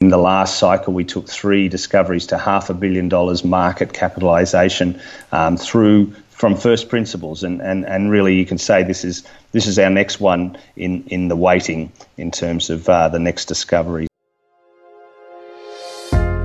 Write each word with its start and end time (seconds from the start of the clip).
In 0.00 0.08
the 0.08 0.16
last 0.16 0.58
cycle, 0.58 0.94
we 0.94 1.04
took 1.04 1.28
three 1.28 1.68
discoveries 1.68 2.26
to 2.28 2.38
half 2.38 2.70
a 2.70 2.74
billion 2.74 3.10
dollars 3.10 3.44
market 3.44 3.92
capitalization 3.92 4.98
um, 5.30 5.58
through 5.58 6.14
from 6.30 6.56
first 6.56 6.88
principles, 6.88 7.42
and, 7.42 7.60
and, 7.60 7.84
and 7.84 8.10
really 8.10 8.34
you 8.34 8.46
can 8.46 8.56
say 8.56 8.82
this 8.82 9.04
is 9.04 9.24
this 9.52 9.66
is 9.66 9.78
our 9.78 9.90
next 9.90 10.18
one 10.18 10.56
in, 10.74 11.04
in 11.08 11.28
the 11.28 11.36
waiting 11.36 11.92
in 12.16 12.30
terms 12.30 12.70
of 12.70 12.88
uh, 12.88 13.10
the 13.10 13.18
next 13.18 13.44
discovery. 13.44 14.06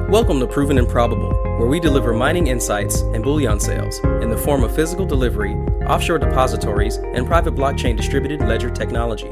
Welcome 0.10 0.42
to 0.42 0.48
Proven 0.48 0.78
and 0.78 0.90
Probable, 0.90 1.32
where 1.58 1.68
we 1.68 1.80
deliver 1.80 2.12
mining 2.14 2.48
insights 2.48 3.00
and 3.00 3.24
bullion 3.24 3.62
sales 3.62 4.00
in 4.22 4.30
the 4.30 4.38
form 4.38 4.66
of 4.66 4.76
physical 4.76 5.06
delivery, 5.06 5.54
offshore 5.88 6.20
depositories, 6.20 6.98
and 6.98 7.26
private 7.26 7.56
blockchain 7.56 7.96
distributed 7.96 8.42
ledger 8.42 8.70
technology. 8.70 9.32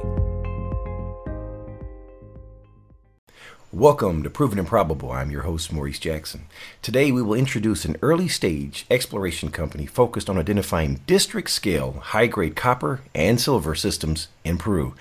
Welcome 3.73 4.21
to 4.21 4.29
Proven 4.29 4.59
and 4.59 4.67
Probable. 4.67 5.11
I'm 5.11 5.31
your 5.31 5.41
host, 5.41 5.73
Maurice 5.73 5.97
Jackson. 5.97 6.45
Today, 6.83 7.11
we 7.11 7.23
will 7.23 7.33
introduce 7.33 7.85
an 7.85 7.97
early 8.03 8.27
stage 8.27 8.85
exploration 8.91 9.49
company 9.49 9.87
focused 9.87 10.29
on 10.29 10.37
identifying 10.37 11.01
district 11.07 11.49
scale 11.49 11.93
high 11.93 12.27
grade 12.27 12.55
copper 12.55 13.01
and 13.15 13.41
silver 13.41 13.73
systems 13.73 14.27
in 14.43 14.59
Peru. 14.59 14.93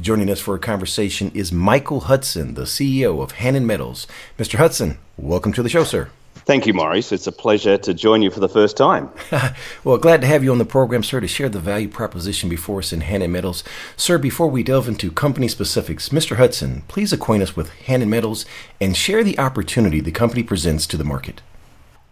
Joining 0.00 0.30
us 0.30 0.38
for 0.38 0.54
a 0.54 0.60
conversation 0.60 1.32
is 1.34 1.50
Michael 1.50 2.02
Hudson, 2.02 2.54
the 2.54 2.66
CEO 2.66 3.20
of 3.20 3.32
Hannan 3.32 3.66
Metals. 3.66 4.06
Mr. 4.38 4.58
Hudson, 4.58 4.98
welcome 5.16 5.52
to 5.52 5.62
the 5.64 5.68
show, 5.68 5.82
sir. 5.82 6.08
Thank 6.44 6.66
you, 6.66 6.74
Maurice. 6.74 7.12
It's 7.12 7.26
a 7.26 7.32
pleasure 7.32 7.76
to 7.78 7.94
join 7.94 8.22
you 8.22 8.30
for 8.30 8.40
the 8.40 8.48
first 8.48 8.76
time. 8.76 9.10
well, 9.84 9.98
glad 9.98 10.20
to 10.22 10.26
have 10.26 10.42
you 10.42 10.52
on 10.52 10.58
the 10.58 10.64
program, 10.64 11.02
sir, 11.02 11.20
to 11.20 11.28
share 11.28 11.48
the 11.48 11.60
value 11.60 11.88
proposition 11.88 12.48
before 12.48 12.78
us 12.78 12.92
in 12.92 13.02
Hannan 13.02 13.30
Metals. 13.30 13.62
Sir, 13.96 14.18
before 14.18 14.48
we 14.48 14.62
delve 14.62 14.88
into 14.88 15.10
company 15.10 15.48
specifics, 15.48 16.08
Mr. 16.08 16.36
Hudson, 16.36 16.82
please 16.88 17.12
acquaint 17.12 17.42
us 17.42 17.54
with 17.54 17.70
Hannan 17.70 18.10
Metals 18.10 18.46
and 18.80 18.96
share 18.96 19.22
the 19.22 19.38
opportunity 19.38 20.00
the 20.00 20.10
company 20.10 20.42
presents 20.42 20.86
to 20.88 20.96
the 20.96 21.04
market. 21.04 21.42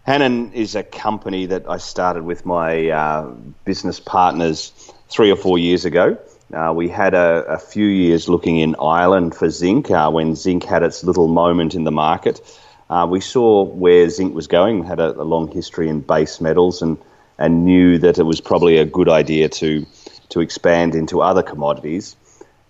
Hannan 0.03 0.53
is 0.53 0.75
a 0.75 0.83
company 0.83 1.45
that 1.47 1.69
I 1.69 1.77
started 1.77 2.23
with 2.23 2.45
my 2.45 2.89
uh, 2.89 3.27
business 3.65 3.99
partners 3.99 4.71
three 5.09 5.31
or 5.31 5.35
four 5.35 5.57
years 5.57 5.85
ago. 5.85 6.17
Uh, 6.53 6.73
we 6.75 6.87
had 6.87 7.13
a, 7.13 7.45
a, 7.47 7.59
few 7.59 7.85
years 7.85 8.27
looking 8.27 8.57
in 8.57 8.75
Ireland 8.81 9.35
for 9.35 9.51
zinc 9.51 9.91
uh, 9.91 10.09
when 10.09 10.35
zinc 10.35 10.63
had 10.63 10.81
its 10.81 11.03
little 11.03 11.27
moment 11.27 11.75
in 11.75 11.83
the 11.83 11.91
market. 11.91 12.41
Uh, 12.89 13.07
we 13.09 13.21
saw 13.21 13.63
where 13.63 14.09
zinc 14.09 14.33
was 14.33 14.47
going. 14.47 14.79
We 14.79 14.87
had 14.87 14.99
a, 14.99 15.21
a, 15.21 15.23
long 15.23 15.51
history 15.51 15.89
in 15.89 16.01
base 16.01 16.41
metals 16.41 16.81
and, 16.81 16.97
and 17.37 17.63
knew 17.65 17.99
that 17.99 18.17
it 18.17 18.23
was 18.23 18.41
probably 18.41 18.77
a 18.77 18.85
good 18.85 19.07
idea 19.09 19.47
to, 19.49 19.85
to 20.29 20.39
expand 20.39 20.95
into 20.95 21.21
other 21.21 21.43
commodities. 21.43 22.15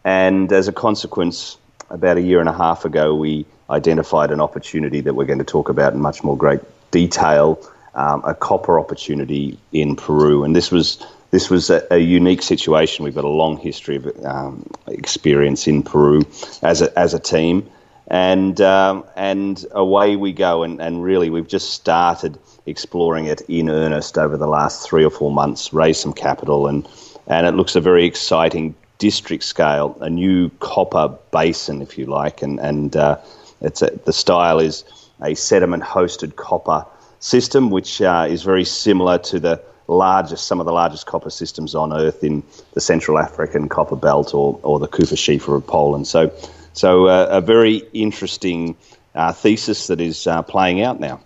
And 0.03 0.52
as 0.52 0.67
a 0.67 0.73
consequence, 0.73 1.58
about 1.89 2.17
a 2.17 2.22
year 2.22 2.39
and 2.39 2.50
a 2.50 2.53
half 2.53 2.86
ago, 2.86 3.16
we 3.16 3.45
identified 3.70 4.31
an 4.31 4.42
opportunity 4.42 5.02
that 5.02 5.14
we're 5.14 5.26
going 5.26 5.39
to 5.39 5.45
talk 5.45 5.70
about 5.70 5.94
in 5.94 6.00
much 6.00 6.23
more 6.23 6.36
great 6.36 6.59
detail 6.92 7.59
um, 7.95 8.22
a 8.26 8.33
copper 8.33 8.80
opportunity 8.80 9.58
in 9.72 9.95
Peru. 9.95 10.44
And 10.44 10.56
this 10.56 10.72
was 10.72 11.06
this 11.31 11.50
was 11.50 11.70
a, 11.70 11.86
a, 11.92 11.98
unique 11.98 12.42
situation. 12.42 13.06
We've 13.06 13.14
got 13.14 13.23
a 13.23 13.28
long 13.28 13.58
history 13.58 13.98
of 13.98 14.26
um, 14.26 14.66
experience 14.88 15.67
in 15.67 15.83
Peru 15.83 16.23
as 16.64 16.81
a, 16.81 16.98
as 16.98 17.14
a 17.14 17.20
team 17.20 17.70
and 18.09 18.59
um, 18.61 19.05
and 19.15 19.65
away 19.71 20.15
we 20.15 20.33
go. 20.33 20.63
And, 20.63 20.81
and 20.81 21.03
really, 21.03 21.29
we've 21.29 21.47
just 21.47 21.73
started 21.73 22.38
exploring 22.65 23.25
it 23.25 23.41
in 23.47 23.69
earnest 23.69 24.17
over 24.17 24.38
the 24.38 24.47
last 24.47 24.88
three 24.88 25.03
or 25.03 25.11
four 25.11 25.31
months. 25.31 25.73
Raised 25.73 26.02
some 26.02 26.13
capital, 26.13 26.67
and 26.67 26.87
and 27.27 27.45
it 27.45 27.53
looks 27.53 27.75
a 27.75 27.81
very 27.81 28.05
exciting 28.05 28.75
district 28.97 29.43
scale, 29.43 29.97
a 30.02 30.09
new 30.09 30.49
copper 30.59 31.15
basin, 31.31 31.81
if 31.81 31.97
you 31.97 32.05
like, 32.05 32.41
and 32.41 32.59
and 32.59 32.95
uh, 32.95 33.17
it's 33.61 33.81
a, 33.81 33.91
the 34.05 34.13
style 34.13 34.59
is 34.59 34.83
a 35.21 35.35
sediment 35.35 35.83
hosted 35.83 36.35
copper 36.35 36.85
system, 37.19 37.69
which 37.69 38.02
uh, 38.02 38.25
is 38.30 38.43
very 38.43 38.65
similar 38.65 39.17
to 39.17 39.39
the 39.39 39.61
largest, 39.87 40.47
some 40.47 40.59
of 40.59 40.65
the 40.65 40.71
largest 40.71 41.05
copper 41.07 41.30
systems 41.30 41.75
on 41.75 41.91
Earth 41.91 42.23
in 42.23 42.43
the 42.73 42.81
Central 42.81 43.17
African 43.17 43.67
Copper 43.67 43.95
Belt 43.95 44.33
or, 44.33 44.59
or 44.64 44.80
the 44.80 44.87
Kupferschiefer 44.87 45.55
of 45.55 45.65
Poland. 45.65 46.08
So 46.08 46.31
so, 46.73 47.07
uh, 47.07 47.27
a 47.30 47.41
very 47.41 47.77
interesting 47.93 48.75
uh, 49.15 49.33
thesis 49.33 49.87
that 49.87 49.99
is 49.99 50.27
uh, 50.27 50.41
playing 50.41 50.81
out 50.81 50.99
now. 50.99 51.21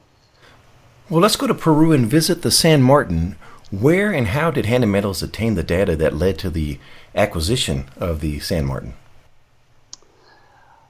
Well, 1.09 1.21
let's 1.21 1.35
go 1.35 1.47
to 1.47 1.53
Peru 1.53 1.91
and 1.91 2.07
visit 2.07 2.41
the 2.41 2.51
San 2.51 2.81
Martin. 2.81 3.35
Where 3.71 4.11
and 4.11 4.27
how 4.27 4.51
did 4.51 4.65
Hannan 4.65 4.91
Metals 4.91 5.21
attain 5.23 5.55
the 5.55 5.63
data 5.63 5.95
that 5.95 6.13
led 6.13 6.37
to 6.39 6.49
the 6.49 6.79
acquisition 7.15 7.89
of 7.97 8.19
the 8.19 8.39
San 8.39 8.65
Martin? 8.65 8.93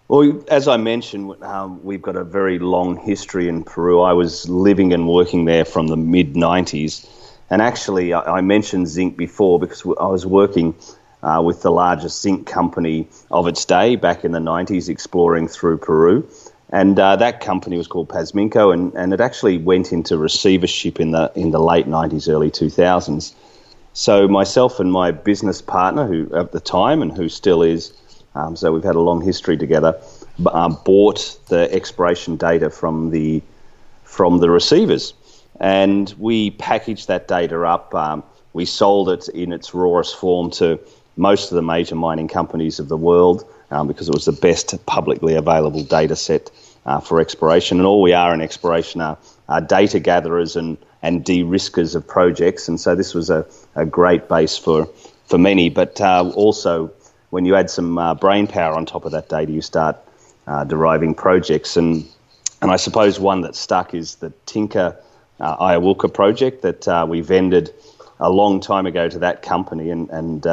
Well, 0.08 0.44
as 0.50 0.68
I 0.68 0.78
mentioned, 0.78 1.42
um, 1.44 1.84
we've 1.84 2.02
got 2.02 2.16
a 2.16 2.24
very 2.24 2.60
long 2.60 2.98
history 2.98 3.48
in 3.48 3.64
Peru. 3.64 4.02
I 4.02 4.14
was 4.14 4.48
living 4.50 4.94
and 4.94 5.08
working 5.08 5.46
there 5.46 5.66
from 5.66 5.88
the 5.88 5.98
mid 5.98 6.34
90s. 6.36 7.10
And 7.50 7.62
actually, 7.62 8.14
I, 8.14 8.38
I 8.38 8.42
mentioned 8.42 8.88
zinc 8.88 9.18
before 9.18 9.60
because 9.60 9.84
I 10.00 10.08
was 10.08 10.26
working 10.26 10.76
uh, 11.24 11.42
with 11.44 11.62
the 11.62 11.72
largest 11.72 12.22
zinc 12.22 12.46
company 12.46 13.08
of 13.32 13.48
its 13.48 13.66
day 13.66 13.96
back 13.96 14.24
in 14.24 14.32
the 14.32 14.40
90s, 14.40 14.90
exploring 14.90 15.48
through 15.48 15.78
Peru. 15.78 16.28
And 16.70 17.00
uh, 17.00 17.16
that 17.18 17.40
company 17.40 17.78
was 17.78 17.88
called 17.88 18.10
Pasminco, 18.10 18.74
and, 18.74 18.94
and 18.96 19.14
it 19.14 19.22
actually 19.22 19.58
went 19.58 19.94
into 19.94 20.18
receivership 20.18 21.00
in 21.00 21.12
the 21.12 21.32
in 21.36 21.52
the 21.52 21.60
late 21.60 21.88
90s, 21.88 22.28
early 22.28 22.50
2000s. 22.50 23.34
So 23.94 24.28
myself 24.28 24.80
and 24.80 24.92
my 24.92 25.12
business 25.12 25.62
partner, 25.62 26.08
who 26.08 26.36
at 26.36 26.52
the 26.52 26.60
time 26.60 27.04
and 27.04 27.16
who 27.16 27.30
still 27.30 27.62
is, 27.62 27.94
um, 28.34 28.56
so 28.56 28.74
we've 28.74 28.84
had 28.84 28.96
a 28.96 29.02
long 29.02 29.22
history 29.22 29.56
together, 29.56 30.02
um, 30.52 30.80
bought 30.84 31.38
the 31.48 31.72
exploration 31.72 32.36
data 32.38 32.70
from 32.70 33.12
the 33.12 33.42
from 34.04 34.40
the 34.40 34.50
receivers, 34.50 35.14
and 35.60 36.16
we 36.18 36.52
packaged 36.52 37.08
that 37.08 37.28
data 37.28 37.64
up. 37.64 37.94
Um, 37.94 38.24
we 38.54 38.66
sold 38.66 39.10
it 39.10 39.30
in 39.30 39.54
its 39.54 39.76
rawest 39.76 40.16
form 40.16 40.50
to 40.52 40.80
most 41.16 41.52
of 41.52 41.56
the 41.56 41.62
major 41.62 41.96
mining 41.96 42.28
companies 42.28 42.80
of 42.80 42.88
the 42.88 42.98
world 42.98 43.46
um, 43.72 43.88
because 43.88 44.08
it 44.08 44.14
was 44.14 44.26
the 44.26 44.32
best 44.32 44.86
publicly 44.86 45.36
available 45.36 45.84
data 45.84 46.16
set 46.16 46.50
uh, 46.86 47.00
for 47.00 47.20
exploration. 47.20 47.80
And 47.80 47.88
all 47.88 48.02
we 48.02 48.14
are 48.14 48.34
in 48.34 48.42
exploration 48.42 49.02
are, 49.02 49.18
are 49.50 49.62
data 49.62 50.00
gatherers 50.00 50.56
and, 50.56 50.78
and 51.02 51.24
de 51.24 51.44
riskers 51.44 51.96
of 51.96 52.08
projects. 52.08 52.68
And 52.68 52.80
so 52.80 52.96
this 52.96 53.14
was 53.14 53.30
a, 53.30 53.46
a 53.76 53.86
great 53.86 54.28
base 54.28 54.58
for, 54.58 54.88
for 55.26 55.38
many. 55.38 55.70
But 55.70 56.00
uh, 56.02 56.32
also, 56.36 56.92
when 57.30 57.46
you 57.46 57.56
add 57.56 57.70
some 57.70 57.98
uh, 57.98 58.16
brain 58.16 58.48
power 58.48 58.76
on 58.76 58.86
top 58.86 59.06
of 59.06 59.12
that 59.12 59.30
data, 59.30 59.52
you 59.52 59.62
start 59.62 59.98
uh, 60.48 60.64
deriving 60.64 61.16
projects. 61.16 61.78
And, 61.78 62.06
and 62.62 62.72
I 62.72 62.76
suppose 62.76 63.20
one 63.20 63.42
that 63.42 63.56
stuck 63.56 63.94
is 63.94 64.16
the 64.16 64.32
Tinka 64.46 64.98
uh, 65.40 65.58
Ayawilca 65.58 66.14
project 66.14 66.62
that 66.62 66.88
uh, 66.88 67.06
we 67.08 67.22
vended 67.22 67.74
a 68.20 68.30
long 68.30 68.60
time 68.60 68.86
ago 68.86 69.10
to 69.10 69.20
that 69.20 69.42
company. 69.42 69.90
And, 69.90 70.10
and 70.10 70.46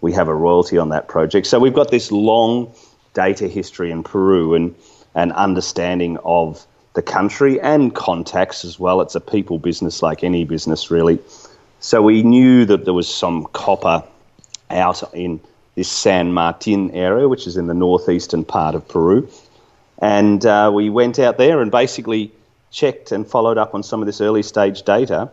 we 0.00 0.12
have 0.12 0.28
a 0.28 0.34
royalty 0.34 0.78
on 0.78 0.90
that 0.90 1.08
project. 1.08 1.46
So 1.46 1.58
we've 1.58 1.74
got 1.74 1.90
this 1.90 2.12
long 2.12 2.72
data 3.14 3.48
history 3.48 3.90
in 3.90 4.02
Peru 4.02 4.54
and 4.54 4.74
an 5.14 5.32
understanding 5.32 6.18
of 6.24 6.64
the 6.94 7.02
country 7.02 7.60
and 7.60 7.94
contacts 7.94 8.64
as 8.64 8.78
well. 8.78 9.00
It's 9.00 9.14
a 9.14 9.20
people 9.20 9.58
business 9.58 10.02
like 10.02 10.22
any 10.22 10.44
business, 10.44 10.90
really. 10.90 11.18
So 11.80 12.02
we 12.02 12.22
knew 12.22 12.64
that 12.66 12.84
there 12.84 12.94
was 12.94 13.12
some 13.12 13.46
copper 13.52 14.02
out 14.70 15.02
in 15.14 15.40
this 15.74 15.88
San 15.88 16.32
Martin 16.32 16.90
area, 16.90 17.28
which 17.28 17.46
is 17.46 17.56
in 17.56 17.66
the 17.66 17.74
northeastern 17.74 18.44
part 18.44 18.74
of 18.74 18.86
Peru. 18.88 19.28
And 20.00 20.44
uh, 20.44 20.70
we 20.74 20.90
went 20.90 21.18
out 21.18 21.38
there 21.38 21.60
and 21.60 21.70
basically 21.70 22.32
checked 22.70 23.12
and 23.12 23.26
followed 23.26 23.58
up 23.58 23.74
on 23.74 23.82
some 23.82 24.00
of 24.00 24.06
this 24.06 24.20
early 24.20 24.42
stage 24.42 24.82
data. 24.82 25.30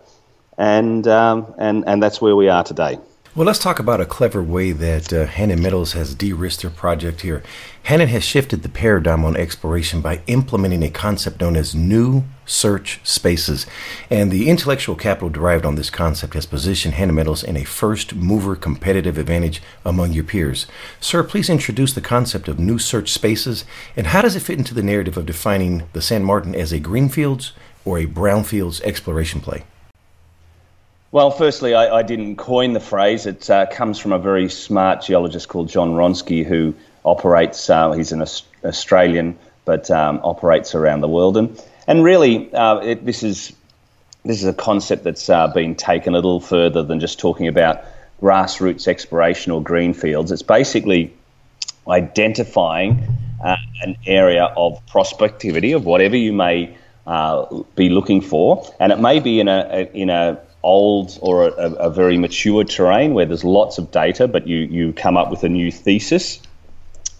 And, 0.57 1.07
um, 1.07 1.53
and, 1.57 1.83
and 1.87 2.01
that's 2.01 2.21
where 2.21 2.35
we 2.35 2.47
are 2.47 2.63
today. 2.63 2.99
Well, 3.35 3.45
let's 3.45 3.59
talk 3.59 3.79
about 3.79 3.99
a 3.99 4.05
clever 4.05 4.41
way 4.41 4.71
that 4.71 5.11
uh, 5.11 5.25
Hannan 5.25 5.61
Metals 5.61 5.91
has 5.91 6.15
de 6.15 6.31
risked 6.31 6.61
their 6.61 6.71
project 6.71 7.19
here. 7.19 7.43
Hannan 7.83 8.07
has 8.07 8.23
shifted 8.23 8.63
the 8.63 8.69
paradigm 8.69 9.25
on 9.25 9.35
exploration 9.35 9.99
by 9.99 10.21
implementing 10.27 10.81
a 10.83 10.89
concept 10.89 11.41
known 11.41 11.57
as 11.57 11.75
new 11.75 12.23
search 12.45 13.01
spaces. 13.03 13.65
And 14.09 14.31
the 14.31 14.47
intellectual 14.47 14.95
capital 14.95 15.27
derived 15.27 15.65
on 15.65 15.75
this 15.75 15.89
concept 15.89 16.33
has 16.33 16.45
positioned 16.45 16.93
Hannan 16.93 17.15
Metals 17.15 17.43
in 17.43 17.57
a 17.57 17.65
first 17.65 18.15
mover 18.15 18.55
competitive 18.55 19.17
advantage 19.17 19.61
among 19.83 20.13
your 20.13 20.23
peers. 20.23 20.65
Sir, 21.01 21.21
please 21.21 21.49
introduce 21.49 21.91
the 21.91 21.99
concept 21.99 22.47
of 22.47 22.57
new 22.57 22.79
search 22.79 23.11
spaces 23.11 23.65
and 23.97 24.07
how 24.07 24.21
does 24.21 24.37
it 24.37 24.43
fit 24.43 24.59
into 24.59 24.73
the 24.73 24.81
narrative 24.81 25.17
of 25.17 25.25
defining 25.25 25.83
the 25.91 26.01
San 26.01 26.23
Martin 26.23 26.55
as 26.55 26.71
a 26.71 26.79
greenfields 26.79 27.51
or 27.83 27.97
a 27.97 28.05
brownfields 28.05 28.79
exploration 28.83 29.41
play? 29.41 29.65
Well, 31.11 31.31
firstly, 31.31 31.73
I, 31.73 31.99
I, 31.99 32.03
didn't 32.03 32.35
coin 32.35 32.73
the 32.73 32.79
phrase. 32.79 33.25
It 33.25 33.49
uh, 33.49 33.67
comes 33.67 33.99
from 33.99 34.11
a 34.11 34.19
very 34.19 34.49
smart 34.49 35.03
geologist 35.03 35.47
called 35.47 35.69
John 35.69 35.91
Hronsky, 35.91 36.45
who 36.45 36.75
operates, 37.05 37.69
uh, 37.69 37.91
he's 37.91 38.11
an 38.11 38.25
Australian, 38.63 39.37
but 39.63 39.89
um, 39.89 40.19
operates 40.23 40.75
around 40.75 41.01
the 41.01 41.07
world. 41.07 41.37
And, 41.37 41.61
and 41.87 42.03
really, 42.03 42.53
uh, 42.53 42.79
it, 42.79 43.05
this, 43.05 43.23
is, 43.23 43.53
this 44.23 44.41
is 44.41 44.45
a 44.45 44.53
concept 44.53 45.03
that's 45.03 45.29
uh, 45.29 45.47
been 45.47 45.75
taken 45.75 46.13
a 46.13 46.17
little 46.17 46.41
further 46.41 46.83
than 46.83 46.99
just 46.99 47.19
talking 47.19 47.47
about 47.47 47.85
grassroots 48.21 48.87
exploration 48.87 49.51
or 49.51 49.61
greenfields. 49.61 50.31
It's 50.31 50.41
basically 50.41 51.13
identifying 51.87 53.07
uh, 53.43 53.57
an 53.83 53.97
area 54.05 54.45
of 54.45 54.85
prospectivity 54.87 55.75
of 55.75 55.85
whatever 55.85 56.17
you 56.17 56.33
may 56.33 56.75
uh, 57.05 57.63
be 57.75 57.89
looking 57.89 58.21
for, 58.21 58.67
and 58.79 58.91
it 58.91 58.99
may 58.99 59.19
be 59.19 59.39
in 59.39 59.47
a, 59.47 59.67
a 59.71 59.91
in 59.93 60.09
a 60.09 60.39
old 60.65 61.17
or 61.21 61.47
a, 61.47 61.71
a, 61.75 61.89
very 61.89 62.17
mature 62.17 62.63
terrain 62.63 63.13
where 63.13 63.25
there's 63.25 63.43
lots 63.43 63.77
of 63.77 63.91
data, 63.91 64.27
but 64.27 64.47
you 64.47 64.57
you 64.57 64.93
come 64.93 65.15
up 65.15 65.29
with 65.29 65.43
a 65.43 65.49
new 65.49 65.71
thesis, 65.71 66.41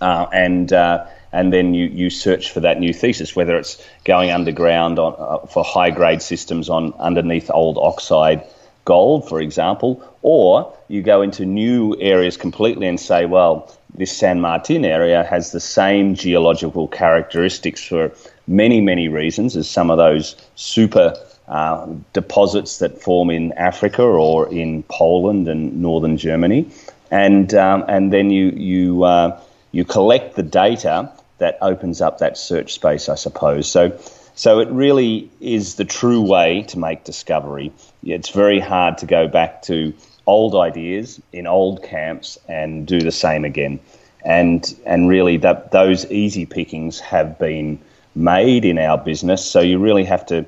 uh, 0.02 0.26
and 0.34 0.74
uh, 0.74 1.06
and 1.32 1.54
then 1.54 1.74
you, 1.74 1.86
you 1.88 2.10
search 2.10 2.52
for 2.52 2.62
that 2.62 2.80
new 2.80 2.94
thesis, 2.94 3.36
whether 3.36 3.56
it's 3.58 3.82
going 4.04 4.32
underground 4.32 4.98
on, 4.98 5.16
uh, 5.20 5.46
for 5.46 5.64
high 5.64 5.92
grade 5.92 6.22
systems 6.22 6.70
on 6.70 6.94
underneath 6.94 7.52
old 7.54 7.78
oxide 7.78 8.44
gold, 8.86 9.28
for 9.28 9.42
example, 9.42 10.02
or 10.22 10.74
you 10.88 11.02
go 11.02 11.22
into 11.22 11.46
new 11.46 11.96
areas 12.00 12.38
completely 12.38 12.88
and 12.88 13.00
say, 13.00 13.26
well, 13.26 13.72
this 13.96 14.16
San 14.16 14.40
Martin 14.42 14.86
area 14.86 15.24
has 15.24 15.52
the 15.52 15.60
same 15.60 16.16
geological 16.16 16.88
characteristics 16.88 17.84
for 17.84 18.12
many, 18.48 18.80
many 18.82 19.08
reasons 19.08 19.58
as 19.58 19.70
some 19.70 19.90
of 19.90 19.98
those 19.98 20.36
super 20.56 21.16
uh, 21.48 21.88
deposits 22.14 22.80
that 22.80 23.02
form 23.02 23.30
in 23.30 23.54
Africa 23.54 24.04
or 24.04 24.52
in 24.52 24.84
Poland 24.84 25.48
and 25.48 25.82
northern 25.82 26.18
Germany. 26.18 26.68
And, 27.12 27.54
um, 27.54 27.86
and 27.88 28.12
then 28.12 28.30
you, 28.30 28.50
you, 28.50 29.04
uh, 29.04 29.40
you 29.72 29.86
collect 29.86 30.36
the 30.36 30.44
data 30.44 31.12
that 31.38 31.58
opens 31.62 32.02
up 32.02 32.20
that 32.20 32.38
search 32.38 32.74
space, 32.74 33.10
I 33.10 33.16
suppose. 33.16 33.70
So, 33.70 33.98
so 34.36 34.60
it 34.60 34.70
really 34.70 35.30
is 35.40 35.76
the 35.76 35.86
true 35.86 36.22
way 36.22 36.64
to 36.70 36.80
make 36.80 37.04
discovery. 37.04 37.72
It's 38.04 38.30
very 38.30 38.60
hard 38.60 38.98
to 39.00 39.06
go 39.06 39.28
back 39.28 39.62
to 39.64 39.94
old 40.28 40.56
ideas 40.56 41.22
in 41.32 41.48
old 41.48 41.84
camps 41.84 42.38
and 42.48 42.88
do 42.88 43.00
the 43.00 43.12
same 43.12 43.46
again. 43.46 43.80
And 44.24 44.76
and 44.86 45.08
really 45.08 45.38
that 45.38 45.72
those 45.72 46.10
easy 46.12 46.46
pickings 46.46 47.00
have 47.00 47.38
been 47.38 47.80
made 48.16 48.66
in 48.66 48.80
our 48.80 48.98
business. 48.98 49.46
So 49.46 49.60
you 49.60 49.78
really 49.78 50.04
have 50.06 50.26
to 50.28 50.46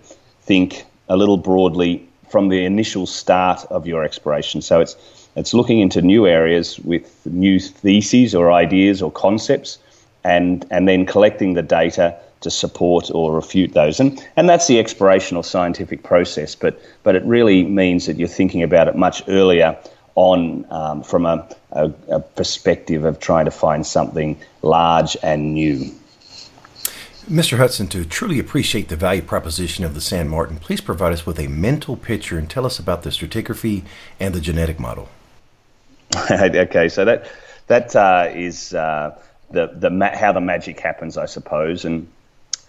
think 0.48 0.86
a 1.08 1.16
little 1.16 1.38
broadly 1.38 2.08
from 2.30 2.50
the 2.50 2.66
initial 2.66 3.06
start 3.06 3.64
of 3.70 3.86
your 3.86 4.04
exploration. 4.04 4.62
So 4.62 4.80
it's 4.82 4.96
it's 5.38 5.54
looking 5.54 5.80
into 5.80 6.02
new 6.02 6.26
areas 6.26 6.80
with 6.80 7.24
new 7.28 7.60
theses 7.60 8.34
or 8.34 8.52
ideas 8.52 9.04
or 9.04 9.12
concepts 9.12 9.78
and, 10.24 10.66
and 10.72 10.88
then 10.88 11.06
collecting 11.06 11.54
the 11.54 11.62
data 11.62 12.18
to 12.42 12.50
support 12.50 13.12
or 13.14 13.36
refute 13.36 13.74
those. 13.74 14.00
And, 14.00 14.20
and 14.36 14.50
that's 14.50 14.66
the 14.66 14.80
exploration 14.80 15.38
or 15.38 15.44
scientific 15.44 16.02
process, 16.02 16.56
but, 16.56 16.82
but 17.04 17.16
it 17.16 17.24
really 17.24 17.64
means 17.64 18.08
that 18.08 18.18
you're 18.18 18.28
thinking 18.28 18.64
about 18.64 18.88
it 18.88 18.96
much 18.96 19.22
earlier 19.28 19.78
on 20.16 20.66
um, 20.72 21.04
from 21.04 21.28
a, 21.28 21.48
a, 21.74 21.92
a 22.10 22.20
perspective 22.20 23.06
of 23.06 23.20
trying 23.20 23.46
to 23.46 23.52
find 23.52 23.86
something 23.86 24.36
large 24.64 25.16
and 25.22 25.54
new. 25.54 25.92
Mr. 27.30 27.58
Hudson, 27.58 27.88
to 27.88 28.06
truly 28.06 28.40
appreciate 28.40 28.88
the 28.88 28.96
value 28.96 29.22
proposition 29.22 29.84
of 29.84 29.94
the 29.94 30.00
San 30.00 30.30
Martin, 30.30 30.58
please 30.58 30.80
provide 30.80 31.12
us 31.12 31.26
with 31.26 31.38
a 31.40 31.48
mental 31.48 31.98
picture 31.98 32.38
and 32.38 32.50
tell 32.50 32.66
us 32.66 32.80
about 32.80 33.04
the 33.04 33.10
stratigraphy 33.10 33.84
and 34.18 34.34
the 34.34 34.40
genetic 34.40 34.80
model. 34.80 35.10
okay, 36.32 36.88
so 36.88 37.04
that 37.04 37.30
that 37.68 37.94
uh, 37.98 38.30
is 38.34 38.74
uh, 38.74 39.14
the 39.52 39.68
the 39.76 40.10
how 40.16 40.32
the 40.32 40.40
magic 40.40 40.80
happens, 40.80 41.18
I 41.18 41.26
suppose, 41.26 41.84
and 41.84 42.08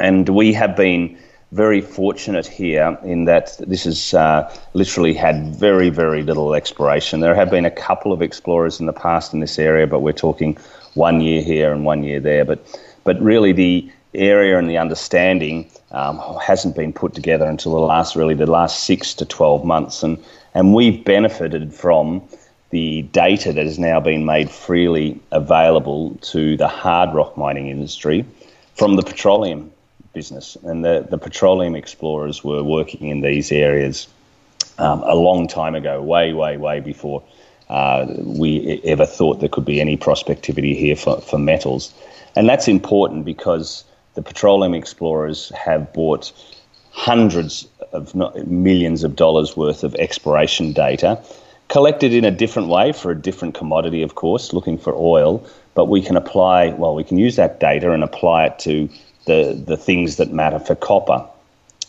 and 0.00 0.28
we 0.28 0.52
have 0.54 0.74
been 0.76 1.16
very 1.52 1.80
fortunate 1.80 2.46
here 2.46 2.98
in 3.04 3.26
that 3.26 3.56
this 3.60 3.84
has 3.84 4.12
uh, 4.12 4.52
literally 4.74 5.14
had 5.14 5.54
very 5.54 5.88
very 5.88 6.24
little 6.24 6.52
exploration. 6.56 7.20
There 7.20 7.36
have 7.36 7.48
been 7.50 7.64
a 7.64 7.70
couple 7.70 8.12
of 8.12 8.22
explorers 8.22 8.80
in 8.80 8.86
the 8.86 8.92
past 8.92 9.32
in 9.32 9.38
this 9.38 9.56
area, 9.56 9.86
but 9.86 10.00
we're 10.00 10.12
talking 10.12 10.58
one 10.94 11.20
year 11.20 11.42
here 11.42 11.72
and 11.72 11.84
one 11.84 12.02
year 12.02 12.18
there. 12.18 12.44
But 12.44 12.58
but 13.04 13.22
really 13.22 13.52
the 13.52 13.88
area 14.14 14.58
and 14.58 14.68
the 14.68 14.78
understanding 14.78 15.70
um, 15.90 16.20
hasn't 16.40 16.74
been 16.76 16.92
put 16.92 17.14
together 17.14 17.46
until 17.46 17.72
the 17.72 17.80
last 17.80 18.16
really 18.16 18.34
the 18.34 18.46
last 18.46 18.84
six 18.84 19.14
to 19.14 19.24
twelve 19.24 19.64
months, 19.64 20.02
and 20.02 20.22
and 20.54 20.74
we've 20.74 21.04
benefited 21.04 21.74
from 21.74 22.22
the 22.70 23.02
data 23.12 23.52
that 23.52 23.64
has 23.64 23.78
now 23.78 23.98
been 24.00 24.24
made 24.24 24.50
freely 24.50 25.18
available 25.32 26.14
to 26.20 26.56
the 26.56 26.68
hard 26.68 27.14
rock 27.14 27.36
mining 27.36 27.68
industry 27.68 28.24
from 28.74 28.96
the 28.96 29.02
petroleum 29.02 29.70
business. 30.12 30.56
And 30.64 30.84
the, 30.84 31.06
the 31.08 31.16
petroleum 31.16 31.74
explorers 31.74 32.44
were 32.44 32.62
working 32.62 33.08
in 33.08 33.22
these 33.22 33.50
areas 33.50 34.06
um, 34.78 35.02
a 35.02 35.14
long 35.14 35.48
time 35.48 35.74
ago, 35.74 36.02
way, 36.02 36.34
way, 36.34 36.58
way 36.58 36.80
before 36.80 37.22
uh, 37.70 38.06
we 38.18 38.80
ever 38.84 39.06
thought 39.06 39.40
there 39.40 39.48
could 39.48 39.64
be 39.64 39.80
any 39.80 39.96
prospectivity 39.96 40.76
here 40.76 40.96
for, 40.96 41.20
for 41.20 41.38
metals. 41.38 41.94
And 42.36 42.48
that's 42.48 42.68
important 42.68 43.24
because 43.24 43.84
the 44.18 44.22
petroleum 44.22 44.74
explorers 44.74 45.50
have 45.50 45.92
bought 45.92 46.32
hundreds 46.90 47.68
of 47.92 48.16
millions 48.48 49.04
of 49.04 49.14
dollars 49.14 49.56
worth 49.56 49.84
of 49.84 49.94
exploration 49.94 50.72
data 50.72 51.22
collected 51.68 52.12
in 52.12 52.24
a 52.24 52.30
different 52.32 52.66
way 52.66 52.90
for 52.90 53.12
a 53.12 53.14
different 53.14 53.54
commodity, 53.54 54.02
of 54.02 54.16
course, 54.16 54.52
looking 54.52 54.76
for 54.76 54.92
oil. 54.92 55.46
But 55.74 55.84
we 55.84 56.02
can 56.02 56.16
apply, 56.16 56.70
well, 56.70 56.96
we 56.96 57.04
can 57.04 57.16
use 57.16 57.36
that 57.36 57.60
data 57.60 57.92
and 57.92 58.02
apply 58.02 58.46
it 58.46 58.58
to 58.60 58.88
the, 59.26 59.62
the 59.64 59.76
things 59.76 60.16
that 60.16 60.32
matter 60.32 60.58
for 60.58 60.74
copper. 60.74 61.24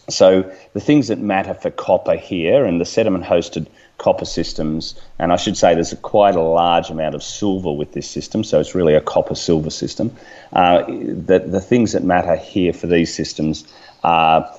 So 0.08 0.44
the 0.74 0.80
things 0.80 1.08
that 1.08 1.18
matter 1.18 1.56
for 1.56 1.72
copper 1.72 2.16
here 2.16 2.64
and 2.64 2.80
the 2.80 2.86
sediment 2.86 3.24
hosted 3.24 3.66
copper 4.00 4.26
systems, 4.26 5.00
and 5.20 5.32
I 5.32 5.36
should 5.36 5.56
say 5.56 5.76
there's 5.76 5.94
a 5.94 5.98
quite 5.98 6.36
a 6.36 6.42
large 6.42 6.90
amount 6.90 7.14
of 7.14 7.22
silver 7.24 7.72
with 7.72 7.94
this 7.94 8.10
system, 8.10 8.44
so 8.44 8.60
it's 8.60 8.74
really 8.74 8.96
a 8.96 9.02
copper 9.02 9.36
silver 9.36 9.70
system. 9.70 10.16
Uh, 10.52 10.84
the, 10.88 11.44
the 11.46 11.62
things 11.62 11.92
that 11.92 12.04
matter 12.04 12.36
here 12.36 12.74
for 12.74 12.88
these 12.88 13.14
systems 13.14 13.72
are 14.04 14.52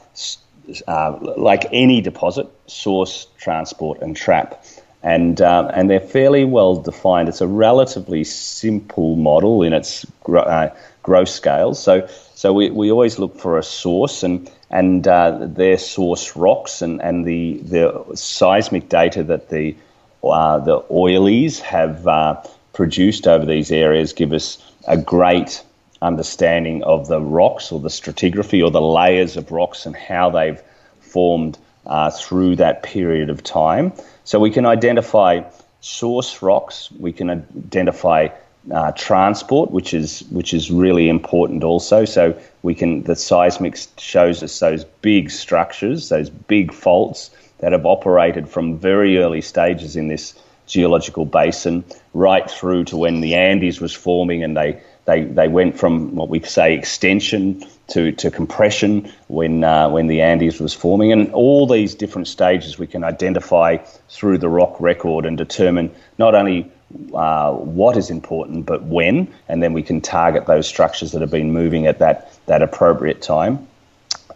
uh, 0.87 1.19
like 1.37 1.67
any 1.73 2.01
deposit, 2.01 2.47
source, 2.69 3.27
transport, 3.39 4.01
and 4.01 4.17
trap 4.17 4.65
and 5.03 5.41
um, 5.41 5.71
and 5.73 5.89
they're 5.89 6.01
fairly 6.01 6.45
well 6.45 6.77
defined. 6.77 7.29
It's 7.29 7.41
a 7.41 7.47
relatively 7.47 8.25
simple 8.25 9.17
model 9.17 9.63
in 9.63 9.73
its 9.73 10.05
gro- 10.25 10.43
uh, 10.43 10.75
growth 11.03 11.29
scales. 11.29 11.83
So 11.83 12.07
so 12.35 12.53
we, 12.53 12.71
we 12.71 12.91
always 12.91 13.19
look 13.19 13.39
for 13.39 13.59
a 13.59 13.63
source 13.63 14.23
and 14.23 14.51
and 14.71 15.07
uh, 15.07 15.47
their 15.47 15.79
source 15.79 16.37
rocks 16.37 16.83
and, 16.83 17.03
and 17.03 17.25
the 17.25 17.59
the 17.59 18.05
seismic 18.15 18.89
data 18.89 19.25
that 19.25 19.49
the 19.49 19.77
uh, 20.23 20.59
the 20.59 20.81
oilies 20.83 21.59
have 21.61 22.07
uh, 22.07 22.41
produced 22.73 23.27
over 23.27 23.45
these 23.45 23.73
areas 23.73 24.13
give 24.13 24.33
us 24.33 24.59
a 24.87 24.97
great 24.97 25.63
understanding 26.03 26.83
of 26.85 27.09
the 27.09 27.21
rocks 27.21 27.73
or 27.73 27.81
the 27.81 27.89
stratigraphy 27.89 28.65
or 28.65 28.71
the 28.71 28.81
layers 28.81 29.37
of 29.37 29.51
rocks 29.51 29.87
and 29.87 29.97
how 29.97 30.31
they've 30.31 30.63
formed 31.01 31.59
uh, 31.87 32.11
through 32.11 32.57
that 32.57 32.83
period 32.83 33.31
of 33.31 33.43
time. 33.43 33.93
So 34.25 34.39
we 34.39 34.51
can 34.51 34.67
identify 34.67 35.43
source 35.81 36.43
rocks, 36.43 36.91
we 36.93 37.13
can 37.13 37.31
identify 37.31 38.29
uh, 38.71 38.93
transport, 38.93 39.71
which 39.71 39.95
is 39.95 40.21
which 40.31 40.53
is 40.53 40.71
really 40.71 41.09
important 41.09 41.65
also. 41.65 42.05
So 42.05 42.39
we 42.63 42.75
can 42.75 43.03
the 43.03 43.17
seismic 43.17 43.77
shows 43.99 44.43
us 44.43 44.59
those 44.59 44.85
big 44.85 45.31
structures, 45.31 46.09
those 46.09 46.31
big 46.31 46.73
faults 46.73 47.31
that 47.59 47.73
have 47.73 47.87
operated 47.87 48.49
from 48.49 48.79
very 48.79 49.19
early 49.19 49.41
stages 49.41 49.97
in 49.97 50.09
this 50.09 50.35
geological 50.67 51.25
basin 51.25 51.85
right 52.15 52.49
through 52.51 52.85
to 52.85 52.97
when 52.97 53.21
the 53.21 53.35
Andes 53.35 53.81
was 53.81 53.93
forming 53.93 54.45
and 54.45 54.57
they 54.57 54.81
they, 55.11 55.25
they 55.25 55.49
went 55.49 55.77
from 55.77 56.15
what 56.15 56.29
we 56.29 56.41
say 56.41 56.75
extension 56.75 57.65
to, 57.89 58.13
to 58.13 58.31
compression 58.31 59.13
when, 59.27 59.65
uh, 59.65 59.89
when 59.89 60.07
the 60.07 60.21
Andes 60.21 60.61
was 60.61 60.73
forming. 60.73 61.11
And 61.11 61.33
all 61.33 61.67
these 61.67 61.95
different 61.95 62.29
stages 62.29 62.79
we 62.79 62.87
can 62.87 63.03
identify 63.03 63.79
through 64.09 64.39
the 64.39 64.49
rock 64.49 64.77
record 64.81 65.27
and 65.27 65.37
determine 65.37 65.93
not 66.19 66.35
only 66.35 66.71
uh, 67.15 67.53
what 67.53 67.97
is 67.97 68.11
important, 68.11 68.67
but 68.67 68.83
when, 68.83 69.33
and 69.49 69.63
then 69.63 69.73
we 69.73 69.83
can 69.83 70.01
target 70.01 70.47
those 70.47 70.67
structures 70.67 71.13
that 71.13 71.21
have 71.21 71.31
been 71.31 71.53
moving 71.53 71.87
at 71.87 71.99
that, 71.99 72.33
that 72.47 72.63
appropriate 72.63 73.23
time. 73.23 73.67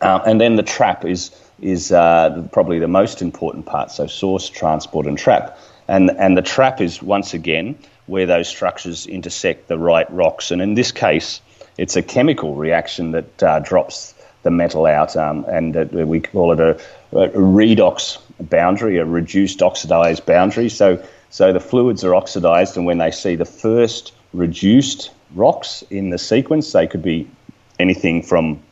Uh, 0.00 0.20
and 0.26 0.40
then 0.40 0.56
the 0.56 0.62
trap 0.62 1.04
is, 1.04 1.30
is 1.60 1.92
uh, 1.92 2.46
probably 2.52 2.78
the 2.78 2.88
most 2.88 3.22
important 3.22 3.66
part, 3.66 3.90
so 3.90 4.06
source, 4.06 4.48
transport, 4.48 5.06
and 5.06 5.18
trap. 5.18 5.58
And, 5.88 6.10
and 6.10 6.36
the 6.36 6.42
trap 6.42 6.80
is, 6.80 7.02
once 7.02 7.34
again, 7.34 7.78
where 8.06 8.26
those 8.26 8.48
structures 8.48 9.06
intersect 9.06 9.68
the 9.68 9.78
right 9.78 10.10
rocks. 10.10 10.50
And 10.50 10.60
in 10.60 10.74
this 10.74 10.92
case, 10.92 11.40
it's 11.78 11.96
a 11.96 12.02
chemical 12.02 12.54
reaction 12.54 13.12
that 13.12 13.42
uh, 13.42 13.60
drops 13.60 14.14
the 14.42 14.50
metal 14.50 14.86
out, 14.86 15.16
um, 15.16 15.44
and 15.48 15.76
uh, 15.76 15.86
we 16.06 16.20
call 16.20 16.52
it 16.52 16.60
a, 16.60 16.72
a, 17.12 17.28
redox 17.30 18.18
boundary, 18.38 18.98
a 18.98 19.04
reduced 19.04 19.62
oxidized 19.62 20.26
boundary. 20.26 20.68
So, 20.68 21.02
so 21.34 21.52
the 21.52 21.58
fluids 21.58 22.04
are 22.04 22.14
oxidized, 22.14 22.76
and 22.76 22.86
when 22.86 22.98
they 22.98 23.10
see 23.10 23.34
the 23.34 23.44
first 23.44 24.12
reduced 24.32 25.10
rocks 25.34 25.82
in 25.90 26.10
the 26.10 26.16
sequence, 26.16 26.70
they 26.70 26.86
could 26.86 27.02
be 27.02 27.28
anything 27.76 28.22
from 28.22 28.62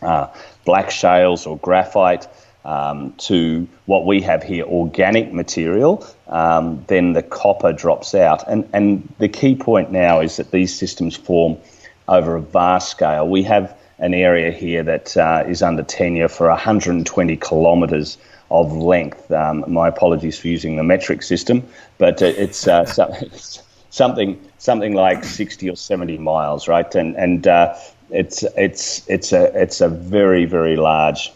uh, 0.00 0.28
black 0.64 0.92
shales 0.92 1.44
or 1.44 1.58
graphite 1.58 2.28
um, 2.64 3.14
to 3.14 3.66
what 3.86 4.06
we 4.06 4.20
have 4.20 4.44
here, 4.44 4.64
organic 4.64 5.32
material, 5.32 6.06
um, 6.28 6.84
then 6.86 7.14
the 7.14 7.22
copper 7.24 7.72
drops 7.72 8.14
out. 8.14 8.46
And, 8.46 8.70
and 8.72 9.12
the 9.18 9.28
key 9.28 9.56
point 9.56 9.90
now 9.90 10.20
is 10.20 10.36
that 10.36 10.52
these 10.52 10.72
systems 10.72 11.16
form 11.16 11.58
over 12.06 12.36
a 12.36 12.40
vast 12.40 12.92
scale. 12.92 13.28
We 13.28 13.42
have 13.42 13.76
an 13.98 14.14
area 14.14 14.52
here 14.52 14.84
that 14.84 15.16
uh, 15.16 15.42
is 15.48 15.62
under 15.62 15.82
tenure 15.82 16.28
for 16.28 16.48
120 16.48 17.36
kilometres 17.38 18.18
of 18.54 18.72
length. 18.72 19.30
Um, 19.32 19.64
my 19.66 19.88
apologies 19.88 20.38
for 20.38 20.48
using 20.48 20.76
the 20.76 20.84
metric 20.84 21.22
system, 21.22 21.64
but 21.98 22.22
uh, 22.22 22.26
it's, 22.26 22.68
uh, 22.68 22.84
something 23.90 24.40
something 24.58 24.94
like 24.94 25.24
60 25.24 25.70
or 25.70 25.76
70 25.76 26.18
miles, 26.18 26.68
right? 26.68 26.94
And 26.94 27.16
and 27.16 27.46
uh, 27.46 27.74
it's 28.10 28.44
it's 28.56 29.08
it's 29.08 29.32
a 29.32 29.44
it's 29.60 29.80
a 29.80 29.88
very 29.88 30.44
very 30.44 30.76
large 30.76 31.32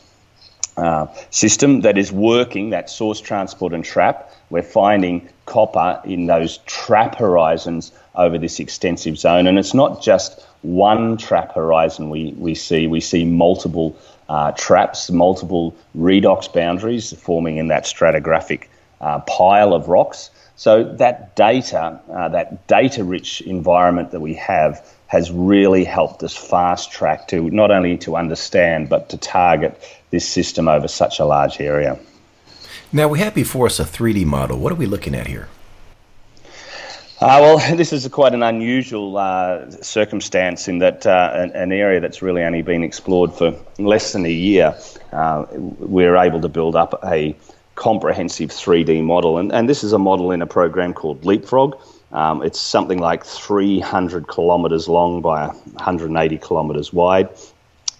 uh, 0.76 1.06
system 1.30 1.80
that 1.80 1.98
is 1.98 2.12
working. 2.12 2.70
That 2.70 2.88
source, 2.88 3.20
transport, 3.20 3.72
and 3.72 3.84
trap. 3.84 4.32
We're 4.50 4.62
finding 4.62 5.28
copper 5.44 6.00
in 6.04 6.26
those 6.26 6.58
trap 6.66 7.16
horizons 7.16 7.92
over 8.14 8.38
this 8.38 8.60
extensive 8.60 9.18
zone, 9.18 9.46
and 9.48 9.58
it's 9.58 9.74
not 9.74 10.02
just 10.02 10.40
one 10.62 11.16
trap 11.16 11.52
horizon 11.52 12.10
we, 12.10 12.32
we 12.38 12.54
see. 12.54 12.86
We 12.86 13.00
see 13.00 13.24
multiple 13.24 13.96
uh, 14.28 14.52
traps, 14.52 15.10
multiple 15.10 15.74
redox 15.96 16.52
boundaries 16.52 17.12
forming 17.12 17.56
in 17.56 17.68
that 17.68 17.84
stratigraphic 17.84 18.66
uh, 19.00 19.20
pile 19.20 19.72
of 19.72 19.88
rocks. 19.88 20.30
So 20.56 20.84
that 20.94 21.36
data, 21.36 22.00
uh, 22.10 22.28
that 22.30 22.66
data-rich 22.66 23.40
environment 23.42 24.10
that 24.10 24.20
we 24.20 24.34
have, 24.34 24.84
has 25.06 25.30
really 25.30 25.84
helped 25.84 26.22
us 26.22 26.36
fast 26.36 26.90
track 26.90 27.28
to 27.28 27.48
not 27.50 27.70
only 27.70 27.96
to 27.96 28.16
understand 28.16 28.88
but 28.88 29.08
to 29.08 29.16
target 29.16 29.80
this 30.10 30.28
system 30.28 30.68
over 30.68 30.86
such 30.86 31.18
a 31.18 31.24
large 31.24 31.60
area. 31.60 31.98
Now 32.92 33.08
we 33.08 33.18
have 33.18 33.34
before 33.34 33.66
us 33.66 33.80
a 33.80 33.84
3D 33.84 34.24
model. 34.24 34.58
What 34.58 34.72
are 34.72 34.76
we 34.76 34.86
looking 34.86 35.14
at 35.14 35.26
here? 35.26 35.48
Uh, 37.20 37.40
well, 37.42 37.76
this 37.76 37.92
is 37.92 38.06
quite 38.08 38.32
an 38.32 38.44
unusual 38.44 39.16
uh, 39.16 39.68
circumstance 39.82 40.68
in 40.68 40.78
that 40.78 41.04
uh, 41.04 41.32
an, 41.34 41.50
an, 41.50 41.72
area 41.72 41.98
that's 41.98 42.22
really 42.22 42.44
only 42.44 42.62
been 42.62 42.84
explored 42.84 43.32
for 43.32 43.58
less 43.78 44.12
than 44.12 44.24
a 44.24 44.30
year, 44.30 44.76
uh, 45.12 45.44
we're 45.50 46.16
able 46.16 46.40
to 46.40 46.48
build 46.48 46.76
up 46.76 47.00
a 47.04 47.34
comprehensive 47.74 48.50
3D 48.50 49.02
model. 49.02 49.38
And, 49.38 49.52
and 49.52 49.68
this 49.68 49.82
is 49.82 49.92
a 49.92 49.98
model 49.98 50.30
in 50.30 50.42
a 50.42 50.46
program 50.46 50.94
called 50.94 51.24
Leapfrog. 51.24 51.76
Um, 52.12 52.42
it's 52.42 52.60
something 52.60 52.98
like 52.98 53.24
300 53.24 54.28
kilometres 54.28 54.88
long 54.88 55.20
by 55.20 55.48
180 55.48 56.38
kilometres 56.38 56.92
wide. 56.92 57.28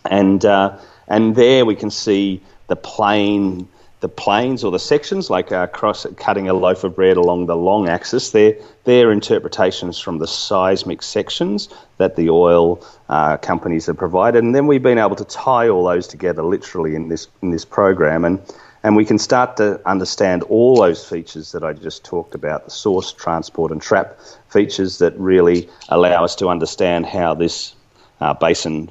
And, 0.09 0.45
uh, 0.45 0.79
and 1.09 1.35
there 1.35 1.65
we 1.65 1.75
can 1.75 1.91
see 1.91 2.41
the 2.69 2.77
plane 2.77 3.69
the 4.01 4.09
planes 4.09 4.63
or 4.63 4.71
the 4.71 4.79
sections, 4.79 5.29
like 5.29 5.51
uh, 5.51 5.67
cross 5.67 6.07
cutting 6.17 6.49
a 6.49 6.55
loaf 6.55 6.85
of 6.85 6.95
bread 6.95 7.17
along 7.17 7.47
the 7.47 7.57
long 7.57 7.89
axis, 7.89 8.31
they're, 8.31 8.57
they're 8.85 9.11
interpretations 9.11 9.99
from 9.99 10.19
the 10.19 10.27
seismic 10.27 11.03
sections 11.03 11.69
that 11.97 12.15
the 12.15 12.31
oil 12.31 12.85
uh, 13.09 13.37
companies 13.39 13.87
have 13.87 13.97
provided. 13.97 14.45
And 14.45 14.55
then 14.55 14.67
we've 14.67 14.83
been 14.83 14.99
able 14.99 15.17
to 15.17 15.25
tie 15.25 15.69
all 15.69 15.85
those 15.85 16.07
together 16.07 16.43
literally 16.43 16.95
in 16.95 17.09
this, 17.09 17.27
in 17.43 17.51
this 17.51 17.65
program. 17.65 18.25
And, 18.25 18.41
and 18.85 18.95
we 18.95 19.05
can 19.05 19.19
start 19.19 19.57
to 19.57 19.81
understand 19.85 20.45
all 20.45 20.77
those 20.77 21.05
features 21.05 21.51
that 21.51 21.65
I 21.65 21.73
just 21.73 22.05
talked 22.05 22.37
about 22.37 22.67
the 22.67 22.71
source, 22.71 23.13
transport, 23.13 23.73
and 23.73 23.83
trap 23.83 24.21
features 24.49 24.99
that 24.99 25.19
really 25.19 25.69
allow 25.89 26.25
us 26.25 26.37
to 26.37 26.49
understand 26.49 27.05
how 27.05 27.35
this 27.35 27.75
uh, 28.21 28.35
basin 28.35 28.91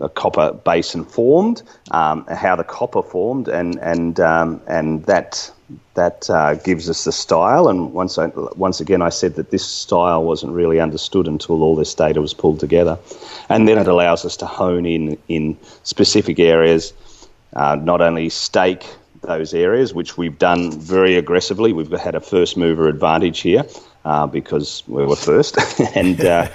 a 0.00 0.08
copper 0.08 0.52
basin 0.52 1.04
formed, 1.04 1.62
um, 1.90 2.26
how 2.26 2.56
the 2.56 2.64
copper 2.64 3.02
formed, 3.02 3.48
and 3.48 3.78
and 3.80 4.20
um, 4.20 4.60
and 4.66 5.04
that 5.04 5.50
that 5.94 6.28
uh, 6.30 6.54
gives 6.54 6.88
us 6.88 7.04
the 7.04 7.12
style. 7.12 7.68
And 7.68 7.92
once 7.92 8.18
I, 8.18 8.26
once 8.56 8.80
again, 8.80 9.02
I 9.02 9.08
said 9.08 9.34
that 9.34 9.50
this 9.50 9.64
style 9.64 10.24
wasn't 10.24 10.52
really 10.52 10.80
understood 10.80 11.26
until 11.26 11.62
all 11.62 11.76
this 11.76 11.94
data 11.94 12.20
was 12.20 12.34
pulled 12.34 12.60
together, 12.60 12.98
and 13.48 13.66
then 13.68 13.78
it 13.78 13.88
allows 13.88 14.24
us 14.24 14.36
to 14.38 14.46
hone 14.46 14.86
in 14.86 15.18
in 15.28 15.56
specific 15.82 16.38
areas, 16.38 16.92
uh, 17.54 17.76
not 17.76 18.00
only 18.00 18.28
stake 18.28 18.86
those 19.22 19.54
areas, 19.54 19.92
which 19.92 20.16
we've 20.16 20.38
done 20.38 20.72
very 20.72 21.16
aggressively. 21.16 21.72
We've 21.72 21.90
had 21.90 22.14
a 22.14 22.20
first 22.20 22.56
mover 22.56 22.88
advantage 22.88 23.40
here 23.40 23.64
uh, 24.04 24.26
because 24.26 24.82
we 24.86 25.04
were 25.04 25.16
first, 25.16 25.58
and 25.96 26.20
uh, 26.20 26.48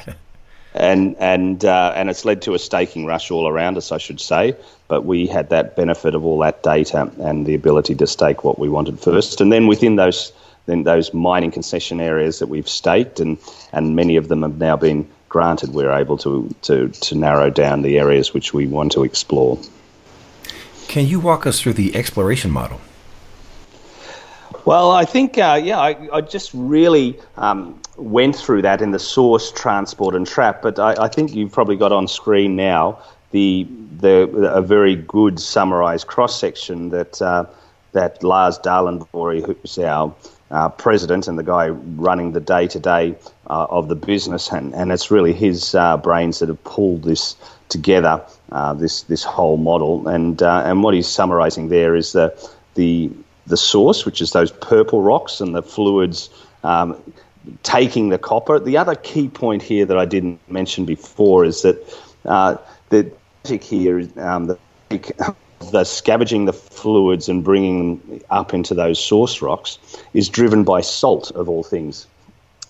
and 0.73 1.15
and 1.19 1.65
uh, 1.65 1.93
and 1.95 2.09
it's 2.09 2.25
led 2.25 2.41
to 2.43 2.53
a 2.53 2.59
staking 2.59 3.05
rush 3.05 3.31
all 3.31 3.47
around 3.47 3.77
us, 3.77 3.91
I 3.91 3.97
should 3.97 4.19
say. 4.19 4.55
But 4.87 5.05
we 5.05 5.27
had 5.27 5.49
that 5.49 5.75
benefit 5.75 6.15
of 6.15 6.25
all 6.25 6.39
that 6.39 6.63
data 6.63 7.11
and 7.19 7.45
the 7.45 7.55
ability 7.55 7.95
to 7.95 8.07
stake 8.07 8.43
what 8.43 8.59
we 8.59 8.69
wanted 8.69 8.99
first, 8.99 9.41
and 9.41 9.51
then 9.51 9.67
within 9.67 9.95
those 9.95 10.31
then 10.65 10.83
those 10.83 11.13
mining 11.13 11.51
concession 11.51 11.99
areas 11.99 12.39
that 12.39 12.47
we've 12.47 12.69
staked, 12.69 13.19
and 13.19 13.37
and 13.73 13.95
many 13.95 14.15
of 14.15 14.27
them 14.27 14.41
have 14.43 14.57
now 14.57 14.75
been 14.75 15.07
granted, 15.29 15.73
we're 15.73 15.91
able 15.91 16.17
to 16.17 16.53
to 16.61 16.89
to 16.89 17.15
narrow 17.15 17.49
down 17.49 17.81
the 17.81 17.97
areas 17.97 18.33
which 18.33 18.53
we 18.53 18.67
want 18.67 18.91
to 18.91 19.03
explore. 19.03 19.57
Can 20.87 21.07
you 21.07 21.19
walk 21.19 21.47
us 21.47 21.61
through 21.61 21.73
the 21.73 21.95
exploration 21.95 22.51
model? 22.51 22.81
Well, 24.65 24.91
I 24.91 25.05
think, 25.05 25.37
uh, 25.37 25.59
yeah, 25.63 25.79
I, 25.79 25.97
I, 26.13 26.21
just 26.21 26.51
really 26.53 27.19
um, 27.37 27.81
went 27.97 28.35
through 28.35 28.61
that 28.63 28.81
in 28.81 28.91
the 28.91 28.99
source, 28.99 29.51
transport, 29.51 30.15
and 30.15 30.27
trap. 30.27 30.61
But 30.61 30.79
I, 30.79 30.95
I, 31.05 31.07
think 31.07 31.33
you've 31.33 31.51
probably 31.51 31.77
got 31.77 31.91
on 31.91 32.07
screen 32.07 32.55
now 32.55 32.99
the 33.31 33.65
the 33.99 34.23
a 34.53 34.61
very 34.61 34.95
good 34.95 35.39
summarised 35.39 36.07
cross 36.07 36.39
section 36.39 36.89
that 36.89 37.21
uh, 37.21 37.45
that 37.93 38.23
Lars 38.23 38.59
Dahlenborg, 38.59 39.45
who's 39.45 39.77
our 39.79 40.13
uh, 40.51 40.69
president 40.69 41.27
and 41.27 41.39
the 41.39 41.43
guy 41.43 41.69
running 41.69 42.33
the 42.33 42.39
day 42.39 42.67
to 42.67 42.79
day 42.79 43.15
of 43.47 43.89
the 43.89 43.95
business, 43.95 44.51
and, 44.51 44.73
and 44.73 44.91
it's 44.91 45.11
really 45.11 45.33
his 45.33 45.75
uh, 45.75 45.97
brains 45.97 46.39
that 46.39 46.47
have 46.47 46.63
pulled 46.63 47.03
this 47.03 47.35
together, 47.69 48.21
uh, 48.51 48.73
this 48.73 49.03
this 49.03 49.23
whole 49.23 49.57
model. 49.57 50.07
And 50.07 50.41
uh, 50.41 50.63
and 50.65 50.83
what 50.83 50.93
he's 50.93 51.07
summarising 51.07 51.69
there 51.69 51.95
is 51.95 52.13
the 52.13 52.33
the 52.75 53.09
the 53.47 53.57
source, 53.57 54.05
which 54.05 54.21
is 54.21 54.31
those 54.31 54.51
purple 54.51 55.01
rocks 55.01 55.41
and 55.41 55.55
the 55.55 55.63
fluids 55.63 56.29
um, 56.63 57.01
taking 57.63 58.09
the 58.09 58.17
copper. 58.17 58.59
The 58.59 58.77
other 58.77 58.95
key 58.95 59.27
point 59.27 59.63
here 59.63 59.85
that 59.85 59.97
I 59.97 60.05
didn't 60.05 60.39
mention 60.49 60.85
before 60.85 61.45
is 61.45 61.61
that 61.63 61.99
uh, 62.25 62.57
the 62.89 63.11
magic 63.43 63.63
here 63.63 63.99
is 63.99 64.15
um, 64.17 64.47
the, 64.47 65.35
the 65.71 65.83
scavenging 65.83 66.45
the 66.45 66.53
fluids 66.53 67.29
and 67.29 67.43
bringing 67.43 67.97
them 67.99 68.21
up 68.29 68.53
into 68.53 68.73
those 68.73 69.03
source 69.03 69.41
rocks 69.41 69.79
is 70.13 70.29
driven 70.29 70.63
by 70.63 70.81
salt 70.81 71.31
of 71.31 71.49
all 71.49 71.63
things. 71.63 72.07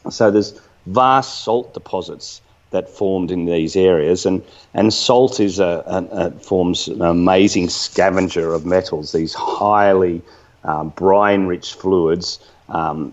So 0.10 0.32
there's 0.32 0.60
vast 0.88 1.44
salt 1.44 1.74
deposits 1.74 2.42
that 2.72 2.90
formed 2.90 3.32
in 3.32 3.46
these 3.46 3.76
areas, 3.76 4.26
and, 4.26 4.42
and 4.74 4.94
salt 4.94 5.42
is 5.42 5.60
a, 5.60 5.84
a, 5.86 6.28
a 6.28 6.32
forms 6.32 6.88
an 6.88 7.02
amazing 7.02 7.68
scavenger 7.68 8.54
of 8.54 8.66
metals. 8.66 9.12
These 9.12 9.34
highly 9.34 10.22
um, 10.64 10.90
brine-rich 10.90 11.74
fluids 11.74 12.40
um, 12.70 13.12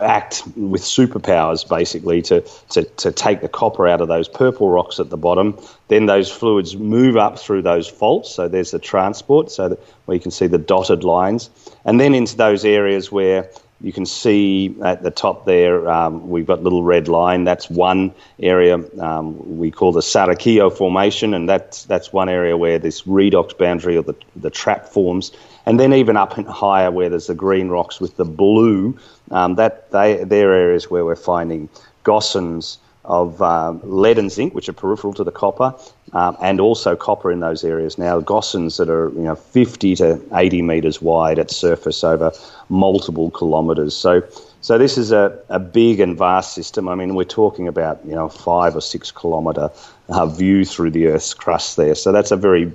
act 0.00 0.44
with 0.56 0.82
superpowers 0.82 1.68
basically 1.68 2.22
to, 2.22 2.40
to, 2.68 2.84
to 2.84 3.10
take 3.10 3.40
the 3.40 3.48
copper 3.48 3.88
out 3.88 4.00
of 4.00 4.08
those 4.08 4.28
purple 4.28 4.68
rocks 4.70 5.00
at 5.00 5.10
the 5.10 5.16
bottom. 5.16 5.58
Then 5.88 6.06
those 6.06 6.30
fluids 6.30 6.76
move 6.76 7.16
up 7.16 7.38
through 7.38 7.62
those 7.62 7.88
faults. 7.88 8.32
So 8.32 8.46
there's 8.46 8.70
the 8.70 8.78
transport, 8.78 9.50
so 9.50 9.70
that, 9.70 9.80
where 10.04 10.14
you 10.14 10.20
can 10.20 10.30
see 10.30 10.46
the 10.46 10.58
dotted 10.58 11.02
lines, 11.02 11.50
and 11.84 11.98
then 11.98 12.14
into 12.14 12.36
those 12.36 12.64
areas 12.64 13.10
where 13.10 13.50
you 13.82 13.92
can 13.92 14.04
see 14.04 14.76
at 14.84 15.02
the 15.02 15.10
top 15.10 15.46
there, 15.46 15.88
um, 15.90 16.28
we've 16.28 16.46
got 16.46 16.62
little 16.62 16.82
red 16.82 17.08
line. 17.08 17.44
That's 17.44 17.70
one 17.70 18.12
area 18.38 18.78
um, 19.00 19.58
we 19.58 19.70
call 19.70 19.92
the 19.92 20.00
Sarayaquillo 20.02 20.76
Formation, 20.76 21.34
and 21.34 21.48
that's 21.48 21.84
that's 21.84 22.12
one 22.12 22.28
area 22.28 22.56
where 22.56 22.78
this 22.78 23.02
redox 23.02 23.56
boundary 23.56 23.96
or 23.96 24.02
the, 24.02 24.14
the 24.36 24.50
trap 24.50 24.86
forms. 24.86 25.32
And 25.66 25.78
then 25.78 25.92
even 25.92 26.16
up 26.16 26.32
higher 26.32 26.90
where 26.90 27.08
there's 27.08 27.26
the 27.26 27.34
green 27.34 27.68
rocks 27.68 28.00
with 28.00 28.16
the 28.16 28.24
blue, 28.24 28.98
um, 29.30 29.56
that 29.56 29.90
they 29.90 30.24
they're 30.24 30.52
areas 30.52 30.90
where 30.90 31.04
we're 31.04 31.16
finding 31.16 31.68
gossans 32.04 32.78
of 33.04 33.40
um, 33.40 33.80
lead 33.82 34.18
and 34.18 34.30
zinc, 34.30 34.54
which 34.54 34.68
are 34.68 34.74
peripheral 34.74 35.14
to 35.14 35.24
the 35.24 35.32
copper, 35.32 35.74
um, 36.12 36.36
and 36.42 36.60
also 36.60 36.94
copper 36.94 37.32
in 37.32 37.40
those 37.40 37.64
areas. 37.64 37.98
Now, 37.98 38.20
gossans 38.20 38.76
that 38.78 38.88
are 38.88 39.08
you 39.10 39.22
know 39.22 39.34
50 39.34 39.96
to 39.96 40.20
80 40.32 40.62
metres 40.62 41.00
wide 41.00 41.38
at 41.38 41.50
surface 41.50 42.04
over 42.04 42.32
multiple 42.68 43.30
kilometres. 43.30 43.96
So, 43.96 44.22
so 44.60 44.76
this 44.76 44.98
is 44.98 45.12
a, 45.12 45.38
a 45.48 45.58
big 45.58 46.00
and 46.00 46.16
vast 46.16 46.52
system. 46.54 46.88
I 46.88 46.94
mean, 46.94 47.14
we're 47.14 47.24
talking 47.24 47.68
about 47.68 48.00
you 48.04 48.14
know 48.14 48.28
five 48.28 48.76
or 48.76 48.80
six 48.80 49.10
kilometre 49.10 49.70
uh, 50.08 50.26
view 50.26 50.64
through 50.64 50.90
the 50.90 51.06
Earth's 51.08 51.34
crust 51.34 51.76
there. 51.76 51.94
So 51.94 52.12
that's 52.12 52.30
a 52.30 52.36
very 52.36 52.72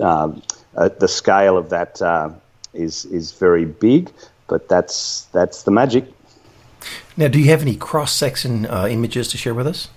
um, 0.00 0.42
uh, 0.76 0.88
the 0.88 1.08
scale 1.08 1.56
of 1.56 1.70
that 1.70 2.00
uh, 2.02 2.30
is 2.74 3.04
is 3.06 3.32
very 3.32 3.64
big, 3.64 4.10
but 4.48 4.68
that's 4.68 5.22
that's 5.32 5.62
the 5.64 5.70
magic. 5.70 6.04
Now, 7.16 7.28
do 7.28 7.38
you 7.38 7.46
have 7.46 7.62
any 7.62 7.76
cross 7.76 8.12
section 8.12 8.66
uh, 8.66 8.86
images 8.86 9.28
to 9.28 9.38
share 9.38 9.54
with 9.54 9.66
us? 9.66 9.88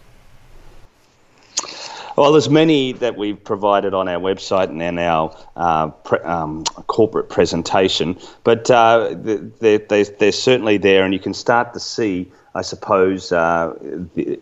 Well, 2.16 2.34
there's 2.34 2.50
many 2.50 2.92
that 2.94 3.16
we've 3.16 3.42
provided 3.42 3.94
on 3.94 4.10
our 4.10 4.20
website 4.20 4.68
and 4.70 4.82
in 4.82 5.00
our 5.00 5.34
uh, 5.56 5.88
pre- 5.88 6.20
um, 6.20 6.66
corporate 6.88 7.30
presentation, 7.30 8.18
but 8.44 8.70
uh, 8.70 9.16
they're, 9.16 9.78
they're, 9.78 10.04
they're, 10.04 10.32
certainly 10.34 10.78
there, 10.78 11.06
and 11.06 11.14
you 11.14 11.20
can 11.22 11.34
start 11.34 11.74
to 11.76 11.80
see, 11.80 12.30
I 12.56 12.62
suppose, 12.62 13.32
uh, 13.32 13.74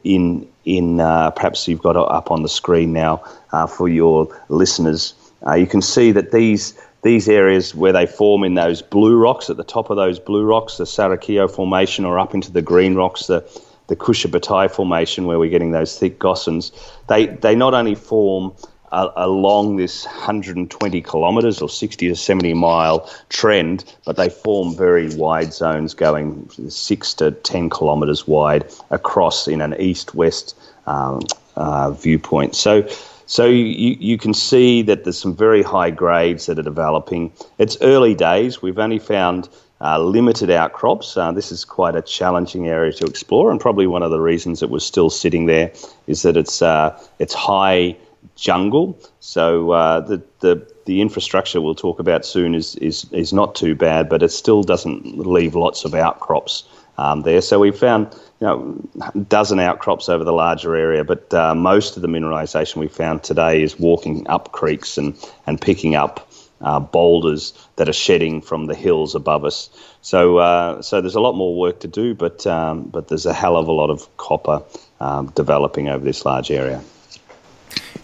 in 0.04 0.48
in 0.66 1.00
uh, 1.00 1.30
perhaps 1.32 1.68
you've 1.68 1.84
got 1.84 1.96
it 1.96 2.12
up 2.12 2.32
on 2.32 2.42
the 2.42 2.50
screen 2.50 2.94
now 2.94 3.24
uh, 3.52 3.68
for 3.68 3.88
your 3.88 4.28
listeners. 4.50 5.14
Uh, 5.46 5.54
you 5.56 5.68
can 5.68 5.82
see 5.82 6.12
that 6.12 6.32
these 6.32 6.74
these 7.04 7.30
areas 7.30 7.76
where 7.76 7.94
they 7.94 8.06
form 8.06 8.44
in 8.44 8.56
those 8.56 8.82
blue 8.82 9.16
rocks 9.16 9.50
at 9.50 9.58
the 9.58 9.64
top 9.64 9.90
of 9.90 9.98
those 9.98 10.20
blue 10.20 10.44
rocks, 10.44 10.78
the 10.78 10.84
Sarayaquillo 10.84 11.50
Formation, 11.50 12.06
or 12.06 12.18
up 12.20 12.34
into 12.34 12.52
the 12.52 12.62
green 12.62 12.96
rocks, 12.96 13.28
the 13.28 13.46
the 13.88 13.96
Kusha 13.96 14.72
Formation, 14.72 15.26
where 15.26 15.40
we're 15.40 15.50
getting 15.50 15.72
those 15.72 15.98
thick 15.98 16.20
gossans, 16.20 16.72
they 17.08 17.28
they 17.28 17.56
not 17.56 17.74
only 17.74 17.96
form 17.96 18.54
uh, 18.92 19.10
along 19.16 19.76
this 19.76 20.06
120 20.06 21.02
kilometres 21.02 21.62
or 21.62 21.70
60 21.70 22.08
to 22.10 22.16
70 22.16 22.54
mile 22.54 23.10
trend, 23.30 23.84
but 24.06 24.16
they 24.16 24.30
form 24.30 24.76
very 24.76 25.14
wide 25.16 25.54
zones 25.54 25.94
going 25.94 26.50
six 26.70 27.14
to 27.16 27.32
10 27.32 27.70
kilometres 27.70 28.28
wide 28.28 28.66
across 28.90 29.48
in 29.48 29.62
an 29.62 29.76
east 29.80 30.16
west 30.16 30.56
um, 30.86 31.22
uh, 31.56 31.92
viewpoint. 31.92 32.56
So, 32.56 32.88
so 33.28 33.46
you, 33.46 33.96
you 34.00 34.18
can 34.18 34.34
see 34.34 34.82
that 34.84 35.04
there's 35.04 35.18
some 35.18 35.36
very 35.36 35.62
high 35.62 35.92
grades 35.92 36.46
that 36.46 36.58
are 36.58 36.64
developing. 36.64 37.32
It's 37.58 37.78
early 37.82 38.16
days. 38.16 38.62
We've 38.62 38.80
only 38.80 39.00
found 39.00 39.50
uh, 39.82 40.00
limited 40.00 40.50
outcrops. 40.50 41.18
Uh, 41.18 41.32
this 41.34 41.52
is 41.52 41.66
quite 41.66 41.96
a 41.96 42.02
challenging 42.02 42.68
area 42.68 42.94
to 42.94 43.06
explore, 43.06 43.52
and 43.52 43.60
probably 43.60 43.86
one 43.86 44.02
of 44.02 44.12
the 44.12 44.20
reasons 44.20 44.64
it 44.64 44.70
was 44.70 44.86
still 44.86 45.10
sitting 45.10 45.46
there 45.46 45.72
is 46.08 46.22
that 46.22 46.38
it's 46.38 46.62
uh, 46.62 46.98
it's 47.20 47.34
high 47.34 47.96
jungle. 48.36 48.98
So 49.20 49.72
uh, 49.72 50.00
the, 50.00 50.24
the 50.40 50.66
the 50.86 51.02
infrastructure 51.02 51.60
we'll 51.60 51.76
talk 51.76 52.00
about 52.00 52.26
soon 52.26 52.56
is, 52.56 52.76
is 52.78 53.06
is 53.12 53.34
not 53.34 53.56
too 53.56 53.76
bad, 53.76 54.08
but 54.10 54.24
it 54.24 54.32
still 54.32 54.64
doesn't 54.64 55.20
leave 55.20 55.54
lots 55.54 55.84
of 55.86 55.94
outcrops 55.94 56.64
um, 56.98 57.22
there. 57.22 57.42
So 57.42 57.60
we 57.60 57.72
found 57.72 58.14
you 58.40 58.48
know 58.48 58.90
a 59.02 59.20
dozen 59.20 59.60
outcrops 59.60 60.10
over 60.10 60.24
the 60.24 60.34
larger 60.34 60.76
area, 60.76 61.04
but 61.04 61.34
uh, 61.34 61.56
most 61.56 61.96
of 61.96 62.02
the 62.02 62.08
mineralisation 62.08 62.78
we 62.78 62.88
found 62.88 63.24
today 63.24 63.62
is 63.62 63.80
walking 63.80 64.28
up 64.28 64.52
creeks 64.52 64.98
and 64.98 65.16
and 65.46 65.60
picking 65.60 65.96
up. 65.96 66.24
Uh, 66.60 66.80
boulders 66.80 67.54
that 67.76 67.88
are 67.88 67.94
shedding 67.94 68.42
from 68.42 68.66
the 68.66 68.74
hills 68.74 69.14
above 69.14 69.46
us, 69.46 69.70
so 70.02 70.38
uh, 70.38 70.82
so 70.82 71.00
there's 71.00 71.14
a 71.14 71.20
lot 71.20 71.36
more 71.36 71.56
work 71.56 71.80
to 71.82 71.88
do, 71.88 72.16
but 72.16 72.48
um, 72.48 72.82
but 72.86 73.10
there's 73.10 73.28
a 73.28 73.34
hell 73.34 73.56
of 73.58 73.68
a 73.68 73.72
lot 73.72 73.92
of 73.92 74.18
copper 74.18 74.64
um, 75.00 75.28
developing 75.36 75.88
over 75.88 76.04
this 76.04 76.26
large 76.26 76.50
area. 76.50 76.82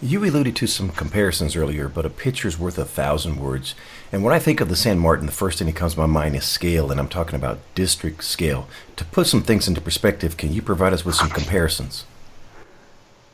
You 0.04 0.22
alluded 0.22 0.54
to 0.56 0.66
some 0.66 0.90
comparisons 0.90 1.56
earlier, 1.56 1.88
but 1.88 2.04
a 2.04 2.10
picture's 2.10 2.58
worth 2.58 2.76
a 2.76 2.84
thousand 2.84 3.36
words. 3.36 3.74
And 4.12 4.22
when 4.22 4.34
I 4.34 4.38
think 4.38 4.60
of 4.60 4.68
the 4.68 4.76
San 4.76 4.98
Martin, 4.98 5.24
the 5.24 5.32
first 5.32 5.58
thing 5.58 5.66
that 5.66 5.76
comes 5.76 5.94
to 5.94 6.00
my 6.00 6.04
mind 6.04 6.36
is 6.36 6.44
scale, 6.44 6.90
and 6.90 7.00
I'm 7.00 7.08
talking 7.08 7.36
about 7.36 7.60
district 7.74 8.22
scale. 8.22 8.68
To 8.96 9.06
put 9.06 9.26
some 9.26 9.40
things 9.40 9.66
into 9.66 9.80
perspective, 9.80 10.36
can 10.36 10.52
you 10.52 10.60
provide 10.60 10.92
us 10.92 11.06
with 11.06 11.14
some 11.14 11.30
comparisons? 11.30 12.04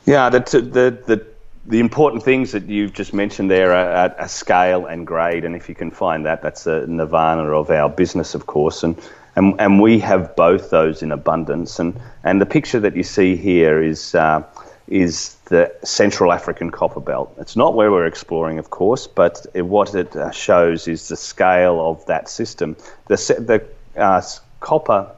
Yeah, 0.05 0.29
the, 0.29 0.39
the, 0.39 0.97
the, 1.13 1.25
the 1.65 1.81
important 1.81 2.23
things 2.23 2.53
that 2.53 2.69
you've 2.69 2.93
just 2.93 3.13
mentioned 3.13 3.51
there 3.51 3.75
are, 3.75 4.15
are, 4.17 4.27
scale 4.29 4.85
and 4.85 5.05
grade, 5.05 5.43
and 5.43 5.57
if 5.57 5.67
you 5.67 5.75
can 5.75 5.91
find 5.91 6.25
that, 6.25 6.41
that's 6.41 6.67
a 6.67 6.87
nirvana 6.87 7.51
of 7.51 7.69
our 7.69 7.89
business, 7.89 8.33
of 8.33 8.45
course. 8.45 8.81
And, 8.81 8.97
and, 9.35 9.59
and 9.59 9.81
we 9.81 9.99
have 9.99 10.37
both 10.37 10.69
those 10.69 11.03
in 11.03 11.11
abundance. 11.11 11.79
And, 11.79 11.99
and 12.23 12.39
the 12.39 12.45
picture 12.45 12.79
that 12.79 12.95
you 12.95 13.03
see 13.03 13.35
here 13.35 13.83
is. 13.83 14.15
Uh, 14.15 14.43
is 14.91 15.35
the 15.45 15.73
Central 15.83 16.33
African 16.33 16.69
Copper 16.69 16.99
Belt. 16.99 17.33
It's 17.39 17.55
not 17.55 17.75
where 17.75 17.89
we're 17.89 18.05
exploring, 18.05 18.59
of 18.59 18.69
course, 18.69 19.07
but 19.07 19.45
it, 19.53 19.61
what 19.61 19.95
it 19.95 20.13
uh, 20.15 20.31
shows 20.31 20.87
is 20.87 21.07
the 21.07 21.15
scale 21.15 21.79
of 21.89 22.05
that 22.07 22.27
system. 22.27 22.75
The, 23.07 23.15
the 23.95 23.99
uh, 23.99 24.21
copper, 24.59 25.09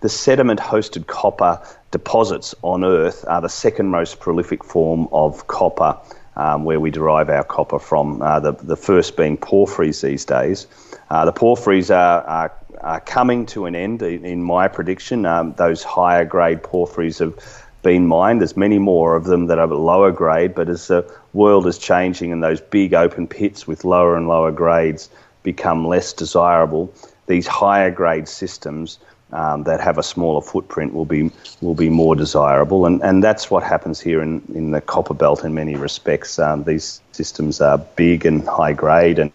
the 0.00 0.10
sediment-hosted 0.10 1.06
copper 1.06 1.60
deposits 1.90 2.54
on 2.60 2.84
Earth 2.84 3.24
are 3.26 3.40
the 3.40 3.48
second 3.48 3.88
most 3.88 4.20
prolific 4.20 4.62
form 4.62 5.08
of 5.10 5.46
copper, 5.46 5.96
um, 6.36 6.64
where 6.64 6.78
we 6.78 6.90
derive 6.90 7.30
our 7.30 7.44
copper 7.44 7.78
from. 7.78 8.20
Uh, 8.20 8.40
the, 8.40 8.52
the 8.52 8.76
first 8.76 9.16
being 9.16 9.38
porphyries 9.38 10.02
these 10.02 10.26
days. 10.26 10.66
Uh, 11.08 11.24
the 11.24 11.32
porphyries 11.32 11.90
are, 11.90 12.22
are, 12.24 12.52
are, 12.82 13.00
coming 13.00 13.46
to 13.46 13.64
an 13.64 13.74
end, 13.74 14.02
in, 14.02 14.26
in 14.26 14.42
my 14.42 14.68
prediction. 14.68 15.24
Um, 15.24 15.54
those 15.54 15.82
higher 15.82 16.26
grade 16.26 16.62
porphyries 16.62 17.18
have 17.20 17.64
been 17.82 18.06
mined. 18.06 18.40
There's 18.40 18.56
many 18.56 18.78
more 18.78 19.16
of 19.16 19.24
them 19.24 19.46
that 19.46 19.58
are 19.58 19.66
lower 19.66 20.12
grade, 20.12 20.54
but 20.54 20.68
as 20.68 20.88
the 20.88 21.10
world 21.32 21.66
is 21.66 21.78
changing 21.78 22.32
and 22.32 22.42
those 22.42 22.60
big 22.60 22.94
open 22.94 23.26
pits 23.26 23.66
with 23.66 23.84
lower 23.84 24.16
and 24.16 24.28
lower 24.28 24.52
grades 24.52 25.10
become 25.42 25.86
less 25.86 26.12
desirable, 26.12 26.92
these 27.26 27.46
higher 27.46 27.90
grade 27.90 28.28
systems 28.28 28.98
um, 29.32 29.64
that 29.64 29.80
have 29.80 29.98
a 29.98 30.02
smaller 30.02 30.40
footprint 30.40 30.94
will 30.94 31.04
be 31.04 31.30
will 31.60 31.74
be 31.74 31.90
more 31.90 32.16
desirable, 32.16 32.86
and, 32.86 33.02
and 33.02 33.22
that's 33.22 33.50
what 33.50 33.62
happens 33.62 34.00
here 34.00 34.22
in, 34.22 34.42
in 34.54 34.70
the 34.70 34.80
copper 34.80 35.14
belt 35.14 35.44
in 35.44 35.54
many 35.54 35.76
respects. 35.76 36.38
Um, 36.38 36.64
these 36.64 37.00
systems 37.12 37.60
are 37.60 37.78
big 37.78 38.24
and 38.24 38.46
high 38.48 38.72
grade, 38.72 39.18
and 39.18 39.32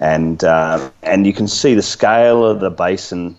and 0.00 0.44
uh, 0.44 0.90
and 1.02 1.26
you 1.26 1.32
can 1.32 1.48
see 1.48 1.74
the 1.74 1.82
scale 1.82 2.44
of 2.44 2.60
the 2.60 2.70
basin 2.70 3.36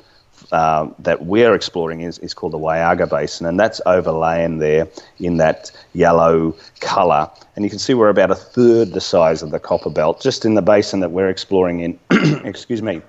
uh, 0.54 0.88
that 1.00 1.26
we're 1.26 1.56
exploring 1.56 2.02
is, 2.02 2.20
is 2.20 2.36
called 2.36 2.54
the 2.54 2.60
Huallaga 2.60 3.10
Basin, 3.10 3.48
and 3.48 3.60
that's 3.60 3.82
overlaying 3.88 4.60
there 4.60 4.88
in 5.20 5.38
that 5.38 5.72
yellow 5.94 6.56
colour. 6.80 7.28
And 7.56 7.66
you 7.66 7.72
can 7.72 7.80
see 7.80 7.96
we're 7.96 8.10
about 8.10 8.30
a 8.30 8.36
third 8.36 8.94
the 8.94 9.02
size 9.02 9.42
of 9.42 9.50
the 9.50 9.60
copper 9.60 9.90
belt 9.90 10.22
just 10.22 10.46
in 10.46 10.54
the 10.54 10.62
basin 10.62 11.00
that 11.00 11.10
we're 11.10 11.28
exploring 11.28 11.80
in. 11.80 12.00
excuse 12.46 12.84
me. 12.84 13.02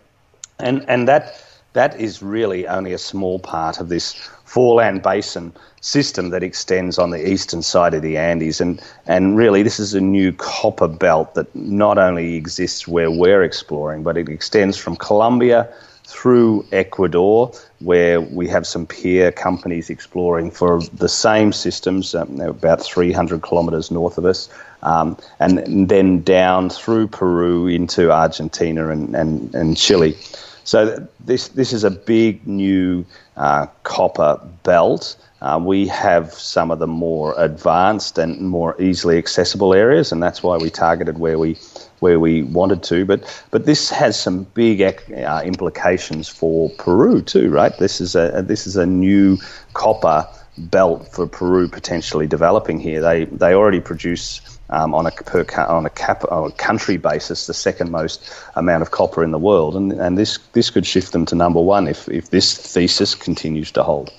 And, 0.59 0.87
and 0.89 1.07
that, 1.07 1.39
that 1.75 2.01
is 2.01 2.23
really 2.23 2.67
only 2.67 2.95
a 2.95 2.99
small 2.99 3.39
part 3.39 3.79
of 3.79 3.91
this 3.91 4.15
foreland 4.47 5.03
basin 5.03 5.53
system 5.83 6.31
that 6.31 6.43
extends 6.43 6.99
on 6.99 7.11
the 7.11 7.29
eastern 7.29 7.61
side 7.61 7.93
of 7.93 8.01
the 8.01 8.17
Andes. 8.17 8.59
And, 8.59 8.81
and 9.05 9.37
really, 9.37 9.63
this 9.63 9.79
is 9.79 9.93
a 9.93 10.01
new 10.01 10.33
copper 10.33 10.89
belt 10.89 11.35
that 11.35 11.55
not 11.55 11.99
only 11.99 12.37
exists 12.37 12.89
where 12.89 13.11
we're 13.11 13.43
exploring, 13.43 14.03
but 14.03 14.17
it 14.17 14.31
extends 14.31 14.79
from 14.79 14.97
Colombia 14.97 15.71
through 16.05 16.67
Ecuador, 16.71 17.53
where 17.81 18.21
we 18.21 18.47
have 18.49 18.67
some 18.67 18.87
peer 18.87 19.33
companies 19.33 19.91
exploring 19.91 20.51
for 20.51 20.83
the 20.93 21.09
same 21.09 21.53
systems. 21.53 22.15
Um, 22.15 22.37
they're 22.37 22.49
about 22.49 22.83
300 22.83 23.43
kilometres 23.43 23.91
north 23.91 24.19
of 24.19 24.25
us, 24.25 24.49
um, 24.83 25.17
and 25.41 25.89
then 25.89 26.23
down 26.23 26.69
through 26.71 27.09
Peru 27.09 27.67
into 27.69 28.11
Argentina 28.11 28.91
and, 28.91 29.15
and, 29.15 29.55
and 29.55 29.77
Chile. 29.77 30.17
So 30.65 31.07
this 31.21 31.49
this 31.49 31.73
is 31.73 31.85
a 31.85 31.91
big 31.91 32.47
new 32.47 33.05
uh, 33.37 33.67
copper 33.83 34.41
belt. 34.63 35.17
Uh, 35.43 35.61
we 35.63 35.87
have 35.89 36.33
some 36.33 36.71
of 36.71 36.79
the 36.79 36.87
more 36.87 37.35
advanced 37.37 38.17
and 38.17 38.41
more 38.41 38.81
easily 38.81 39.19
accessible 39.19 39.75
areas, 39.75 40.11
and 40.11 40.23
that's 40.23 40.43
why 40.43 40.57
we 40.57 40.71
targeted 40.71 41.19
where 41.19 41.39
we 41.39 41.59
where 42.05 42.21
we 42.21 42.43
wanted 42.43 42.83
to. 42.83 43.07
But 43.07 43.21
but 43.51 43.65
this 43.65 43.91
has 43.91 44.21
some 44.21 44.45
big 44.53 44.83
uh, 44.83 45.41
implications 45.43 46.29
for 46.29 46.69
Peru 46.85 47.23
too, 47.23 47.51
right? 47.51 47.77
This 47.79 48.01
is 48.01 48.15
a 48.15 48.45
this 48.47 48.67
is 48.67 48.77
a 48.77 48.87
new 48.87 49.39
copper 49.73 50.29
belt 50.59 51.09
for 51.15 51.27
Peru 51.27 51.67
potentially 51.67 52.27
developing 52.27 52.79
here. 52.79 53.01
They 53.01 53.25
they 53.25 53.55
already 53.55 53.81
produce. 53.81 54.41
Um, 54.71 54.95
on 54.95 55.07
a 55.07 55.11
per 55.11 55.45
on 55.69 55.85
a 55.85 55.91
cap 55.91 56.25
on 56.31 56.51
a 56.51 56.55
country 56.69 56.97
basis, 56.97 57.47
the 57.47 57.53
second 57.53 57.91
most 57.91 58.19
amount 58.57 58.83
of 58.83 58.91
copper 58.91 59.23
in 59.23 59.31
the 59.31 59.43
world, 59.49 59.77
and 59.77 59.93
and 59.93 60.17
this 60.17 60.39
this 60.53 60.71
could 60.71 60.87
shift 60.87 61.13
them 61.13 61.27
to 61.27 61.35
number 61.35 61.61
one 61.61 61.87
if 61.87 62.09
if 62.09 62.31
this 62.31 62.57
thesis 62.75 63.15
continues 63.15 63.71
to 63.73 63.83
hold. 63.83 64.11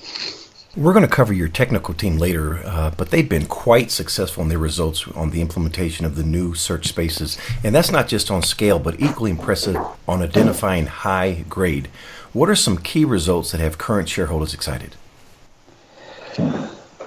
We're 0.78 0.92
going 0.92 1.08
to 1.08 1.16
cover 1.16 1.32
your 1.32 1.48
technical 1.48 1.94
team 1.94 2.18
later, 2.18 2.62
uh, 2.66 2.92
but 2.98 3.10
they've 3.10 3.30
been 3.30 3.46
quite 3.46 3.92
successful 3.92 4.44
in 4.44 4.50
their 4.50 4.60
results 4.60 5.08
on 5.08 5.30
the 5.30 5.40
implementation 5.40 6.06
of 6.06 6.18
the 6.18 6.24
new 6.24 6.54
search 6.54 6.90
spaces. 6.90 7.38
And 7.64 7.74
that's 7.74 7.92
not 7.92 8.10
just 8.10 8.30
on 8.30 8.42
scale, 8.42 8.78
but 8.78 9.00
equally 9.00 9.32
impressive 9.32 9.78
on 10.06 10.22
identifying 10.22 10.88
high 10.88 11.46
grade. 11.48 11.88
What 12.34 12.50
are 12.50 12.56
some 12.56 12.78
key 12.78 13.06
results 13.06 13.54
that 13.54 13.62
have 13.62 13.78
current 13.78 14.10
shareholders 14.10 14.54
excited? 14.54 14.98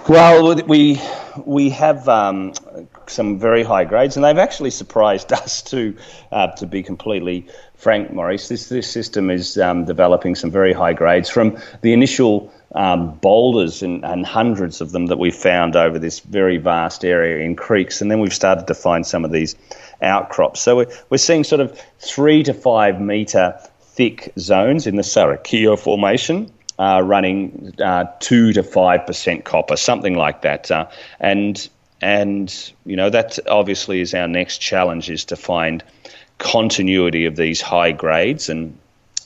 Well, 0.09 0.57
we 0.67 0.99
we 1.45 1.69
have 1.69 2.09
um, 2.09 2.55
some 3.07 3.39
very 3.39 3.63
high 3.63 3.85
grades, 3.85 4.17
and 4.17 4.25
they've 4.25 4.39
actually 4.39 4.71
surprised 4.71 5.31
us 5.35 5.61
too. 5.61 5.95
Uh, 6.33 6.47
to 6.53 6.67
be 6.67 6.83
completely 6.83 7.47
frank, 7.75 8.11
Maurice, 8.15 8.49
this 8.49 8.71
this 8.71 8.91
system 8.91 9.29
is 9.29 9.59
um, 9.59 9.85
developing 9.85 10.35
some 10.35 10.51
very 10.51 10.73
high 10.73 10.95
grades 10.95 11.29
from 11.29 11.59
the 11.83 11.93
initial 11.93 12.51
um, 12.75 13.15
boulders 13.17 13.83
and, 13.83 14.05
and, 14.05 14.27
hundreds 14.27 14.81
of 14.81 14.93
them 14.93 15.07
that 15.07 15.19
we 15.19 15.31
found 15.31 15.75
over 15.75 15.99
this 15.99 16.21
very 16.21 16.59
vast 16.59 17.05
area 17.05 17.45
in 17.45 17.57
creeks. 17.57 18.03
And 18.03 18.11
then 18.11 18.21
we've 18.21 18.35
started 18.35 18.67
to 18.67 18.75
find 18.75 19.07
some 19.07 19.25
of 19.25 19.33
these 19.33 19.57
outcrops. 20.03 20.61
So 20.61 20.77
we're, 20.77 20.93
we're 21.09 21.19
seeing 21.19 21.45
sort 21.45 21.61
of 21.61 21.81
three 21.99 22.43
to 22.43 22.53
five 22.53 23.01
metre 23.01 23.59
thick 23.81 24.33
zones 24.39 24.87
in 24.87 24.97
the 24.97 25.03
Sarayaquillo 25.03 25.79
Formation. 25.79 26.53
Uh, 26.79 27.03
running 27.05 27.75
uh, 27.85 28.05
two 28.21 28.53
to 28.53 28.63
five 28.63 29.05
percent 29.05 29.45
copper, 29.45 29.77
something 29.77 30.15
like 30.15 30.43
that, 30.43 30.71
uh, 30.71 30.87
and 31.19 31.69
and 32.01 32.73
you 32.87 32.95
know 32.95 33.11
that 33.11 33.37
obviously 33.49 34.01
is 34.01 34.15
our 34.15 34.29
next 34.29 34.59
challenge 34.59 35.11
is 35.11 35.25
to 35.25 35.35
find 35.35 35.83
continuity 36.39 37.25
of 37.25 37.35
these 37.35 37.61
high 37.61 37.91
grades 37.91 38.49
and 38.49 38.79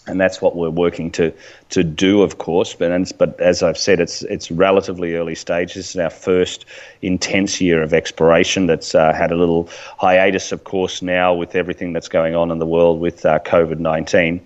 and 0.06 0.20
that's 0.20 0.42
what 0.42 0.56
we're 0.56 0.70
working 0.70 1.10
to 1.12 1.32
to 1.70 1.82
do, 1.82 2.22
of 2.22 2.38
course. 2.38 2.74
But 2.74 3.18
but 3.18 3.40
as 3.40 3.62
I've 3.62 3.78
said, 3.78 4.00
it's 4.00 4.22
it's 4.22 4.50
relatively 4.50 5.14
early 5.14 5.34
stage. 5.34 5.74
This 5.74 5.90
is 5.90 5.96
our 5.96 6.10
first 6.10 6.64
intense 7.02 7.60
year 7.60 7.82
of 7.82 7.92
exploration. 7.92 8.66
That's 8.66 8.94
uh, 8.94 9.12
had 9.12 9.32
a 9.32 9.36
little 9.36 9.68
hiatus, 9.98 10.52
of 10.52 10.64
course, 10.64 11.02
now 11.02 11.34
with 11.34 11.54
everything 11.54 11.92
that's 11.92 12.08
going 12.08 12.34
on 12.34 12.50
in 12.50 12.58
the 12.58 12.66
world 12.66 13.00
with 13.00 13.24
uh, 13.24 13.38
COVID 13.40 13.78
nineteen. 13.78 14.40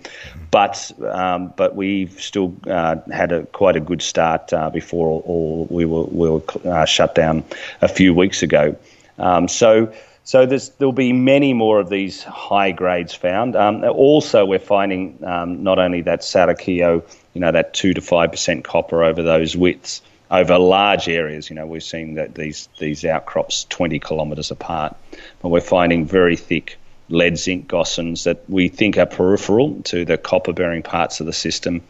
But 0.51 0.91
um, 1.03 1.53
but 1.57 1.75
we've 1.75 2.21
still 2.21 2.53
uh, 2.67 2.97
had 3.11 3.31
a 3.31 3.45
quite 3.47 3.75
a 3.75 3.81
good 3.81 4.01
start 4.01 4.53
uh, 4.53 4.69
before 4.69 5.07
all, 5.07 5.23
all 5.25 5.67
we 5.69 5.85
were 5.85 6.03
we 6.03 6.29
were 6.29 6.43
uh, 6.65 6.85
shut 6.85 7.15
down 7.15 7.43
a 7.81 7.87
few 7.87 8.13
weeks 8.13 8.43
ago. 8.43 8.75
Um, 9.17 9.47
so 9.47 9.91
so 10.27 10.45
there'll 10.45 10.91
be 10.91 11.13
many 11.13 11.53
more 11.53 11.79
of 11.79 11.87
these 11.87 12.21
high 12.21 12.71
grades 12.71 13.13
found. 13.13 13.55
Um, 13.55 13.81
also, 13.85 14.43
we're 14.43 14.59
finding 14.59 15.17
um, 15.23 15.63
not 15.63 15.79
only 15.79 16.01
that 16.01 16.19
Sarayaquillo, 16.19 17.01
you 17.33 17.39
know, 17.39 17.53
that 17.53 17.73
two 17.73 17.93
to 17.93 18.01
five 18.01 18.31
percent 18.31 18.65
copper 18.65 19.05
over 19.05 19.23
those 19.23 19.55
widths 19.55 20.01
over 20.29 20.57
large 20.57 21.07
areas. 21.07 21.49
You 21.49 21.55
know, 21.55 21.65
we're 21.65 21.79
seeing 21.79 22.15
that 22.15 22.35
these 22.35 22.67
these 22.77 23.05
outcrops 23.05 23.63
20 23.69 23.99
kilometres 23.99 24.51
apart, 24.51 24.97
but 25.41 25.47
we're 25.47 25.61
finding 25.61 26.05
very 26.05 26.35
thick 26.35 26.77
lead 27.09 27.37
zinc 27.37 27.67
gossans 27.67 28.23
that 28.23 28.43
we 28.49 28.67
think 28.67 28.97
are 28.97 29.05
peripheral 29.05 29.79
to 29.83 30.03
the 30.03 30.17
copper 30.17 30.53
bearing 30.53 30.83
parts 30.83 31.19
of 31.19 31.25
the 31.25 31.33
system. 31.33 31.81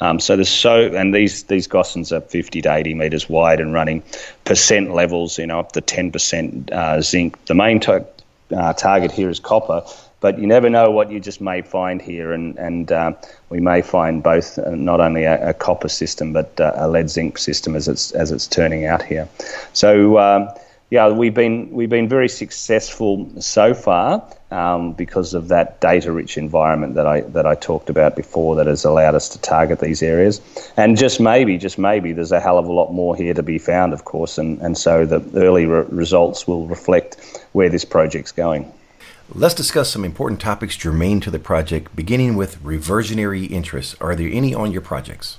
Um, 0.00 0.18
so 0.18 0.36
there's 0.36 0.48
so, 0.48 0.94
and 0.94 1.14
these, 1.14 1.44
these 1.44 1.68
gossans 1.68 2.12
are 2.12 2.20
50 2.20 2.62
to 2.62 2.72
80 2.72 2.94
metres 2.94 3.28
wide 3.28 3.60
and 3.60 3.72
running 3.72 4.02
percent 4.44 4.94
levels, 4.94 5.38
you 5.38 5.46
know, 5.46 5.60
up 5.60 5.72
to 5.72 5.82
10% 5.82 6.72
uh, 6.72 7.02
zinc. 7.02 7.44
The 7.46 7.54
main 7.54 7.80
uh, 7.86 8.72
target 8.72 9.12
here 9.12 9.28
is 9.28 9.40
copper, 9.40 9.82
but 10.20 10.38
you 10.38 10.46
never 10.46 10.70
know 10.70 10.90
what 10.90 11.10
you 11.10 11.20
just 11.20 11.40
may 11.40 11.62
find 11.62 12.00
here, 12.00 12.32
and, 12.32 12.56
and 12.56 12.92
uh, 12.92 13.12
we 13.50 13.60
may 13.60 13.82
find 13.82 14.22
both 14.22 14.56
uh, 14.58 14.70
not 14.70 15.00
only 15.00 15.24
a, 15.24 15.48
a, 15.50 15.52
copper 15.54 15.88
system 15.88 16.32
but 16.32 16.58
uh, 16.60 16.72
a 16.76 16.88
lead 16.88 17.10
zinc 17.10 17.38
system 17.38 17.74
as 17.74 17.88
it's 17.88 18.12
as 18.12 18.30
it's 18.30 18.46
turning 18.46 18.86
out 18.86 19.02
here. 19.02 19.28
So 19.72 20.18
um, 20.18 20.48
yeah, 20.92 21.08
we've 21.08 21.32
been 21.32 21.70
we've 21.70 21.88
been 21.88 22.06
very 22.06 22.28
successful 22.28 23.26
so 23.40 23.72
far 23.72 24.22
um, 24.50 24.92
because 24.92 25.32
of 25.32 25.48
that 25.48 25.80
data-rich 25.80 26.36
environment 26.36 26.96
that 26.96 27.06
I 27.06 27.22
that 27.32 27.46
I 27.46 27.54
talked 27.54 27.88
about 27.88 28.14
before 28.14 28.56
that 28.56 28.66
has 28.66 28.84
allowed 28.84 29.14
us 29.14 29.30
to 29.30 29.40
target 29.40 29.80
these 29.80 30.02
areas. 30.02 30.42
And 30.76 30.98
just 30.98 31.18
maybe, 31.18 31.56
just 31.56 31.78
maybe, 31.78 32.12
there's 32.12 32.30
a 32.30 32.40
hell 32.40 32.58
of 32.58 32.66
a 32.66 32.72
lot 32.72 32.92
more 32.92 33.16
here 33.16 33.32
to 33.32 33.42
be 33.42 33.56
found, 33.56 33.94
of 33.94 34.04
course. 34.04 34.36
And 34.36 34.60
and 34.60 34.76
so 34.76 35.06
the 35.06 35.22
early 35.34 35.64
re- 35.64 35.86
results 35.88 36.46
will 36.46 36.66
reflect 36.66 37.16
where 37.52 37.70
this 37.70 37.86
project's 37.86 38.30
going. 38.32 38.70
Let's 39.34 39.54
discuss 39.54 39.88
some 39.90 40.04
important 40.04 40.42
topics 40.42 40.76
germane 40.76 41.20
to 41.20 41.30
the 41.30 41.38
project, 41.38 41.96
beginning 41.96 42.36
with 42.36 42.62
reversionary 42.62 43.46
interests. 43.46 43.96
Are 43.98 44.14
there 44.14 44.28
any 44.30 44.54
on 44.54 44.72
your 44.72 44.82
projects? 44.82 45.38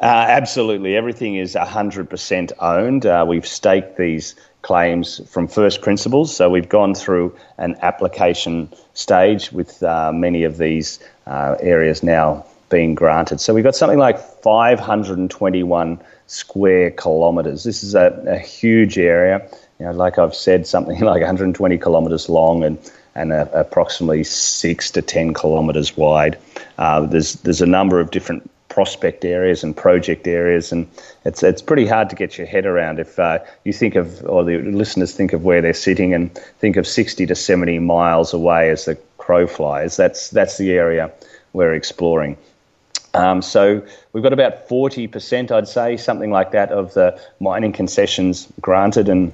Uh, 0.00 0.04
absolutely. 0.28 0.96
Everything 0.96 1.34
is 1.34 1.54
100% 1.56 2.52
owned. 2.60 3.04
Uh, 3.04 3.24
we've 3.26 3.46
staked 3.46 3.96
these 3.96 4.36
claims 4.62 5.20
from 5.28 5.48
first 5.48 5.82
principles. 5.82 6.34
So 6.34 6.48
we've 6.50 6.68
gone 6.68 6.94
through 6.94 7.36
an 7.58 7.76
application 7.82 8.68
stage 8.94 9.50
with 9.50 9.82
uh, 9.82 10.12
many 10.12 10.44
of 10.44 10.58
these 10.58 11.00
uh, 11.26 11.56
areas 11.60 12.02
now 12.02 12.44
being 12.68 12.94
granted. 12.94 13.40
So 13.40 13.54
we've 13.54 13.64
got 13.64 13.74
something 13.74 13.98
like 13.98 14.18
521 14.42 16.00
square 16.26 16.90
kilometres. 16.92 17.64
This 17.64 17.82
is 17.82 17.94
a, 17.94 18.22
a, 18.28 18.38
huge 18.38 18.98
area. 18.98 19.48
You 19.80 19.86
know, 19.86 19.92
like 19.92 20.18
I've 20.18 20.34
said, 20.34 20.66
something 20.66 21.00
like 21.00 21.20
120 21.20 21.78
kilometres 21.78 22.28
long 22.28 22.64
and 22.64 22.78
and 23.14 23.32
approximately 23.32 24.22
six 24.22 24.92
to 24.92 25.02
10 25.02 25.34
kilometres 25.34 25.96
wide. 25.96 26.38
Uh, 26.76 27.00
there's 27.00 27.34
there's 27.36 27.60
a 27.60 27.66
number 27.66 27.98
of 27.98 28.12
different 28.12 28.48
prospect 28.78 29.24
areas 29.24 29.64
and 29.64 29.76
project 29.76 30.28
areas, 30.28 30.70
and 30.70 30.86
it's 31.24 31.42
it's 31.42 31.60
pretty 31.60 31.84
hard 31.84 32.08
to 32.08 32.14
get 32.14 32.38
your 32.38 32.46
head 32.46 32.64
around 32.64 33.00
if 33.00 33.18
uh, 33.18 33.40
you 33.64 33.72
think 33.72 33.96
of 33.96 34.24
or 34.24 34.44
the 34.44 34.58
listeners 34.58 35.12
think 35.12 35.32
of 35.32 35.42
where 35.42 35.60
they're 35.60 35.74
sitting 35.74 36.14
and 36.14 36.32
think 36.60 36.76
of 36.76 36.86
60 36.86 37.26
to 37.26 37.34
70 37.34 37.80
miles 37.80 38.32
away 38.32 38.70
as 38.70 38.84
the 38.84 38.94
crow 39.16 39.48
flies. 39.48 39.96
That's 39.96 40.30
that's 40.30 40.58
the 40.58 40.70
area 40.74 41.10
we're 41.52 41.74
exploring. 41.74 42.36
Um, 43.14 43.42
so 43.42 43.84
we've 44.12 44.22
got 44.22 44.32
about 44.32 44.68
40%, 44.68 45.50
I'd 45.50 45.66
say, 45.66 45.96
something 45.96 46.30
like 46.30 46.52
that, 46.52 46.70
of 46.70 46.94
the 46.94 47.20
mining 47.40 47.72
concessions 47.72 48.46
granted, 48.60 49.08
and 49.08 49.32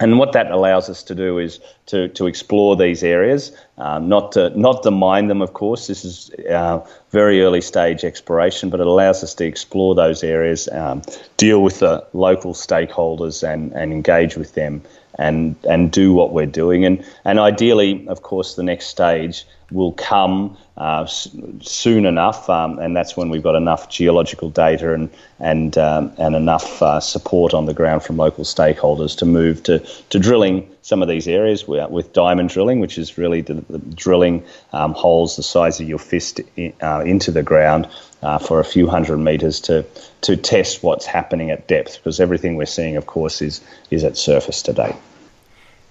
and 0.00 0.18
what 0.18 0.32
that 0.32 0.50
allows 0.50 0.88
us 0.88 1.02
to 1.04 1.14
do 1.14 1.38
is 1.38 1.60
to, 1.86 2.08
to 2.10 2.26
explore 2.26 2.76
these 2.76 3.02
areas, 3.02 3.52
um, 3.78 4.08
not 4.08 4.32
to 4.32 4.50
not 4.58 4.82
to 4.84 4.90
mine 4.90 5.26
them, 5.26 5.42
of 5.42 5.54
course. 5.54 5.88
This 5.88 6.04
is 6.04 6.30
uh, 6.50 6.86
very 7.10 7.42
early 7.42 7.60
stage 7.60 8.04
exploration, 8.04 8.70
but 8.70 8.80
it 8.80 8.86
allows 8.86 9.24
us 9.24 9.34
to 9.34 9.44
explore 9.44 9.94
those 9.94 10.22
areas, 10.22 10.68
um, 10.68 11.02
deal 11.36 11.62
with 11.62 11.80
the 11.80 12.06
local 12.12 12.54
stakeholders, 12.54 13.42
and, 13.42 13.72
and 13.72 13.92
engage 13.92 14.36
with 14.36 14.54
them, 14.54 14.82
and 15.18 15.56
and 15.68 15.90
do 15.90 16.12
what 16.12 16.32
we're 16.32 16.46
doing. 16.46 16.84
And 16.84 17.04
and 17.24 17.40
ideally, 17.40 18.06
of 18.08 18.22
course, 18.22 18.54
the 18.54 18.62
next 18.62 18.86
stage 18.86 19.44
will 19.70 19.92
come 19.92 20.56
uh, 20.76 21.04
soon 21.06 22.06
enough, 22.06 22.48
um, 22.48 22.78
and 22.78 22.96
that's 22.96 23.16
when 23.16 23.28
we've 23.28 23.42
got 23.42 23.54
enough 23.54 23.88
geological 23.90 24.48
data 24.48 24.94
and 24.94 25.10
and 25.38 25.76
um, 25.76 26.12
and 26.18 26.34
enough 26.34 26.80
uh, 26.82 27.00
support 27.00 27.52
on 27.52 27.66
the 27.66 27.74
ground 27.74 28.02
from 28.02 28.16
local 28.16 28.44
stakeholders 28.44 29.16
to 29.18 29.26
move 29.26 29.62
to 29.64 29.78
to 30.10 30.18
drilling 30.18 30.68
some 30.82 31.02
of 31.02 31.08
these 31.08 31.28
areas 31.28 31.68
with, 31.68 31.90
with 31.90 32.12
diamond 32.14 32.48
drilling, 32.48 32.80
which 32.80 32.96
is 32.96 33.18
really 33.18 33.42
the, 33.42 33.54
the 33.68 33.78
drilling 33.78 34.42
um, 34.72 34.94
holes 34.94 35.36
the 35.36 35.42
size 35.42 35.80
of 35.80 35.88
your 35.88 35.98
fist 35.98 36.40
in, 36.56 36.72
uh, 36.80 37.00
into 37.00 37.30
the 37.30 37.42
ground 37.42 37.86
uh, 38.22 38.38
for 38.38 38.60
a 38.60 38.64
few 38.64 38.86
hundred 38.86 39.18
meters 39.18 39.60
to 39.60 39.84
to 40.22 40.36
test 40.36 40.82
what's 40.82 41.06
happening 41.06 41.50
at 41.50 41.66
depth, 41.68 41.98
because 41.98 42.20
everything 42.20 42.56
we're 42.56 42.66
seeing, 42.66 42.96
of 42.96 43.06
course, 43.06 43.42
is 43.42 43.60
is 43.90 44.04
at 44.04 44.16
surface 44.16 44.62
today. 44.62 44.96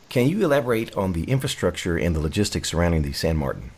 Can 0.10 0.30
you 0.30 0.44
elaborate 0.44 0.96
on 0.96 1.14
the 1.14 1.26
infrastructure 1.26 1.98
and 1.98 2.16
the 2.16 2.20
logistics 2.20 2.70
surrounding 2.70 3.02
the 3.02 3.14
San 3.14 3.36
Martin? 3.38 3.72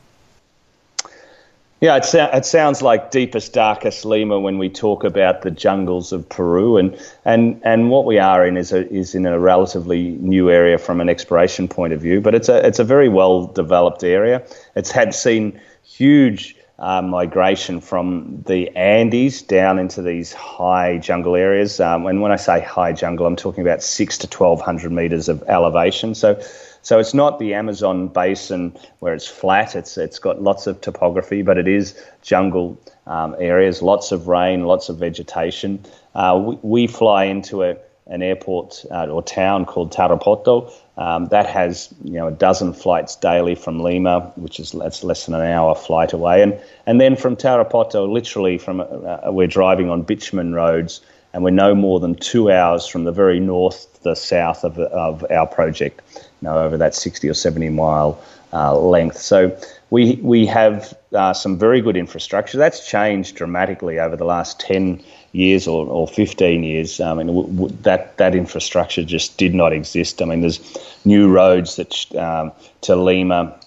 Yeah, 1.81 1.95
it, 1.95 2.03
so, 2.03 2.25
it 2.33 2.45
sounds 2.45 2.81
like 2.81 3.09
deepest, 3.09 3.53
darkest 3.53 4.03
Lima 4.03 4.37
when 4.37 4.57
we 4.57 4.69
talk 4.69 5.05
about 5.05 5.43
the 5.43 5.51
jungles 5.51 6.11
of 6.11 6.27
Peru, 6.27 6.75
and 6.75 6.99
and 7.23 7.61
and 7.63 7.89
what 7.89 8.03
we 8.03 8.19
are 8.19 8.45
in 8.45 8.57
is 8.57 8.73
a, 8.73 8.91
is 8.91 9.15
in 9.15 9.25
a 9.25 9.39
relatively 9.39 10.17
new 10.19 10.49
area 10.49 10.77
from 10.77 10.99
an 10.99 11.07
exploration 11.07 11.69
point 11.69 11.93
of 11.93 12.01
view, 12.01 12.19
but 12.19 12.35
it's 12.35 12.49
a 12.49 12.65
it's 12.67 12.79
a 12.79 12.83
very 12.83 13.07
well 13.07 13.47
developed 13.47 14.03
area. 14.03 14.43
It's 14.75 14.91
had 14.91 15.15
seen 15.15 15.57
huge 15.83 16.57
uh, 16.79 17.01
migration 17.01 17.81
from 17.81 18.41
the 18.47 18.69
Andes 18.75 19.41
down 19.41 19.79
into 19.79 20.01
these 20.01 20.33
high 20.33 20.97
jungle 20.97 21.35
areas. 21.35 21.79
Um, 21.79 22.07
and 22.07 22.21
when 22.21 22.31
I 22.31 22.37
say 22.37 22.61
high 22.61 22.93
jungle, 22.93 23.25
I'm 23.25 23.35
talking 23.35 23.61
about 23.61 23.83
six 23.83 24.17
to 24.19 24.27
twelve 24.27 24.61
hundred 24.61 24.91
meters 24.91 25.29
of 25.29 25.43
elevation. 25.43 26.15
So 26.15 26.41
so 26.81 26.99
it's 26.99 27.13
not 27.13 27.39
the 27.39 27.53
Amazon 27.53 28.07
basin 28.07 28.77
where 28.99 29.13
it's 29.13 29.27
flat. 29.27 29.75
It's 29.75 29.97
it's 29.97 30.19
got 30.19 30.41
lots 30.41 30.67
of 30.67 30.81
topography, 30.81 31.41
but 31.41 31.57
it 31.57 31.67
is 31.67 31.99
jungle 32.21 32.79
um, 33.05 33.35
areas, 33.39 33.81
lots 33.81 34.11
of 34.11 34.27
rain, 34.27 34.65
lots 34.65 34.89
of 34.89 34.97
vegetation. 34.97 35.83
Uh, 36.15 36.41
we, 36.43 36.59
we, 36.61 36.87
fly 36.87 37.25
into 37.25 37.63
a, 37.63 37.77
an 38.07 38.21
airport 38.21 38.85
uh, 38.91 39.07
or 39.07 39.21
town 39.21 39.65
called 39.65 39.91
Tarapoto. 39.91 40.71
Um, 40.99 41.27
that 41.27 41.45
has 41.47 41.93
you 42.03 42.15
know 42.15 42.27
a 42.27 42.31
dozen 42.31 42.73
flights 42.73 43.15
daily 43.15 43.55
from 43.55 43.79
Lima, 43.79 44.31
which 44.35 44.59
is 44.59 44.73
that's 44.73 45.01
less 45.01 45.25
than 45.25 45.33
an 45.33 45.47
hour 45.47 45.73
flight 45.73 46.11
away, 46.11 46.43
and 46.43 46.59
and 46.85 46.99
then 46.99 47.15
from 47.15 47.37
Tarapoto, 47.37 48.11
literally 48.11 48.57
from 48.57 48.81
uh, 48.81 49.31
we're 49.31 49.47
driving 49.47 49.89
on 49.89 50.01
bitumen 50.01 50.53
roads, 50.53 50.99
and 51.33 51.41
we're 51.41 51.51
no 51.51 51.73
more 51.73 52.01
than 52.01 52.15
two 52.15 52.51
hours 52.51 52.85
from 52.85 53.05
the 53.05 53.13
very 53.13 53.39
north 53.39 53.87
to 53.93 54.03
the 54.03 54.15
south 54.15 54.65
of, 54.65 54.77
of 54.77 55.25
our 55.31 55.47
project 55.47 56.01
you 56.15 56.47
know, 56.47 56.57
over 56.59 56.77
that 56.77 56.95
60 56.95 57.29
or 57.29 57.33
70 57.33 57.69
mile 57.69 58.21
uh, 58.53 58.77
length. 58.77 59.17
So 59.17 59.57
we 59.89 60.15
we 60.21 60.45
have 60.45 60.97
uh, 61.13 61.33
some 61.33 61.57
very 61.57 61.81
good 61.81 61.97
infrastructure. 61.97 62.57
That's 62.57 62.87
changed 62.87 63.35
dramatically 63.35 63.99
over 63.99 64.15
the 64.15 64.25
last 64.25 64.59
10 64.59 65.03
years 65.31 65.67
or, 65.67 65.87
or 65.87 66.07
15 66.07 66.63
years. 66.63 66.99
I 66.99 67.13
mean, 67.13 67.27
w- 67.27 67.47
w- 67.47 67.75
that 67.81 68.17
that 68.17 68.35
infrastructure 68.35 69.03
just 69.03 69.37
did 69.37 69.53
not 69.53 69.73
exist. 69.73 70.21
I 70.21 70.25
mean, 70.25 70.41
there's 70.41 70.59
new 71.05 71.29
roads 71.29 71.75
that 71.77 72.15
um, 72.15 72.51
to 72.81 72.95
Lima 72.95 73.59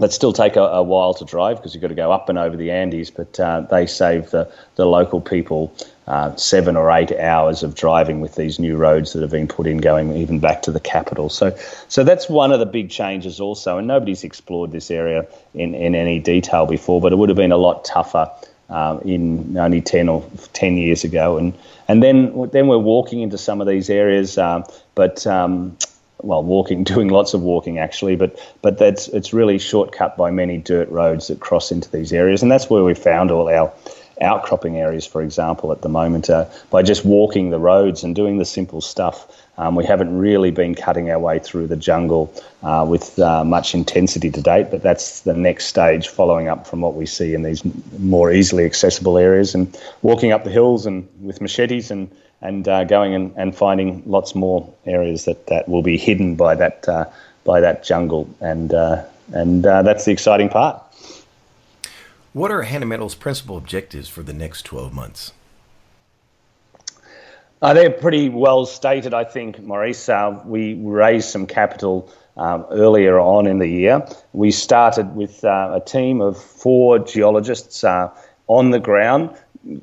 that 0.00 0.12
still 0.12 0.32
take 0.32 0.56
a, 0.56 0.62
a 0.62 0.82
while 0.82 1.14
to 1.14 1.24
drive 1.24 1.56
because 1.56 1.74
you've 1.74 1.82
got 1.82 1.88
to 1.88 1.94
go 1.94 2.10
up 2.10 2.28
and 2.28 2.38
over 2.38 2.56
the 2.56 2.70
Andes, 2.70 3.10
but 3.10 3.38
uh, 3.38 3.60
they 3.62 3.86
save 3.86 4.30
the, 4.30 4.50
the 4.74 4.86
local 4.86 5.20
people 5.20 5.74
uh, 6.06 6.34
seven 6.36 6.76
or 6.76 6.90
eight 6.90 7.12
hours 7.12 7.62
of 7.62 7.74
driving 7.74 8.20
with 8.20 8.34
these 8.34 8.58
new 8.58 8.76
roads 8.76 9.12
that 9.12 9.22
have 9.22 9.30
been 9.30 9.48
put 9.48 9.66
in 9.66 9.78
going 9.78 10.14
even 10.16 10.38
back 10.38 10.62
to 10.62 10.70
the 10.70 10.80
capital. 10.80 11.30
So, 11.30 11.56
so 11.88 12.04
that's 12.04 12.28
one 12.28 12.52
of 12.52 12.58
the 12.58 12.66
big 12.66 12.90
changes 12.90 13.40
also. 13.40 13.78
And 13.78 13.86
nobody's 13.86 14.22
explored 14.22 14.72
this 14.72 14.90
area 14.90 15.26
in, 15.54 15.74
in 15.74 15.94
any 15.94 16.18
detail 16.18 16.66
before, 16.66 17.00
but 17.00 17.12
it 17.12 17.16
would 17.16 17.30
have 17.30 17.36
been 17.36 17.52
a 17.52 17.56
lot 17.56 17.84
tougher 17.84 18.30
uh, 18.68 18.98
in 19.04 19.56
only 19.56 19.80
10 19.80 20.08
or 20.08 20.28
10 20.52 20.76
years 20.76 21.04
ago. 21.04 21.38
And, 21.38 21.54
and 21.88 22.02
then, 22.02 22.50
then 22.50 22.66
we're 22.66 22.78
walking 22.78 23.20
into 23.20 23.38
some 23.38 23.60
of 23.60 23.66
these 23.66 23.88
areas, 23.88 24.36
uh, 24.36 24.62
but 24.94 25.26
um, 25.26 25.76
well, 26.24 26.42
walking, 26.42 26.84
doing 26.84 27.08
lots 27.08 27.34
of 27.34 27.42
walking 27.42 27.78
actually, 27.78 28.16
but 28.16 28.38
but 28.62 28.78
that's 28.78 29.08
it's 29.08 29.32
really 29.32 29.58
shortcut 29.58 30.16
by 30.16 30.30
many 30.30 30.58
dirt 30.58 30.88
roads 30.90 31.28
that 31.28 31.40
cross 31.40 31.70
into 31.70 31.90
these 31.90 32.12
areas, 32.12 32.42
and 32.42 32.50
that's 32.50 32.70
where 32.70 32.82
we 32.82 32.94
found 32.94 33.30
all 33.30 33.48
our 33.48 33.72
outcropping 34.20 34.76
areas, 34.76 35.06
for 35.06 35.22
example, 35.22 35.72
at 35.72 35.82
the 35.82 35.88
moment. 35.88 36.30
Uh, 36.30 36.46
by 36.70 36.82
just 36.82 37.04
walking 37.04 37.50
the 37.50 37.58
roads 37.58 38.02
and 38.04 38.14
doing 38.14 38.38
the 38.38 38.44
simple 38.44 38.80
stuff, 38.80 39.26
um, 39.56 39.76
we 39.76 39.84
haven't 39.84 40.16
really 40.16 40.50
been 40.50 40.74
cutting 40.74 41.10
our 41.10 41.18
way 41.18 41.38
through 41.38 41.66
the 41.66 41.76
jungle 41.76 42.32
uh, 42.62 42.84
with 42.88 43.18
uh, 43.18 43.44
much 43.44 43.74
intensity 43.74 44.30
to 44.30 44.40
date, 44.40 44.70
but 44.70 44.82
that's 44.82 45.20
the 45.20 45.34
next 45.34 45.66
stage 45.66 46.08
following 46.08 46.48
up 46.48 46.66
from 46.66 46.80
what 46.80 46.94
we 46.94 47.06
see 47.06 47.34
in 47.34 47.42
these 47.42 47.62
more 47.98 48.32
easily 48.32 48.64
accessible 48.64 49.16
areas 49.18 49.54
and 49.54 49.78
walking 50.02 50.32
up 50.32 50.44
the 50.44 50.50
hills 50.50 50.86
and 50.86 51.08
with 51.20 51.40
machetes 51.40 51.90
and 51.90 52.10
and 52.40 52.68
uh, 52.68 52.84
going 52.84 53.14
and, 53.14 53.32
and 53.36 53.56
finding 53.56 54.02
lots 54.04 54.34
more 54.34 54.70
areas 54.84 55.24
that, 55.24 55.46
that 55.46 55.66
will 55.66 55.82
be 55.82 55.96
hidden 55.96 56.34
by 56.36 56.54
that 56.54 56.86
uh, 56.88 57.06
by 57.44 57.60
that 57.60 57.84
jungle 57.84 58.28
and 58.40 58.74
uh, 58.74 59.02
and 59.32 59.64
uh, 59.64 59.82
that's 59.82 60.04
the 60.04 60.12
exciting 60.12 60.48
part. 60.48 60.80
What 62.34 62.50
are 62.50 62.62
Hannan 62.62 62.88
Metals' 62.88 63.14
principal 63.14 63.56
objectives 63.56 64.08
for 64.08 64.24
the 64.24 64.32
next 64.32 64.62
12 64.62 64.92
months? 64.92 65.30
Uh, 67.62 67.72
they're 67.72 67.90
pretty 67.90 68.28
well 68.28 68.66
stated, 68.66 69.14
I 69.14 69.22
think, 69.22 69.60
Maurice. 69.60 70.08
Uh, 70.08 70.42
we 70.44 70.74
raised 70.74 71.28
some 71.28 71.46
capital 71.46 72.12
um, 72.36 72.66
earlier 72.72 73.20
on 73.20 73.46
in 73.46 73.60
the 73.60 73.68
year. 73.68 74.04
We 74.32 74.50
started 74.50 75.14
with 75.14 75.44
uh, 75.44 75.80
a 75.80 75.80
team 75.80 76.20
of 76.20 76.36
four 76.36 76.98
geologists 76.98 77.84
uh, 77.84 78.10
on 78.48 78.72
the 78.72 78.80
ground 78.80 79.30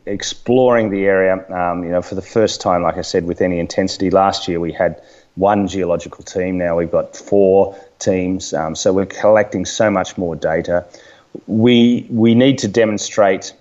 exploring 0.05 0.89
the 0.89 1.05
area. 1.05 1.49
Um, 1.49 1.85
you 1.85 1.91
know, 1.91 2.01
for 2.01 2.15
the 2.15 2.21
first 2.21 2.59
time, 2.59 2.83
like 2.83 2.97
I 2.97 3.01
said, 3.01 3.23
with 3.23 3.41
any 3.41 3.59
intensity. 3.59 4.09
Last 4.09 4.49
year 4.49 4.59
we 4.59 4.73
had 4.73 5.01
one 5.35 5.69
geological 5.69 6.25
team. 6.25 6.57
Now 6.57 6.75
we've 6.75 6.91
got 6.91 7.15
four 7.15 7.79
teams. 7.99 8.53
Um, 8.53 8.75
so 8.75 8.91
we're 8.91 9.05
collecting 9.05 9.65
so 9.65 9.89
much 9.89 10.17
more 10.17 10.35
data 10.35 10.85
we 11.47 12.05
we 12.09 12.35
need 12.35 12.57
to 12.59 12.67
demonstrate 12.67 13.53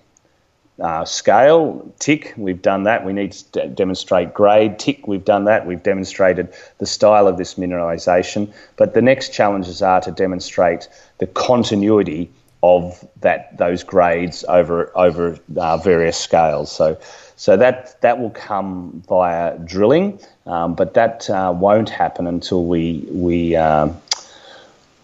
uh, 0.81 1.05
scale, 1.05 1.93
tick, 1.99 2.33
we've 2.37 2.63
done 2.63 2.85
that. 2.85 3.05
We 3.05 3.13
need 3.13 3.33
to 3.33 3.69
demonstrate 3.69 4.33
grade, 4.33 4.79
tick, 4.79 5.07
we've 5.07 5.25
done 5.25 5.45
that. 5.45 5.67
We've 5.67 5.83
demonstrated 5.83 6.55
the 6.79 6.87
style 6.87 7.29
of 7.29 7.37
this 7.37 7.55
mineralisation. 7.57 8.53
But 8.77 8.95
the 8.95 9.03
next 9.03 9.35
challenges 9.35 9.83
are 9.83 10.01
to 10.01 10.11
demonstrate 10.11 10.89
the 11.19 11.27
continuity 11.27 12.31
of 12.63 13.07
that 13.21 13.57
those 13.57 13.83
grades 13.83 14.45
over 14.49 14.91
over 14.95 15.39
uh, 15.57 15.77
various 15.79 16.17
scales. 16.17 16.71
So, 16.71 16.99
so 17.37 17.57
that 17.57 18.01
that 18.03 18.19
will 18.19 18.31
come 18.31 19.03
via 19.09 19.59
drilling, 19.59 20.19
um, 20.47 20.75
but 20.75 20.95
that 20.95 21.29
uh, 21.31 21.55
won't 21.57 21.89
happen 21.89 22.27
until 22.27 22.67
we 22.67 23.07
we 23.11 23.57
um, 23.57 23.97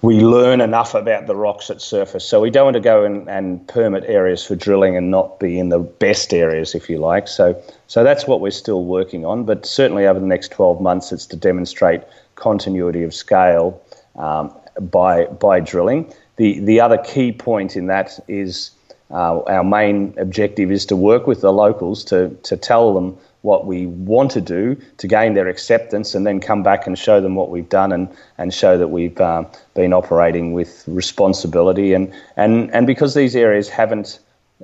we 0.02 0.20
learn 0.20 0.60
enough 0.60 0.94
about 0.94 1.26
the 1.26 1.34
rocks 1.34 1.70
at 1.70 1.80
surface. 1.80 2.24
So 2.24 2.40
we 2.40 2.50
don't 2.50 2.64
want 2.64 2.74
to 2.74 2.80
go 2.80 3.04
and, 3.04 3.28
and, 3.28 3.66
permit 3.66 4.04
areas 4.06 4.44
for 4.44 4.54
drilling 4.54 4.96
and 4.96 5.10
not 5.10 5.40
be 5.40 5.58
in 5.58 5.70
the 5.70 5.78
best 5.78 6.34
areas, 6.34 6.74
if 6.74 6.88
you 6.90 6.98
like. 6.98 7.26
So, 7.28 7.60
so 7.86 8.04
that's 8.04 8.26
what 8.26 8.40
we're 8.40 8.50
still 8.50 8.84
working 8.84 9.24
on. 9.24 9.44
But 9.44 9.64
certainly 9.64 10.06
over 10.06 10.20
the 10.20 10.26
next 10.26 10.52
12 10.52 10.80
months, 10.80 11.12
it's 11.12 11.26
to 11.26 11.36
demonstrate 11.36 12.02
continuity 12.34 13.02
of 13.02 13.14
scale 13.14 13.82
um, 14.16 14.52
by 14.80 15.24
by 15.26 15.60
drilling. 15.60 16.12
The 16.36 16.60
the 16.60 16.80
other 16.80 16.98
key 16.98 17.32
point 17.32 17.76
in 17.76 17.86
that 17.86 18.18
is 18.28 18.70
uh, 19.10 19.40
our 19.44 19.64
main 19.64 20.14
objective 20.18 20.70
is 20.70 20.84
to 20.86 20.96
work 20.96 21.26
with 21.26 21.40
the 21.40 21.52
locals 21.52 22.04
to 22.04 22.30
to 22.42 22.56
tell 22.56 22.94
them 22.94 23.16
what 23.46 23.64
we 23.64 23.86
want 23.86 24.32
to 24.32 24.40
do 24.40 24.76
to 24.98 25.06
gain 25.06 25.34
their 25.34 25.46
acceptance 25.46 26.16
and 26.16 26.26
then 26.26 26.40
come 26.40 26.64
back 26.64 26.84
and 26.86 26.98
show 26.98 27.20
them 27.20 27.36
what 27.36 27.48
we've 27.48 27.68
done 27.68 27.92
and, 27.92 28.08
and 28.38 28.52
show 28.52 28.76
that 28.76 28.88
we've 28.88 29.20
uh, 29.20 29.44
been 29.74 29.92
operating 29.92 30.52
with 30.52 30.82
responsibility. 30.88 31.94
And, 31.94 32.12
and, 32.36 32.74
and 32.74 32.88
because 32.88 33.14
these 33.14 33.36
areas 33.36 33.68
haven't 33.68 34.18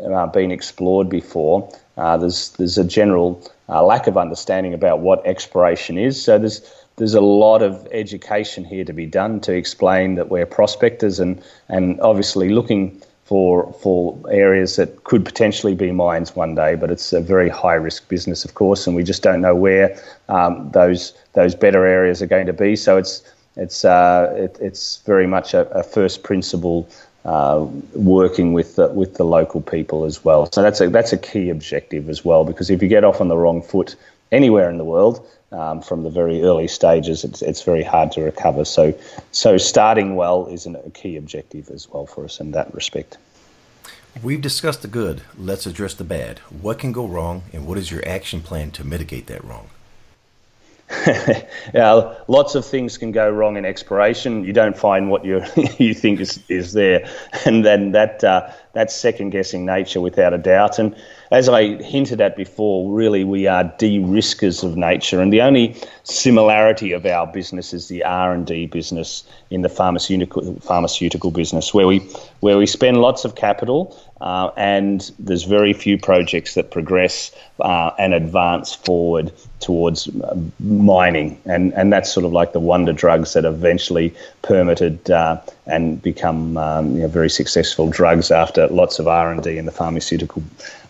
uh, 0.04 0.26
been 0.26 0.50
explored 0.50 1.08
before, 1.08 1.72
uh, 1.96 2.16
there's, 2.16 2.50
there's 2.58 2.76
a 2.76 2.84
general 2.84 3.40
uh, 3.68 3.84
lack 3.84 4.08
of 4.08 4.16
understanding 4.16 4.74
about 4.74 4.98
what 4.98 5.24
exploration 5.24 5.96
is. 5.96 6.20
So 6.20 6.36
there's, 6.38 6.60
there's 6.96 7.14
a 7.14 7.20
lot 7.20 7.62
of 7.62 7.86
education 7.92 8.64
here 8.64 8.84
to 8.84 8.92
be 8.92 9.06
done 9.06 9.38
to 9.42 9.52
explain 9.54 10.16
that 10.16 10.28
we're 10.28 10.44
prospectors 10.44 11.20
and, 11.20 11.40
and 11.68 12.00
obviously 12.00 12.48
looking 12.48 13.00
for 13.24 13.72
for 13.74 14.18
areas 14.30 14.76
that 14.76 15.04
could 15.04 15.24
potentially 15.24 15.74
be 15.74 15.92
mines 15.92 16.36
one 16.36 16.54
day, 16.54 16.74
but 16.74 16.90
it's 16.90 17.12
a 17.12 17.20
very 17.20 17.48
high 17.48 17.74
risk 17.74 18.08
business, 18.08 18.44
of 18.44 18.54
course, 18.54 18.86
and 18.86 18.96
we 18.96 19.02
just 19.02 19.22
don't 19.22 19.40
know 19.40 19.54
where 19.54 19.96
um, 20.28 20.70
those 20.72 21.14
those 21.34 21.54
better 21.54 21.86
areas 21.86 22.20
are 22.20 22.26
going 22.26 22.46
to 22.46 22.52
be. 22.52 22.76
So 22.76 22.98
it's 22.98 23.22
it's 23.56 23.84
uh, 23.84 24.34
it, 24.36 24.58
it's 24.60 24.98
very 25.06 25.26
much 25.26 25.54
a, 25.54 25.68
a 25.70 25.82
first 25.82 26.22
principle 26.22 26.88
uh, 27.24 27.66
working 27.94 28.52
with 28.52 28.76
the, 28.76 28.88
with 28.88 29.14
the 29.14 29.24
local 29.24 29.60
people 29.60 30.04
as 30.04 30.24
well. 30.24 30.50
So 30.52 30.62
that's 30.62 30.80
a 30.80 30.88
that's 30.88 31.12
a 31.12 31.18
key 31.18 31.50
objective 31.50 32.08
as 32.08 32.24
well, 32.24 32.44
because 32.44 32.70
if 32.70 32.82
you 32.82 32.88
get 32.88 33.04
off 33.04 33.20
on 33.20 33.28
the 33.28 33.36
wrong 33.36 33.62
foot 33.62 33.94
anywhere 34.32 34.68
in 34.68 34.78
the 34.78 34.84
world, 34.84 35.24
um, 35.52 35.82
from 35.82 36.02
the 36.02 36.10
very 36.10 36.42
early 36.42 36.68
stages, 36.68 37.24
it's, 37.24 37.42
it's 37.42 37.62
very 37.62 37.82
hard 37.82 38.12
to 38.12 38.22
recover. 38.22 38.64
So, 38.64 38.94
so 39.30 39.58
starting 39.58 40.16
well 40.16 40.46
is 40.46 40.66
a 40.66 40.90
key 40.90 41.16
objective 41.16 41.70
as 41.70 41.88
well 41.88 42.06
for 42.06 42.24
us 42.24 42.40
in 42.40 42.52
that 42.52 42.74
respect. 42.74 43.18
We've 44.22 44.40
discussed 44.40 44.82
the 44.82 44.88
good. 44.88 45.22
Let's 45.38 45.66
address 45.66 45.94
the 45.94 46.04
bad. 46.04 46.40
What 46.50 46.78
can 46.78 46.92
go 46.92 47.06
wrong, 47.06 47.44
and 47.52 47.66
what 47.66 47.78
is 47.78 47.90
your 47.90 48.06
action 48.06 48.42
plan 48.42 48.70
to 48.72 48.84
mitigate 48.84 49.26
that 49.28 49.42
wrong? 49.42 49.70
yeah, 51.74 52.14
lots 52.28 52.54
of 52.54 52.66
things 52.66 52.98
can 52.98 53.12
go 53.12 53.30
wrong 53.30 53.56
in 53.56 53.64
exploration. 53.64 54.44
You 54.44 54.52
don't 54.52 54.76
find 54.76 55.10
what 55.10 55.24
you 55.24 55.42
you 55.78 55.94
think 55.94 56.20
is, 56.20 56.42
is 56.48 56.74
there, 56.74 57.08
and 57.46 57.64
then 57.64 57.92
that 57.92 58.22
uh, 58.22 58.52
that's 58.74 58.94
second 58.94 59.30
guessing 59.30 59.64
nature 59.64 60.00
without 60.00 60.34
a 60.34 60.38
doubt. 60.38 60.78
And 60.78 60.94
as 61.32 61.48
I 61.48 61.82
hinted 61.82 62.20
at 62.20 62.36
before, 62.36 62.92
really 62.92 63.24
we 63.24 63.46
are 63.46 63.64
de-riskers 63.64 64.62
of 64.62 64.76
nature, 64.76 65.20
and 65.20 65.32
the 65.32 65.40
only 65.40 65.74
similarity 66.04 66.92
of 66.92 67.06
our 67.06 67.26
business 67.26 67.72
is 67.72 67.88
the 67.88 68.04
R 68.04 68.32
and 68.32 68.46
D 68.46 68.66
business 68.66 69.24
in 69.50 69.62
the 69.62 69.70
pharmaceutical 69.70 70.54
pharmaceutical 70.60 71.30
business, 71.30 71.72
where 71.72 71.86
we 71.86 72.00
where 72.40 72.58
we 72.58 72.66
spend 72.66 72.98
lots 72.98 73.24
of 73.24 73.34
capital 73.34 73.96
uh, 74.22 74.52
and 74.56 75.10
there's 75.18 75.42
very 75.42 75.72
few 75.72 75.98
projects 75.98 76.54
that 76.54 76.70
progress 76.70 77.32
uh, 77.60 77.90
and 77.98 78.14
advance 78.14 78.72
forward 78.72 79.32
towards 79.58 80.08
uh, 80.08 80.36
mining, 80.60 81.40
and 81.44 81.74
and 81.74 81.92
that's 81.92 82.12
sort 82.12 82.24
of 82.24 82.32
like 82.32 82.52
the 82.52 82.60
wonder 82.60 82.92
drugs 82.92 83.32
that 83.32 83.44
eventually 83.44 84.14
permitted 84.42 85.10
uh, 85.10 85.40
and 85.66 86.00
become 86.00 86.56
um, 86.56 86.94
you 86.94 87.02
know, 87.02 87.08
very 87.08 87.28
successful 87.28 87.88
drugs 87.88 88.30
after 88.30 88.68
lots 88.68 89.00
of 89.00 89.08
R 89.08 89.32
and 89.32 89.42
D 89.42 89.58
in 89.58 89.66
the 89.66 89.72
pharmaceutical 89.72 90.40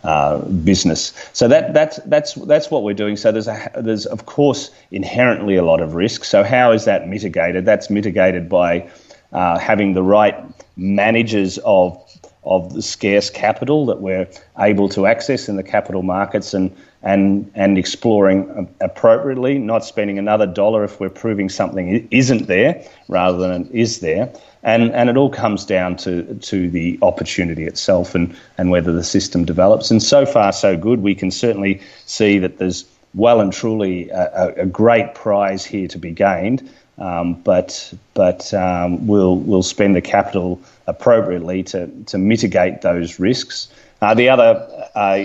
uh, 0.05 0.39
business. 0.65 1.15
So 1.33 1.49
that 1.49 1.73
that's 1.73 1.97
that's 2.05 2.35
that's 2.35 2.71
what 2.71 2.83
we're 2.83 2.93
doing. 2.93 3.17
So 3.17 3.33
there's 3.33 3.49
a 3.49 3.71
there's 3.77 4.05
of 4.05 4.27
course 4.27 4.71
inherently 4.91 5.57
a 5.57 5.65
lot 5.65 5.81
of 5.81 5.95
risk. 5.95 6.25
So 6.25 6.45
how 6.45 6.73
is 6.73 6.85
that 6.85 7.09
mitigated? 7.09 7.65
That's 7.65 7.89
mitigated 7.89 8.51
by 8.51 8.91
uh, 9.33 9.59
having 9.59 9.95
the 9.95 10.03
right 10.03 10.37
managers 10.77 11.57
of 11.65 11.99
of 12.45 12.75
the 12.75 12.83
scarce 12.83 13.31
capital 13.31 13.87
that 13.87 14.01
we're 14.01 14.29
able 14.59 14.89
to 14.89 15.07
access 15.07 15.49
in 15.49 15.57
the 15.57 15.63
capital 15.63 16.03
markets 16.03 16.55
and 16.55 16.75
and 17.03 17.51
and 17.55 17.79
exploring 17.79 18.69
appropriately, 18.81 19.59
not 19.59 19.85
spending 19.85 20.19
another 20.19 20.47
dollar 20.47 20.85
if 20.85 21.01
we're 21.01 21.11
proving 21.11 21.49
something 21.49 22.07
isn't 22.11 22.47
there 22.47 22.85
rather 23.09 23.39
than 23.39 23.69
is 23.73 24.01
there. 24.01 24.33
And 24.63 24.93
and 24.93 25.11
it 25.11 25.17
all 25.17 25.31
comes 25.31 25.65
down 25.65 25.97
to 25.99 26.35
to 26.35 26.71
the 26.71 26.99
opportunity 27.03 27.65
itself 27.65 28.15
and 28.15 28.37
and 28.59 28.71
whether 28.71 28.93
the 28.93 29.05
system 29.05 29.45
develops. 29.45 29.91
And 29.91 30.03
so 30.03 30.25
far 30.25 30.53
so 30.53 30.77
good. 30.77 31.01
We 31.01 31.15
can 31.15 31.31
certainly 31.31 31.81
see 32.07 32.39
that 32.39 32.59
there's 32.59 32.85
well 33.15 33.41
and 33.41 33.53
truly 33.53 34.09
a, 34.11 34.55
a 34.57 34.67
great 34.67 35.15
prize 35.15 35.65
here 35.65 35.89
to 35.89 35.99
be 35.99 36.13
gained. 36.13 36.69
Um, 36.99 37.35
but 37.35 37.93
but 38.15 38.53
um, 38.55 39.07
we'll 39.07 39.37
we'll 39.39 39.63
spend 39.63 39.97
the 39.97 40.03
capital 40.03 40.61
appropriately 40.87 41.63
to 41.65 41.89
to 42.07 42.19
mitigate 42.19 42.83
those 42.83 43.19
risks. 43.19 43.69
Uh, 44.03 44.15
the 44.15 44.29
other 44.29 44.89
uh, 44.95 45.25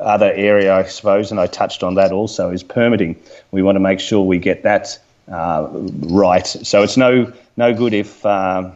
other 0.00 0.32
area, 0.32 0.74
I 0.74 0.84
suppose, 0.84 1.30
and 1.30 1.38
I 1.38 1.46
touched 1.46 1.82
on 1.82 1.94
that 1.94 2.10
also, 2.10 2.50
is 2.50 2.62
permitting. 2.62 3.16
We 3.52 3.62
want 3.62 3.76
to 3.76 3.80
make 3.80 4.00
sure 4.00 4.22
we 4.24 4.38
get 4.38 4.62
that 4.64 4.98
uh, 5.30 5.68
right. 5.70 6.46
So 6.46 6.82
it's 6.82 6.96
no 6.96 7.32
no 7.56 7.74
good 7.74 7.94
if 7.94 8.24
um, 8.26 8.72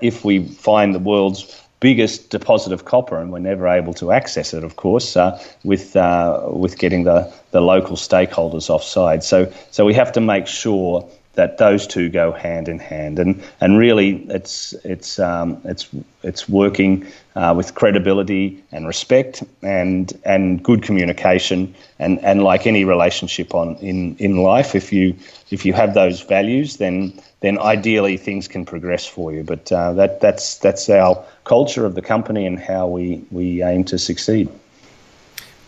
if 0.00 0.24
we 0.24 0.44
find 0.46 0.94
the 0.94 0.98
world's 0.98 1.60
biggest 1.80 2.28
deposit 2.28 2.72
of 2.74 2.84
copper 2.84 3.18
and 3.18 3.32
we're 3.32 3.38
never 3.38 3.66
able 3.66 3.94
to 3.94 4.12
access 4.12 4.52
it, 4.52 4.62
of 4.62 4.76
course, 4.76 5.16
uh, 5.16 5.42
with 5.64 5.96
uh, 5.96 6.42
with 6.48 6.78
getting 6.78 7.04
the, 7.04 7.32
the 7.50 7.60
local 7.60 7.96
stakeholders 7.96 8.70
offside. 8.70 9.24
So 9.24 9.52
so 9.70 9.84
we 9.84 9.94
have 9.94 10.12
to 10.12 10.20
make 10.20 10.46
sure 10.46 11.08
that 11.40 11.56
those 11.56 11.86
two 11.86 12.10
go 12.10 12.32
hand 12.32 12.68
in 12.68 12.78
hand, 12.78 13.18
and 13.18 13.42
and 13.62 13.78
really 13.78 14.22
it's 14.28 14.74
it's 14.84 15.18
um, 15.18 15.58
it's 15.64 15.88
it's 16.22 16.46
working 16.50 17.06
uh, 17.34 17.54
with 17.56 17.74
credibility 17.74 18.62
and 18.72 18.86
respect 18.86 19.42
and 19.62 20.12
and 20.26 20.62
good 20.62 20.82
communication, 20.82 21.74
and, 21.98 22.22
and 22.22 22.42
like 22.42 22.66
any 22.66 22.84
relationship 22.84 23.54
on 23.54 23.76
in, 23.76 24.16
in 24.16 24.36
life, 24.36 24.74
if 24.74 24.92
you 24.92 25.16
if 25.50 25.64
you 25.64 25.72
have 25.72 25.94
those 25.94 26.20
values, 26.20 26.76
then 26.76 27.18
then 27.40 27.58
ideally 27.58 28.18
things 28.18 28.46
can 28.46 28.66
progress 28.66 29.06
for 29.06 29.32
you. 29.32 29.42
But 29.42 29.72
uh, 29.72 29.94
that 29.94 30.20
that's 30.20 30.58
that's 30.58 30.90
our 30.90 31.24
culture 31.44 31.86
of 31.86 31.94
the 31.94 32.02
company 32.02 32.44
and 32.44 32.58
how 32.60 32.86
we 32.86 33.24
we 33.30 33.62
aim 33.62 33.84
to 33.84 33.98
succeed. 33.98 34.50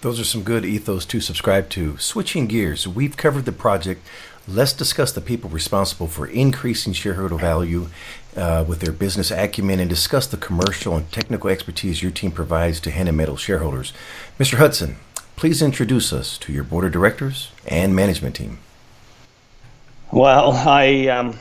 Those 0.02 0.18
are 0.18 0.24
some 0.24 0.42
good 0.42 0.64
ethos 0.64 1.06
to 1.06 1.20
subscribe 1.20 1.68
to. 1.70 1.96
Switching 1.96 2.48
gears, 2.48 2.88
we've 2.88 3.16
covered 3.16 3.44
the 3.44 3.52
project 3.52 4.04
Let's 4.48 4.72
discuss 4.72 5.12
the 5.12 5.20
people 5.20 5.48
responsible 5.50 6.08
for 6.08 6.26
increasing 6.26 6.92
shareholder 6.92 7.36
value 7.36 7.86
uh, 8.36 8.64
with 8.66 8.80
their 8.80 8.92
business 8.92 9.30
acumen 9.30 9.78
and 9.78 9.88
discuss 9.88 10.26
the 10.26 10.36
commercial 10.36 10.96
and 10.96 11.10
technical 11.12 11.48
expertise 11.48 12.02
your 12.02 12.10
team 12.10 12.32
provides 12.32 12.80
to 12.80 12.90
Hannan 12.90 13.14
Metal 13.14 13.36
shareholders. 13.36 13.92
Mr. 14.40 14.58
Hudson, 14.58 14.96
please 15.36 15.62
introduce 15.62 16.12
us 16.12 16.38
to 16.38 16.52
your 16.52 16.64
board 16.64 16.84
of 16.84 16.90
directors 16.90 17.52
and 17.68 17.94
management 17.94 18.34
team. 18.34 18.58
Well, 20.10 20.52
I, 20.52 21.06
um, 21.06 21.38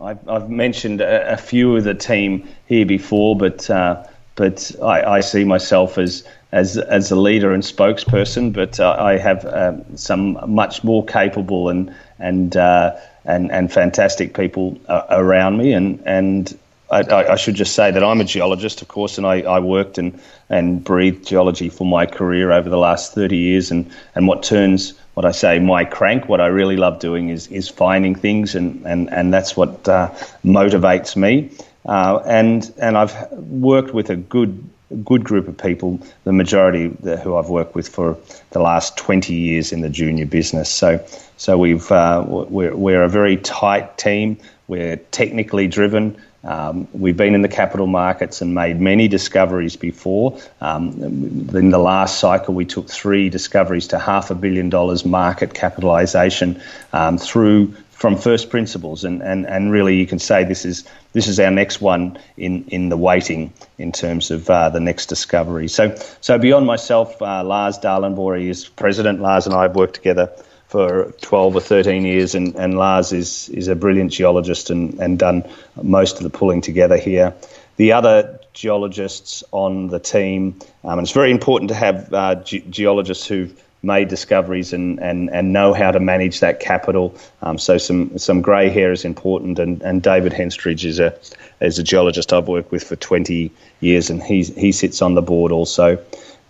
I've, 0.00 0.28
I've, 0.28 0.50
mentioned 0.50 1.00
a, 1.00 1.32
a, 1.32 1.36
few 1.38 1.74
of 1.74 1.84
the 1.84 1.94
team 1.94 2.46
here 2.66 2.84
before, 2.84 3.34
but 3.34 3.68
uh, 3.70 4.06
but 4.34 4.70
I, 4.82 5.02
I, 5.02 5.20
see 5.20 5.44
myself 5.44 5.96
as 5.96 6.22
as 6.56 6.78
as 6.78 7.10
a 7.10 7.16
leader 7.16 7.52
and 7.52 7.62
spokesperson. 7.62 8.52
But 8.52 8.80
uh, 8.80 8.96
I 8.98 9.18
have 9.18 9.44
uh, 9.44 9.96
some 9.96 10.38
much 10.48 10.82
more 10.82 11.04
capable 11.04 11.68
and 11.68 11.94
and 12.18 12.56
uh, 12.56 12.96
and 13.24 13.52
and 13.52 13.72
fantastic 13.72 14.34
people 14.34 14.78
uh, 14.88 15.02
around 15.10 15.58
me, 15.58 15.72
and 15.72 16.02
and 16.06 16.58
I, 16.90 17.32
I, 17.32 17.36
should 17.36 17.56
just 17.56 17.74
say 17.74 17.90
that 17.90 18.04
I'm 18.04 18.20
a 18.20 18.24
geologist, 18.24 18.80
of 18.80 18.86
course, 18.86 19.18
and 19.18 19.26
I, 19.26 19.40
I, 19.40 19.58
worked 19.58 19.98
and, 19.98 20.20
and 20.48 20.84
breathed 20.84 21.26
geology 21.26 21.68
for 21.68 21.84
my 21.84 22.06
career 22.06 22.52
over 22.52 22.68
the 22.68 22.78
last 22.78 23.12
30 23.12 23.36
years. 23.36 23.72
And, 23.72 23.90
and 24.14 24.28
what 24.28 24.44
turns, 24.44 24.94
what 25.14 25.26
I 25.26 25.32
say, 25.32 25.58
my 25.58 25.84
crank, 25.84 26.28
what 26.28 26.40
I 26.40 26.46
really 26.46 26.76
love 26.76 27.00
doing 27.00 27.28
is, 27.28 27.48
is 27.48 27.68
finding 27.68 28.14
things, 28.14 28.54
and, 28.54 28.86
and, 28.86 29.12
and 29.12 29.34
that's 29.34 29.56
what 29.56 29.88
uh, 29.88 30.10
motivates 30.44 31.16
me. 31.16 31.50
Uh, 31.86 32.20
and, 32.24 32.72
and 32.78 32.96
I've 32.96 33.32
worked 33.32 33.92
with 33.92 34.08
a 34.08 34.16
good 34.16 34.62
good 34.94 35.24
group 35.24 35.48
of 35.48 35.58
people, 35.58 36.00
the 36.24 36.32
majority 36.32 36.94
who 37.22 37.36
I've 37.36 37.48
worked 37.48 37.74
with 37.74 37.88
for 37.88 38.16
the 38.50 38.60
last 38.60 38.96
20 38.96 39.34
years 39.34 39.72
in 39.72 39.80
the 39.80 39.90
junior 39.90 40.26
business. 40.26 40.70
So, 40.70 41.04
so 41.36 41.58
we've, 41.58 41.90
uh, 41.90 42.24
we're, 42.26 42.74
we're 42.74 43.02
a 43.02 43.08
very 43.08 43.36
tight 43.36 43.98
team. 43.98 44.38
We're 44.68 44.96
technically 44.96 45.66
driven. 45.66 46.16
Um, 46.44 46.86
we've 46.92 47.16
been 47.16 47.34
in 47.34 47.42
the 47.42 47.48
capital 47.48 47.88
markets 47.88 48.40
and 48.40 48.54
made 48.54 48.80
many 48.80 49.08
discoveries 49.08 49.74
before. 49.74 50.40
Um, 50.60 50.92
in 51.02 51.70
the 51.70 51.78
last 51.78 52.20
cycle, 52.20 52.54
we 52.54 52.64
took 52.64 52.88
three 52.88 53.28
discoveries 53.28 53.88
to 53.88 53.98
half 53.98 54.30
a 54.30 54.36
billion 54.36 54.70
dollars 54.70 55.04
market 55.04 55.54
capitalisation 55.54 56.62
um, 56.92 57.18
through 57.18 57.74
from 57.96 58.14
first 58.14 58.50
principles, 58.50 59.04
and, 59.04 59.22
and, 59.22 59.46
and 59.46 59.72
really 59.72 59.96
you 59.96 60.06
can 60.06 60.18
say 60.18 60.44
this 60.44 60.66
is 60.66 60.84
this 61.14 61.26
is 61.28 61.40
our 61.40 61.50
next 61.50 61.80
one 61.80 62.18
in, 62.36 62.64
in 62.68 62.90
the 62.90 62.96
waiting 62.96 63.54
in 63.78 63.90
terms 63.90 64.30
of 64.30 64.50
uh, 64.50 64.68
the 64.68 64.80
next 64.80 65.06
discovery. 65.06 65.66
So 65.66 65.96
so 66.20 66.38
beyond 66.38 66.66
myself, 66.66 67.20
uh, 67.22 67.42
Lars 67.42 67.78
Dahlenborg 67.78 68.44
is 68.44 68.68
president. 68.68 69.22
Lars 69.22 69.46
and 69.46 69.54
I 69.54 69.62
have 69.62 69.74
worked 69.74 69.94
together 69.94 70.30
for 70.68 71.12
12 71.22 71.56
or 71.56 71.60
13 71.60 72.04
years, 72.04 72.34
and, 72.34 72.54
and 72.56 72.76
Lars 72.76 73.14
is 73.14 73.48
is 73.48 73.68
a 73.68 73.74
brilliant 73.74 74.12
geologist 74.12 74.68
and, 74.68 75.00
and 75.00 75.18
done 75.18 75.48
most 75.82 76.18
of 76.18 76.22
the 76.22 76.30
pulling 76.30 76.60
together 76.60 76.98
here. 76.98 77.32
The 77.76 77.92
other 77.92 78.40
geologists 78.52 79.42
on 79.52 79.88
the 79.88 80.00
team, 80.00 80.60
um, 80.84 80.98
and 80.98 81.06
it's 81.06 81.12
very 81.12 81.30
important 81.30 81.70
to 81.70 81.74
have 81.74 82.12
uh, 82.12 82.34
ge- 82.36 82.64
geologists 82.68 83.26
who've 83.26 83.58
made 83.86 84.08
discoveries 84.08 84.72
and, 84.72 84.98
and, 85.00 85.30
and 85.30 85.52
know 85.52 85.72
how 85.72 85.90
to 85.90 86.00
manage 86.00 86.40
that 86.40 86.60
capital. 86.60 87.14
Um, 87.40 87.56
so 87.56 87.78
some 87.78 88.18
some 88.18 88.42
grey 88.42 88.68
hair 88.68 88.92
is 88.92 89.04
important. 89.04 89.58
And, 89.58 89.80
and 89.82 90.02
David 90.02 90.32
Henstridge 90.32 90.84
is 90.84 90.98
a 90.98 91.16
is 91.60 91.78
a 91.78 91.82
geologist 91.82 92.32
I've 92.32 92.48
worked 92.48 92.72
with 92.72 92.84
for 92.84 92.96
20 92.96 93.50
years, 93.80 94.10
and 94.10 94.22
he 94.22 94.42
he 94.42 94.72
sits 94.72 95.00
on 95.00 95.14
the 95.14 95.22
board 95.22 95.52
also. 95.52 95.98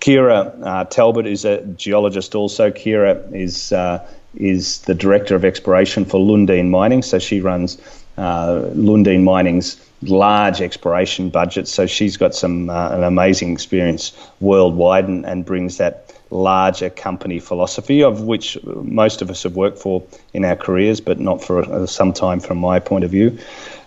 Kira 0.00 0.52
uh, 0.62 0.84
Talbot 0.84 1.26
is 1.26 1.44
a 1.44 1.62
geologist 1.64 2.34
also. 2.34 2.70
Kira 2.70 3.32
is 3.34 3.72
uh, 3.72 4.04
is 4.34 4.80
the 4.82 4.94
director 4.94 5.34
of 5.34 5.44
exploration 5.44 6.04
for 6.04 6.18
Lundin 6.18 6.68
Mining. 6.70 7.02
So 7.02 7.18
she 7.18 7.40
runs 7.40 7.78
uh, 8.18 8.70
Lundin 8.74 9.24
Mining's 9.24 9.80
large 10.02 10.60
exploration 10.60 11.30
budget. 11.30 11.68
So 11.68 11.86
she's 11.86 12.16
got 12.16 12.34
some 12.34 12.70
uh, 12.70 12.90
an 12.90 13.04
amazing 13.04 13.52
experience 13.52 14.12
worldwide 14.40 15.08
and, 15.08 15.24
and 15.24 15.44
brings 15.44 15.78
that 15.78 16.05
larger 16.30 16.90
company 16.90 17.38
philosophy, 17.38 18.02
of 18.02 18.22
which 18.22 18.58
most 18.64 19.22
of 19.22 19.30
us 19.30 19.44
have 19.44 19.54
worked 19.54 19.78
for 19.78 20.02
in 20.32 20.44
our 20.44 20.56
careers, 20.56 21.00
but 21.00 21.20
not 21.20 21.42
for 21.42 21.60
uh, 21.60 21.86
some 21.86 22.12
time 22.12 22.40
from 22.40 22.58
my 22.58 22.80
point 22.80 23.04
of 23.04 23.10
view. 23.10 23.38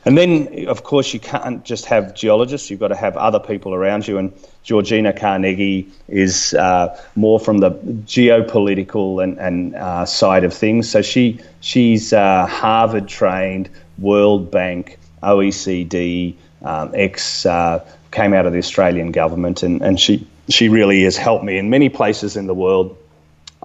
And 0.06 0.18
then, 0.18 0.68
of 0.68 0.84
course, 0.84 1.14
you 1.14 1.20
can't 1.20 1.64
just 1.66 1.86
have 1.86 2.16
geologists, 2.16 2.70
you've 2.70 2.80
got 2.80 2.88
to 2.88 2.96
have 2.96 3.18
other 3.18 3.40
people 3.40 3.74
around 3.74 4.08
you. 4.08 4.18
And 4.18 4.34
Georgina 4.64 5.12
Carnegie 5.12 5.90
is 6.08 6.54
uh, 6.54 7.00
more 7.16 7.40
from 7.40 7.58
the 7.58 7.72
geopolitical 7.72 9.22
and, 9.22 9.38
and 9.38 9.76
uh, 9.76 10.06
side 10.06 10.46
of 10.46 10.54
things. 10.54 10.90
So 10.90 11.02
she 11.02 11.40
she's 11.60 12.14
uh, 12.14 12.46
Harvard 12.46 13.10
trained, 13.10 13.70
World 13.98 14.50
Bank, 14.50 14.98
OECD, 15.22 16.36
um, 16.64 16.92
ex, 16.94 17.46
uh, 17.46 17.86
came 18.12 18.34
out 18.34 18.46
of 18.46 18.54
the 18.54 18.60
Australian 18.60 19.12
government, 19.12 19.64
and, 19.64 19.82
and 19.82 20.00
she 20.00 20.26
she 20.50 20.70
really 20.70 21.04
has 21.04 21.18
helped 21.18 21.44
me 21.44 21.58
in 21.58 21.70
many 21.70 21.90
places 21.90 22.36
in 22.36 22.48
the 22.48 22.54
world 22.54 22.98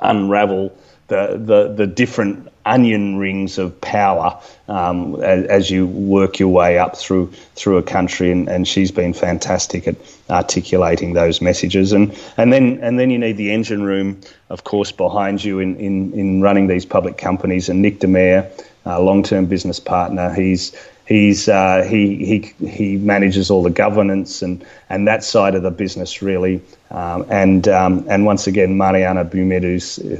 unravel 0.01 0.77
the, 1.09 1.39
the, 1.39 1.75
the 1.75 1.87
different 1.87 2.49
onion 2.65 3.19
rings 3.19 3.59
of 3.59 3.79
power 3.81 4.41
um, 4.69 5.23
as, 5.23 5.47
as, 5.47 5.71
you 5.71 5.87
work 5.87 6.39
your 6.39 6.49
way 6.49 6.79
up 6.79 6.97
through 6.97 7.31
through 7.55 7.77
a 7.77 7.83
country, 7.83 8.31
and, 8.31 8.49
and 8.49 8.67
she's 8.67 8.91
been 8.91 9.13
fantastic 9.13 9.87
at 9.87 9.97
articulating 10.31 11.13
those 11.13 11.43
messages. 11.43 11.93
And 11.93 12.19
and 12.39 12.53
then 12.53 12.79
and 12.81 12.99
then 12.99 13.11
you 13.11 13.19
need 13.19 13.37
the 13.37 13.53
engine 13.53 13.83
room, 13.83 14.21
of 14.49 14.65
course, 14.65 14.93
behind 14.93 15.45
you 15.45 15.59
in 15.59 15.77
in, 15.77 16.13
in 16.15 16.41
running 16.41 16.67
these 16.67 16.87
public 16.87 17.19
companies. 17.19 17.69
And 17.69 17.83
Nick 17.83 18.01
DeMare, 18.01 18.51
long 18.87 19.23
term 19.23 19.45
business 19.45 19.79
partner, 19.79 20.33
he's 20.33 20.75
He's 21.07 21.49
uh, 21.49 21.87
he 21.87 22.25
he 22.25 22.67
he 22.67 22.97
manages 22.97 23.51
all 23.51 23.63
the 23.63 23.71
governance 23.71 24.41
and, 24.41 24.65
and 24.89 25.07
that 25.07 25.23
side 25.23 25.55
of 25.55 25.63
the 25.63 25.71
business 25.71 26.23
really, 26.23 26.63
um, 26.91 27.27
and 27.29 27.69
um, 27.69 28.07
and 28.09 28.25
once 28.25 28.47
again 28.47 28.79
Mariana 28.79 29.25
Bumet, 29.25 29.63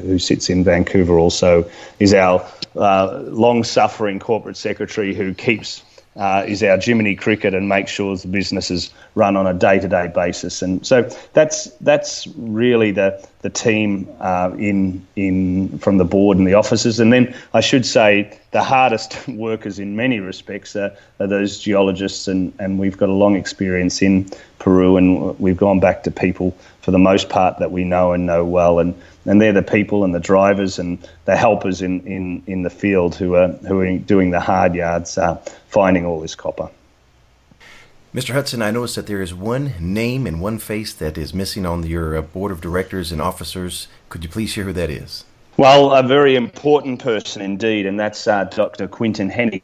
who 0.03 0.19
sits 0.19 0.51
in 0.51 0.63
Vancouver, 0.63 1.19
also 1.19 1.69
is 2.01 2.13
our 2.13 2.47
uh, 2.77 3.23
long-suffering 3.29 4.19
corporate 4.19 4.59
secretary 4.59 5.15
who 5.15 5.33
keeps 5.33 5.83
uh, 6.17 6.45
is 6.47 6.63
our 6.63 6.79
Jiminy 6.81 7.17
Cricket 7.17 7.55
and 7.55 7.69
makes 7.69 7.91
sure 7.91 8.17
the 8.17 8.29
business 8.29 8.71
is 8.71 8.91
run 9.15 9.37
on 9.37 9.47
a 9.47 9.55
day-to-day 9.55 10.13
basis. 10.15 10.63
And 10.63 10.87
so 10.87 11.03
that's 11.33 11.67
that's 11.81 12.27
really 12.37 12.93
the 12.93 13.27
the 13.43 13.51
team 13.51 14.09
uh, 14.21 14.53
in 14.57 15.07
in 15.17 15.79
from 15.79 15.99
the 15.99 16.05
board 16.05 16.39
and 16.39 16.47
the 16.47 16.55
offices. 16.55 17.01
And 17.01 17.13
then 17.13 17.35
I 17.53 17.61
should 17.61 17.85
say 17.85 18.39
the 18.53 18.63
hardest 18.63 19.27
workers 19.29 19.79
in 19.79 19.97
many 19.97 20.21
respects 20.21 20.77
are, 20.77 20.97
are 21.19 21.27
those 21.27 21.59
geologists, 21.59 22.29
and, 22.29 22.53
and 22.59 22.79
we've 22.79 22.97
got 22.97 23.09
a 23.09 23.13
long 23.13 23.37
experience 23.37 24.01
in 24.01 24.31
Peru, 24.61 24.97
and 24.97 25.39
we've 25.41 25.57
gone 25.57 25.81
back 25.81 26.05
to 26.05 26.11
people 26.11 26.57
for 26.81 26.91
the 26.91 26.99
most 26.99 27.29
part 27.29 27.59
that 27.59 27.73
we 27.73 27.83
know 27.85 28.13
and 28.13 28.27
know 28.27 28.45
well, 28.45 28.79
and 28.79 28.95
and 29.25 29.41
they're 29.41 29.53
the 29.53 29.63
people 29.63 30.05
and 30.05 30.15
the 30.15 30.21
drivers 30.21 30.79
and 30.79 30.99
the 31.25 31.37
helpers 31.37 31.83
in, 31.83 32.01
in, 32.07 32.43
in 32.47 32.63
the 32.63 32.71
field 32.71 33.15
who 33.15 33.35
are 33.35 33.49
who 33.49 33.81
are 33.81 33.99
doing 33.99 34.31
the 34.31 34.41
hard 34.41 34.75
yards, 34.75 35.19
uh, 35.19 35.35
finding 35.69 36.05
all 36.05 36.21
this 36.21 36.35
copper. 36.35 36.69
Mr. 38.15 38.33
Hudson, 38.33 38.63
I 38.63 38.71
noticed 38.71 38.95
that 38.95 39.09
there 39.09 39.21
is 39.21 39.35
one 39.35 39.73
name 39.81 40.25
and 40.25 40.41
one 40.41 40.59
face 40.59 40.95
that 40.95 41.19
is 41.19 41.35
missing 41.35 41.67
on 41.67 41.85
your 41.85 42.17
uh, 42.17 42.23
board 42.23 42.53
of 42.53 42.61
directors 42.61 43.11
and 43.11 43.21
officers. 43.21 43.89
Could 44.09 44.23
you 44.23 44.31
please 44.31 44.51
share 44.51 44.65
who 44.65 44.73
that 44.75 44.89
is? 44.89 45.25
Well, 45.57 45.93
a 45.93 46.03
very 46.03 46.37
important 46.37 47.01
person 47.01 47.43
indeed, 47.43 47.87
and 47.87 47.99
that's 47.99 48.27
uh, 48.27 48.45
Dr. 48.45 48.87
Quinton 48.87 49.31
Hennigh 49.31 49.63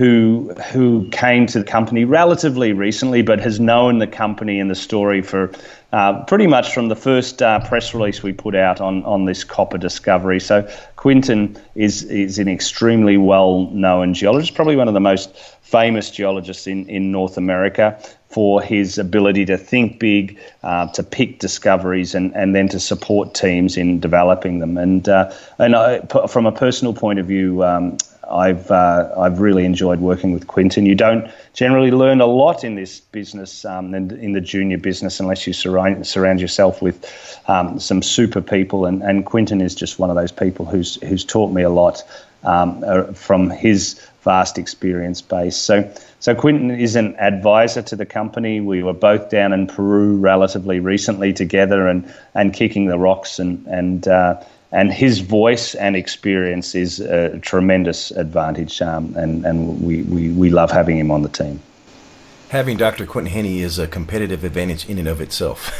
who 0.00 0.50
who 0.72 1.06
came 1.10 1.44
to 1.44 1.58
the 1.58 1.64
company 1.64 2.06
relatively 2.06 2.72
recently, 2.72 3.20
but 3.20 3.38
has 3.38 3.60
known 3.60 3.98
the 3.98 4.06
company 4.06 4.58
and 4.58 4.70
the 4.70 4.74
story 4.74 5.20
for 5.20 5.52
uh, 5.92 6.24
pretty 6.24 6.46
much 6.46 6.72
from 6.72 6.88
the 6.88 6.96
first 6.96 7.42
uh, 7.42 7.60
press 7.68 7.92
release 7.92 8.22
we 8.22 8.32
put 8.32 8.54
out 8.54 8.80
on, 8.80 9.04
on 9.04 9.26
this 9.26 9.44
copper 9.44 9.76
discovery. 9.76 10.40
So 10.40 10.66
Quinton 10.96 11.54
is 11.74 12.04
is 12.04 12.38
an 12.38 12.48
extremely 12.48 13.18
well 13.18 13.68
known 13.72 14.14
geologist, 14.14 14.54
probably 14.54 14.74
one 14.74 14.88
of 14.88 14.94
the 14.94 15.00
most 15.00 15.36
famous 15.60 16.10
geologists 16.10 16.66
in, 16.66 16.88
in 16.88 17.12
North 17.12 17.36
America 17.36 18.02
for 18.28 18.62
his 18.62 18.96
ability 18.96 19.44
to 19.44 19.58
think 19.58 19.98
big, 19.98 20.38
uh, 20.62 20.86
to 20.92 21.02
pick 21.02 21.40
discoveries, 21.40 22.14
and, 22.14 22.34
and 22.34 22.54
then 22.54 22.68
to 22.68 22.80
support 22.80 23.34
teams 23.34 23.76
in 23.76 24.00
developing 24.00 24.60
them. 24.60 24.78
And 24.78 25.06
uh, 25.10 25.30
and 25.58 25.76
I, 25.76 26.00
from 26.26 26.46
a 26.46 26.52
personal 26.52 26.94
point 26.94 27.18
of 27.18 27.26
view, 27.26 27.62
um, 27.64 27.98
I've 28.30 28.70
uh, 28.70 29.12
I've 29.16 29.40
really 29.40 29.64
enjoyed 29.64 30.00
working 30.00 30.32
with 30.32 30.46
Quinton. 30.46 30.86
You 30.86 30.94
don't 30.94 31.30
generally 31.52 31.90
learn 31.90 32.20
a 32.20 32.26
lot 32.26 32.64
in 32.64 32.76
this 32.76 33.00
business, 33.00 33.64
um, 33.64 33.94
in, 33.94 34.10
in, 34.18 34.32
the 34.32 34.40
junior 34.40 34.78
business, 34.78 35.20
unless 35.20 35.46
you 35.46 35.52
surround 35.52 36.06
surround 36.06 36.40
yourself 36.40 36.80
with 36.80 37.40
um, 37.48 37.80
some 37.80 38.02
super 38.02 38.40
people. 38.40 38.86
And, 38.86 39.02
and 39.02 39.26
Quinton 39.26 39.60
is 39.60 39.74
just 39.74 39.98
one 39.98 40.10
of 40.10 40.16
those 40.16 40.32
people 40.32 40.64
who's 40.66 40.96
who's 41.02 41.24
taught 41.24 41.52
me 41.52 41.62
a 41.62 41.70
lot 41.70 42.02
um, 42.44 42.82
uh, 42.86 43.12
from 43.12 43.50
his 43.50 44.00
vast 44.22 44.58
experience 44.58 45.20
base. 45.20 45.56
So. 45.56 45.92
So 46.22 46.34
Quinton 46.34 46.70
is 46.70 46.96
an 46.96 47.16
advisor 47.16 47.80
to 47.80 47.96
the 47.96 48.04
company. 48.04 48.60
We 48.60 48.82
were 48.82 48.92
both 48.92 49.30
down 49.30 49.54
in 49.54 49.66
Peru 49.66 50.18
relatively 50.18 50.78
recently 50.78 51.32
together 51.32 51.88
and, 51.88 52.12
and 52.34 52.52
kicking 52.52 52.88
the 52.88 52.98
rocks 52.98 53.38
and 53.38 53.66
and 53.66 54.06
uh, 54.06 54.44
and 54.72 54.92
his 54.92 55.20
voice 55.20 55.74
and 55.74 55.96
experience 55.96 56.74
is 56.74 57.00
a 57.00 57.38
tremendous 57.40 58.10
advantage, 58.12 58.80
um, 58.82 59.14
and 59.16 59.44
and 59.44 59.82
we, 59.82 60.02
we, 60.02 60.30
we 60.30 60.50
love 60.50 60.70
having 60.70 60.98
him 60.98 61.10
on 61.10 61.22
the 61.22 61.28
team. 61.28 61.60
Having 62.50 62.78
Dr. 62.78 63.06
Quinton 63.06 63.32
Hennigh 63.32 63.60
is 63.60 63.78
a 63.78 63.86
competitive 63.86 64.42
advantage 64.42 64.88
in 64.88 64.98
and 64.98 65.06
of 65.06 65.20
itself. 65.20 65.70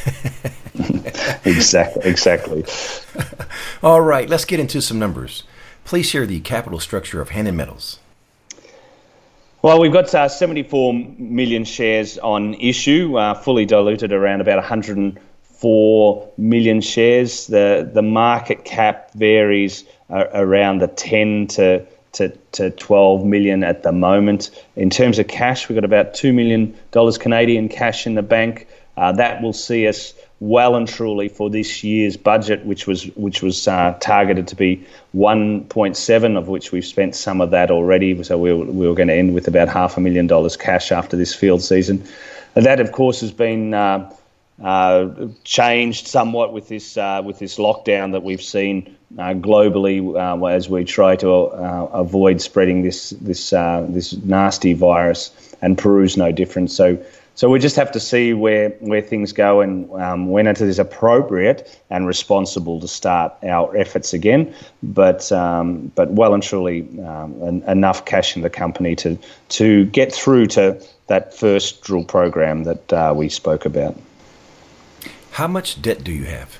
exactly, 1.44 2.08
exactly. 2.08 2.64
All 3.82 4.00
right, 4.00 4.28
let's 4.28 4.44
get 4.44 4.60
into 4.60 4.80
some 4.80 4.98
numbers. 4.98 5.42
Please 5.84 6.06
share 6.08 6.26
the 6.26 6.38
capital 6.40 6.78
structure 6.78 7.20
of 7.20 7.30
Hannan 7.30 7.56
Metals. 7.56 7.98
Well, 9.62 9.80
we've 9.80 9.92
got 9.92 10.14
uh, 10.14 10.28
74 10.28 10.94
million 11.18 11.64
shares 11.64 12.18
on 12.18 12.54
issue, 12.54 13.18
uh, 13.18 13.34
fully 13.34 13.66
diluted 13.66 14.12
around 14.12 14.40
about 14.40 14.56
100. 14.56 15.20
4 15.60 16.32
million 16.38 16.80
shares. 16.80 17.46
The 17.46 17.88
the 17.92 18.02
market 18.02 18.64
cap 18.64 19.12
varies 19.14 19.84
uh, 20.08 20.24
around 20.32 20.80
the 20.80 20.88
10 20.88 21.48
to, 21.48 21.86
to, 22.12 22.30
to 22.52 22.70
12 22.70 23.24
million 23.24 23.62
at 23.62 23.82
the 23.82 23.92
moment. 23.92 24.50
In 24.74 24.90
terms 24.90 25.18
of 25.18 25.28
cash, 25.28 25.68
we've 25.68 25.76
got 25.76 25.84
about 25.84 26.14
$2 26.14 26.34
million 26.34 26.74
Canadian 27.18 27.68
cash 27.68 28.06
in 28.06 28.14
the 28.14 28.22
bank. 28.22 28.66
Uh, 28.96 29.12
that 29.12 29.40
will 29.42 29.52
see 29.52 29.86
us 29.86 30.14
well 30.40 30.74
and 30.74 30.88
truly 30.88 31.28
for 31.28 31.50
this 31.50 31.84
year's 31.84 32.16
budget, 32.16 32.64
which 32.64 32.86
was 32.86 33.04
which 33.16 33.42
was 33.42 33.68
uh, 33.68 33.96
targeted 34.00 34.48
to 34.48 34.56
be 34.56 34.84
1.7, 35.14 36.38
of 36.38 36.48
which 36.48 36.72
we've 36.72 36.84
spent 36.86 37.14
some 37.14 37.40
of 37.40 37.50
that 37.50 37.70
already. 37.70 38.20
So 38.22 38.36
we 38.38 38.52
were, 38.52 38.64
we 38.64 38.88
were 38.88 38.94
going 38.94 39.08
to 39.08 39.14
end 39.14 39.34
with 39.34 39.46
about 39.46 39.68
half 39.68 39.96
a 39.96 40.00
million 40.00 40.26
dollars 40.26 40.56
cash 40.56 40.90
after 40.90 41.16
this 41.16 41.34
field 41.34 41.62
season. 41.62 42.02
And 42.56 42.66
that, 42.66 42.80
of 42.80 42.92
course, 42.92 43.20
has 43.20 43.30
been 43.30 43.74
uh, 43.74 44.10
uh, 44.62 45.08
changed 45.44 46.06
somewhat 46.06 46.52
with 46.52 46.68
this 46.68 46.96
uh, 46.96 47.22
with 47.24 47.38
this 47.38 47.56
lockdown 47.56 48.12
that 48.12 48.22
we've 48.22 48.42
seen 48.42 48.94
uh, 49.18 49.32
globally 49.34 50.00
uh, 50.14 50.44
as 50.46 50.68
we 50.68 50.84
try 50.84 51.16
to 51.16 51.30
uh, 51.30 51.88
avoid 51.92 52.40
spreading 52.40 52.82
this 52.82 53.10
this 53.10 53.52
uh, 53.52 53.86
this 53.88 54.12
nasty 54.18 54.74
virus, 54.74 55.30
and 55.62 55.78
Peru's 55.78 56.16
no 56.16 56.32
different. 56.32 56.70
So. 56.70 57.02
So 57.36 57.48
we 57.48 57.58
just 57.58 57.76
have 57.76 57.90
to 57.92 58.00
see 58.00 58.34
where, 58.34 58.70
where 58.80 59.00
things 59.00 59.32
go 59.32 59.62
and 59.62 59.90
um, 59.92 60.28
when 60.28 60.46
it 60.46 60.60
is 60.60 60.78
appropriate 60.78 61.80
and 61.88 62.06
responsible 62.06 62.80
to 62.80 62.88
start 62.88 63.32
our 63.44 63.74
efforts 63.74 64.12
again. 64.12 64.52
But 64.82 65.32
um, 65.32 65.90
but 65.94 66.10
well 66.10 66.34
and 66.34 66.42
truly 66.42 66.82
um, 67.02 67.62
enough 67.66 68.04
cash 68.04 68.36
in 68.36 68.42
the 68.42 68.50
company 68.50 68.94
to 68.96 69.16
to 69.50 69.86
get 69.86 70.12
through 70.12 70.46
to 70.48 70.84
that 71.06 71.32
first 71.32 71.80
drill 71.80 72.04
program 72.04 72.64
that 72.64 73.16
we 73.16 73.30
spoke 73.30 73.64
about. 73.64 73.96
How 75.40 75.48
much 75.48 75.80
debt 75.80 76.04
do 76.04 76.12
you 76.12 76.26
have? 76.26 76.58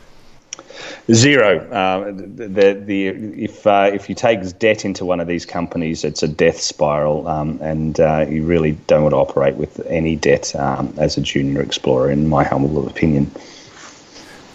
Zero. 1.12 1.68
Uh, 1.70 2.12
the, 2.12 2.82
the, 2.82 3.08
if 3.08 3.66
uh, 3.66 3.90
if 3.92 4.08
you 4.08 4.14
take 4.14 4.58
debt 4.58 4.86
into 4.86 5.04
one 5.04 5.20
of 5.20 5.28
these 5.28 5.44
companies, 5.44 6.02
it's 6.02 6.22
a 6.22 6.28
death 6.28 6.58
spiral, 6.58 7.28
um, 7.28 7.58
and 7.60 8.00
uh, 8.00 8.24
you 8.26 8.42
really 8.42 8.72
don't 8.86 9.02
want 9.02 9.12
to 9.12 9.18
operate 9.18 9.56
with 9.56 9.84
any 9.84 10.16
debt 10.16 10.56
um, 10.56 10.94
as 10.96 11.18
a 11.18 11.20
junior 11.20 11.60
explorer, 11.60 12.10
in 12.10 12.26
my 12.26 12.42
humble 12.42 12.88
opinion. 12.88 13.30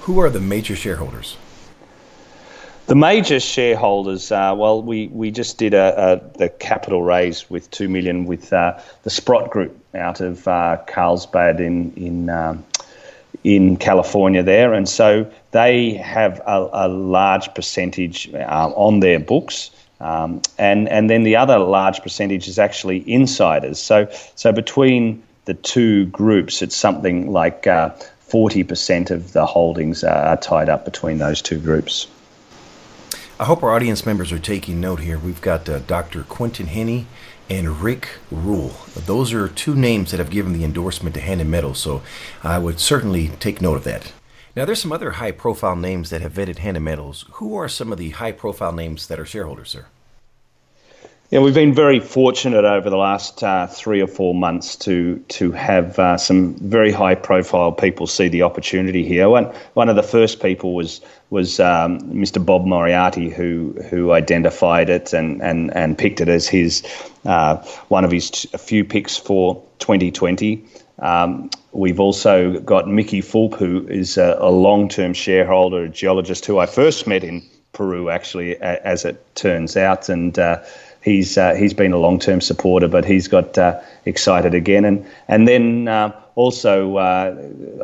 Who 0.01 0.17
are 0.17 0.32
the 0.32 0.41
major 0.41 0.76
shareholders? 0.76 1.38
The 2.88 2.95
major 2.95 3.39
shareholders, 3.39 4.32
uh, 4.32 4.55
well, 4.57 4.82
we, 4.82 5.05
we 5.09 5.30
just 5.30 5.59
did 5.59 5.76
a, 5.76 6.13
a, 6.13 6.38
the 6.39 6.49
capital 6.49 7.03
raise 7.03 7.47
with 7.47 7.69
two 7.69 7.88
million 7.88 8.26
with 8.26 8.51
uh, 8.51 8.80
the 9.03 9.11
Sprott 9.11 9.51
Group 9.51 9.78
out 9.93 10.19
of 10.19 10.47
uh, 10.47 10.78
Carlsbad 10.88 11.59
in 11.59 11.93
in 11.93 12.30
um, 12.32 12.65
in 13.45 13.77
California 13.77 14.41
there, 14.41 14.73
and 14.73 14.89
so 14.89 15.31
they 15.51 15.93
have 15.93 16.41
a, 16.47 16.67
a 16.73 16.87
large 16.87 17.53
percentage 17.53 18.33
uh, 18.33 18.71
on 18.75 19.01
their 19.01 19.19
books. 19.19 19.69
Um, 20.01 20.41
and 20.57 20.89
and 20.89 21.09
then 21.11 21.23
the 21.23 21.35
other 21.35 21.59
large 21.59 22.01
percentage 22.01 22.47
is 22.47 22.57
actually 22.57 23.03
insiders. 23.09 23.79
So 23.79 24.07
so 24.33 24.51
between 24.51 25.21
the 25.45 25.53
two 25.53 26.07
groups, 26.07 26.63
it's 26.63 26.75
something 26.75 27.31
like 27.31 27.67
uh, 27.67 27.89
forty 28.19 28.63
uh, 28.63 28.67
percent 28.67 29.11
of 29.11 29.33
the 29.33 29.45
holdings 29.45 30.03
are 30.03 30.37
tied 30.37 30.67
up 30.67 30.83
between 30.83 31.19
those 31.19 31.39
two 31.39 31.59
groups. 31.59 32.07
I 33.38 33.43
hope 33.43 33.63
our 33.63 33.71
audience 33.71 34.05
members 34.05 34.31
are 34.31 34.39
taking 34.39 34.79
note 34.79 35.01
here. 35.01 35.19
We've 35.19 35.41
got 35.41 35.67
uh, 35.67 35.79
Dr. 35.79 36.23
Quinton 36.23 36.67
Hennigh 36.67 37.03
and 37.49 37.81
Rick 37.81 38.07
Rule. 38.31 38.73
Those 38.95 39.33
are 39.33 39.49
two 39.49 39.75
names 39.75 40.11
that 40.11 40.19
have 40.19 40.29
given 40.29 40.53
the 40.53 40.63
endorsement 40.63 41.15
to 41.15 41.19
Hannan 41.21 41.49
Metals, 41.49 41.77
so 41.77 42.01
I 42.43 42.59
would 42.59 42.79
certainly 42.79 43.27
take 43.27 43.61
note 43.61 43.75
of 43.75 43.83
that. 43.83 44.13
Now, 44.55 44.63
there's 44.63 44.81
some 44.81 44.93
other 44.93 45.11
high 45.11 45.31
profile 45.31 45.75
names 45.75 46.11
that 46.11 46.21
have 46.21 46.31
vetted 46.31 46.59
Hannan 46.59 46.86
Metals. 46.86 47.25
Who 47.31 47.57
are 47.57 47.67
some 47.67 47.91
of 47.91 47.97
the 47.97 48.11
high 48.11 48.31
profile 48.31 48.71
names 48.71 49.07
that 49.07 49.19
are 49.19 49.25
shareholders, 49.25 49.71
sir? 49.71 49.88
Yeah, 51.32 51.39
we've 51.39 51.55
been 51.55 51.73
very 51.73 51.99
fortunate 51.99 52.65
over 52.65 52.88
the 52.91 52.97
last 52.97 53.43
uh, 53.43 53.65
three 53.65 53.99
or 53.99 54.05
four 54.05 54.36
months 54.36 54.76
to 54.78 55.17
to 55.30 55.51
have 55.53 55.97
uh, 55.97 56.17
some 56.17 56.53
very 56.53 56.91
high 56.91 57.15
profile 57.15 57.71
people 57.71 58.05
see 58.05 58.28
the 58.28 58.43
opportunity 58.43 59.03
here. 59.03 59.28
One 59.28 59.45
one 59.73 59.89
of 59.89 59.95
the 59.95 60.03
first 60.03 60.39
people 60.39 60.76
was 60.76 61.01
was 61.32 61.59
um, 61.59 61.99
Mr. 62.01 62.45
Bob 62.45 62.65
Moriarty 62.65 63.30
who 63.30 63.76
who 63.89 64.11
identified 64.11 64.88
it 64.88 65.13
and 65.13 65.41
and, 65.41 65.76
and 65.76 65.97
picked 65.97 66.21
it 66.21 66.30
as 66.30 66.47
his 66.47 66.84
uh, 67.26 67.55
one 67.88 68.05
of 68.05 68.11
his 68.11 68.30
t- 68.30 68.47
few 68.59 68.86
picks 68.86 69.17
for 69.17 69.55
2020. 69.80 70.63
Um, 70.99 71.49
we've 71.71 71.99
also 71.99 72.59
got 72.59 72.88
Mickey 72.88 73.21
Fulp, 73.21 73.55
who 73.55 73.88
is 73.88 74.19
a, 74.19 74.38
a 74.39 74.51
long 74.51 74.89
term 74.89 75.13
shareholder, 75.13 75.86
a 75.86 75.89
geologist 75.89 76.45
who 76.45 76.59
I 76.59 76.67
first 76.67 77.07
met 77.07 77.23
in 77.23 77.41
Peru, 77.76 78.09
actually, 78.09 78.55
as 78.61 79.03
it 79.03 79.21
turns 79.36 79.76
out, 79.76 80.07
and 80.07 80.39
uh, 80.39 80.63
he's 81.05 81.37
uh, 81.37 81.53
he's 81.53 81.73
been 81.73 81.93
a 81.93 81.97
long 81.97 82.19
term 82.19 82.41
supporter, 82.41 82.89
but 82.89 83.05
he's 83.05 83.29
got 83.29 83.57
uh, 83.57 83.79
excited 84.05 84.53
again. 84.53 84.83
And 84.83 85.05
and 85.29 85.47
then 85.47 85.87
uh, 85.87 86.19
also, 86.33 86.97
uh, 86.97 87.33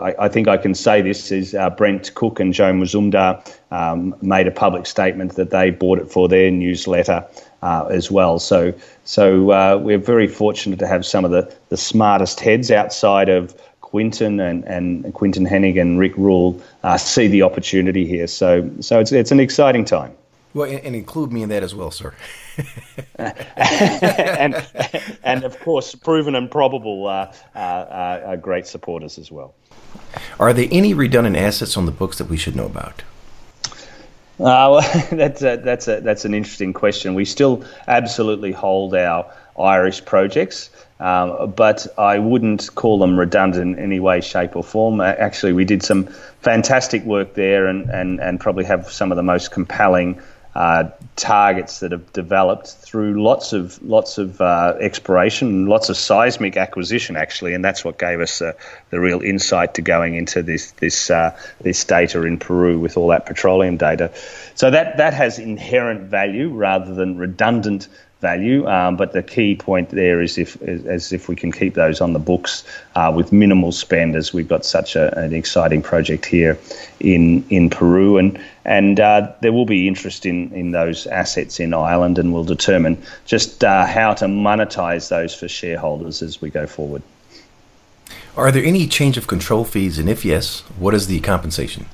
I, 0.01 0.25
I, 0.25 0.27
think 0.27 0.49
I 0.49 0.57
can 0.57 0.75
say 0.75 1.01
this 1.01 1.31
is 1.31 1.55
uh, 1.55 1.69
Brent 1.69 2.13
Cook 2.15 2.41
and 2.41 2.53
Joe 2.53 2.73
Mazumdar 2.73 3.47
um, 3.71 4.13
made 4.21 4.47
a 4.47 4.51
public 4.51 4.85
statement 4.85 5.35
that 5.35 5.51
they 5.51 5.69
bought 5.69 5.99
it 5.99 6.11
for 6.11 6.27
their 6.27 6.51
newsletter. 6.51 7.25
Uh, 7.63 7.85
as 7.91 8.09
well, 8.09 8.39
so 8.39 8.73
so 9.05 9.77
we're 9.77 9.99
very 9.99 10.27
fortunate 10.27 10.79
to 10.79 10.87
have 10.87 11.05
some 11.05 11.23
of 11.23 11.29
the, 11.29 11.55
the 11.69 11.77
smartest 11.77 12.39
heads 12.39 12.71
outside 12.71 13.29
of 13.29 13.55
Quinton 13.81 14.39
and, 14.39 14.63
and 14.63 15.13
Quinton 15.13 15.45
Hennigh 15.45 15.79
and 15.79 15.99
Rick 15.99 16.17
Rule 16.17 16.59
see 16.97 17.27
the 17.27 17.43
opportunity 17.43 18.03
here. 18.03 18.25
So 18.25 18.67
so 18.79 18.99
it's 18.99 19.11
it's 19.11 19.31
an 19.31 19.39
exciting 19.39 19.85
time. 19.85 20.11
Well, 20.55 20.71
and 20.71 20.95
include 20.95 21.31
me 21.31 21.43
in 21.43 21.49
that 21.49 21.61
as 21.61 21.75
well, 21.75 21.91
sir. 21.91 22.15
and 23.17 24.55
and 25.23 25.43
of 25.43 25.59
course, 25.59 25.95
proven 25.95 26.35
and 26.35 26.49
probable 26.49 27.07
uh, 27.07 27.33
uh, 27.55 28.21
are 28.25 28.37
great 28.37 28.67
supporters 28.67 29.17
as 29.17 29.31
well. 29.31 29.53
Are 30.39 30.53
there 30.53 30.67
any 30.71 30.93
redundant 30.93 31.35
assets 31.35 31.77
on 31.77 31.85
the 31.85 31.91
books 31.91 32.17
that 32.17 32.25
we 32.25 32.37
should 32.37 32.55
know 32.55 32.65
about? 32.65 33.03
Uh, 34.39 34.81
well, 34.81 34.81
that's 35.11 35.43
a, 35.43 35.57
that's 35.57 35.87
a, 35.87 36.01
that's 36.01 36.25
an 36.25 36.33
interesting 36.33 36.73
question. 36.73 37.13
We 37.13 37.25
still 37.25 37.63
absolutely 37.87 38.51
hold 38.51 38.95
our 38.95 39.31
Irish 39.59 40.03
projects, 40.03 40.71
um, 40.99 41.51
but 41.51 41.85
I 41.97 42.17
wouldn't 42.17 42.73
call 42.73 42.97
them 42.97 43.19
redundant 43.19 43.77
in 43.77 43.83
any 43.83 43.99
way, 43.99 44.21
shape, 44.21 44.55
or 44.55 44.63
form. 44.63 44.99
Actually, 44.99 45.53
we 45.53 45.65
did 45.65 45.83
some 45.83 46.07
fantastic 46.41 47.03
work 47.03 47.35
there, 47.35 47.67
and, 47.67 47.89
and, 47.91 48.19
and 48.19 48.39
probably 48.39 48.65
have 48.65 48.91
some 48.91 49.11
of 49.11 49.15
the 49.15 49.23
most 49.23 49.51
compelling 49.51 50.19
uh, 50.53 50.89
targets 51.15 51.79
that 51.79 51.91
have 51.93 52.11
developed 52.11 52.67
through 52.67 53.23
lots 53.23 53.53
of 53.53 53.81
lots 53.81 54.17
of 54.17 54.41
uh, 54.41 54.75
exploration, 54.81 55.65
lots 55.67 55.89
of 55.89 55.95
seismic 55.95 56.57
acquisition, 56.57 57.15
actually, 57.15 57.53
and 57.53 57.63
that's 57.63 57.85
what 57.85 57.97
gave 57.97 58.19
us 58.19 58.41
uh, 58.41 58.53
the 58.89 58.99
real 58.99 59.21
insight 59.21 59.75
to 59.75 59.81
going 59.81 60.15
into 60.15 60.43
this 60.43 60.71
this 60.71 61.09
uh, 61.09 61.37
this 61.61 61.85
data 61.85 62.23
in 62.23 62.37
Peru 62.37 62.79
with 62.79 62.97
all 62.97 63.07
that 63.07 63.25
petroleum 63.25 63.77
data. 63.77 64.11
So 64.55 64.69
that 64.69 64.97
that 64.97 65.13
has 65.13 65.39
inherent 65.39 66.01
value 66.09 66.49
rather 66.49 66.93
than 66.93 67.17
redundant 67.17 67.87
value. 68.21 68.67
Um, 68.67 68.95
but 68.95 69.11
the 69.11 69.23
key 69.23 69.55
point 69.55 69.89
there 69.89 70.21
is 70.21 70.37
if 70.37 70.61
as 70.61 71.11
if 71.11 71.27
we 71.27 71.35
can 71.35 71.51
keep 71.51 71.73
those 71.73 71.99
on 71.99 72.13
the 72.13 72.19
books 72.19 72.63
uh, 72.95 73.11
with 73.13 73.33
minimal 73.33 73.71
spend, 73.71 74.15
as 74.15 74.33
we've 74.33 74.47
got 74.47 74.63
such 74.63 74.95
a, 74.95 75.17
an 75.19 75.33
exciting 75.33 75.81
project 75.81 76.25
here 76.25 76.57
in 76.99 77.43
in 77.49 77.69
Peru, 77.69 78.17
and 78.17 78.39
and 78.63 78.99
uh, 78.99 79.31
there 79.41 79.51
will 79.51 79.65
be 79.65 79.87
interest 79.87 80.25
in 80.25 80.53
in 80.53 80.71
those 80.71 81.07
assets 81.07 81.59
in 81.59 81.73
Ireland, 81.73 82.17
and 82.17 82.31
we'll 82.33 82.45
determine 82.45 83.01
just 83.25 83.63
uh, 83.63 83.85
how 83.85 84.13
to 84.13 84.25
monetize 84.25 85.09
those 85.09 85.35
for 85.35 85.47
shareholders 85.47 86.21
as 86.21 86.41
we 86.41 86.49
go 86.49 86.67
forward. 86.67 87.01
Are 88.37 88.51
there 88.51 88.63
any 88.63 88.87
change 88.87 89.17
of 89.17 89.27
control 89.27 89.65
fees, 89.65 89.99
and 89.99 90.07
if 90.09 90.23
yes, 90.23 90.61
what 90.79 90.93
is 90.93 91.07
the 91.07 91.19
compensation? 91.19 91.87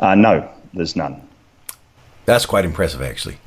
Uh, 0.00 0.14
no, 0.14 0.48
there's 0.74 0.96
none. 0.96 1.20
That's 2.24 2.46
quite 2.46 2.64
impressive, 2.64 3.02
actually. 3.02 3.38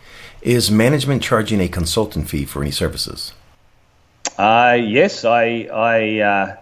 Is 0.41 0.71
management 0.71 1.21
charging 1.21 1.61
a 1.61 1.67
consultant 1.67 2.27
fee 2.27 2.45
for 2.45 2.61
any 2.61 2.71
services? 2.71 3.33
Uh, 4.39 4.77
yes, 4.81 5.23
I 5.23 5.69
I 5.71 6.19
uh, 6.19 6.57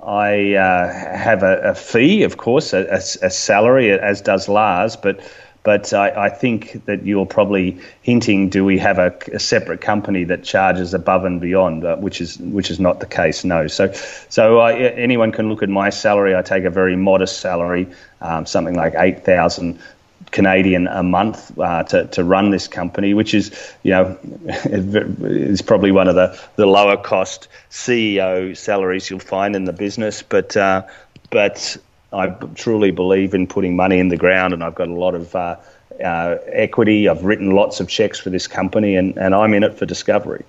I 0.00 0.54
uh, 0.54 1.16
have 1.16 1.42
a, 1.42 1.60
a, 1.70 1.74
fee, 1.74 2.22
of 2.22 2.36
course, 2.36 2.72
a, 2.72 2.86
a, 2.86 3.26
a, 3.26 3.30
salary, 3.30 3.90
as 3.90 4.20
does 4.20 4.48
Lars, 4.48 4.94
but 4.94 5.20
but 5.62 5.92
I, 5.92 6.26
I, 6.26 6.28
think 6.30 6.86
that 6.86 7.04
you're 7.04 7.26
probably 7.26 7.78
hinting: 8.02 8.48
do 8.48 8.64
we 8.64 8.78
have 8.78 8.98
a, 8.98 9.38
separate 9.38 9.80
company 9.80 10.24
that 10.24 10.44
charges 10.44 10.94
above 10.94 11.24
and 11.24 11.40
beyond? 11.40 11.84
Uh, 11.84 11.96
which 11.96 12.20
is 12.20 12.38
which 12.38 12.70
is 12.70 12.78
not 12.78 13.00
the 13.00 13.06
case. 13.06 13.44
No. 13.44 13.66
So 13.66 13.92
so 13.92 14.60
I, 14.60 14.74
anyone 14.74 15.32
can 15.32 15.48
look 15.48 15.62
at 15.62 15.68
my 15.68 15.90
salary. 15.90 16.36
I 16.36 16.42
take 16.42 16.64
a 16.64 16.70
very 16.70 16.96
modest 16.96 17.40
salary, 17.40 17.88
um, 18.20 18.46
something 18.46 18.74
like 18.74 18.94
eight 18.96 19.24
thousand 19.24 19.80
Canadian 20.30 20.86
a 20.86 21.02
month 21.02 21.58
uh, 21.58 21.82
to, 21.84 22.06
to 22.06 22.24
run 22.24 22.50
this 22.50 22.68
company, 22.68 23.14
which 23.14 23.34
is, 23.34 23.50
you 23.82 23.90
know, 23.90 24.18
is 24.64 25.62
probably 25.62 25.92
one 25.92 26.08
of 26.08 26.14
the, 26.14 26.38
the 26.56 26.66
lower 26.66 26.96
cost 26.96 27.48
CEO 27.70 28.56
salaries 28.56 29.10
you'll 29.10 29.18
find 29.18 29.56
in 29.56 29.64
the 29.64 29.72
business. 29.72 30.22
But 30.22 30.56
uh, 30.56 30.86
but 31.30 31.76
I 32.12 32.28
truly 32.54 32.90
believe 32.90 33.34
in 33.34 33.46
putting 33.46 33.76
money 33.76 33.98
in 33.98 34.08
the 34.08 34.16
ground, 34.16 34.52
and 34.52 34.64
I've 34.64 34.74
got 34.74 34.88
a 34.88 34.94
lot 34.94 35.14
of 35.14 35.34
uh, 35.34 35.56
uh, 36.04 36.36
equity. 36.46 37.08
I've 37.08 37.24
written 37.24 37.52
lots 37.52 37.80
of 37.80 37.88
checks 37.88 38.18
for 38.18 38.30
this 38.30 38.46
company, 38.46 38.96
and, 38.96 39.16
and 39.16 39.34
I'm 39.34 39.54
in 39.54 39.62
it 39.62 39.78
for 39.78 39.86
discovery. 39.86 40.44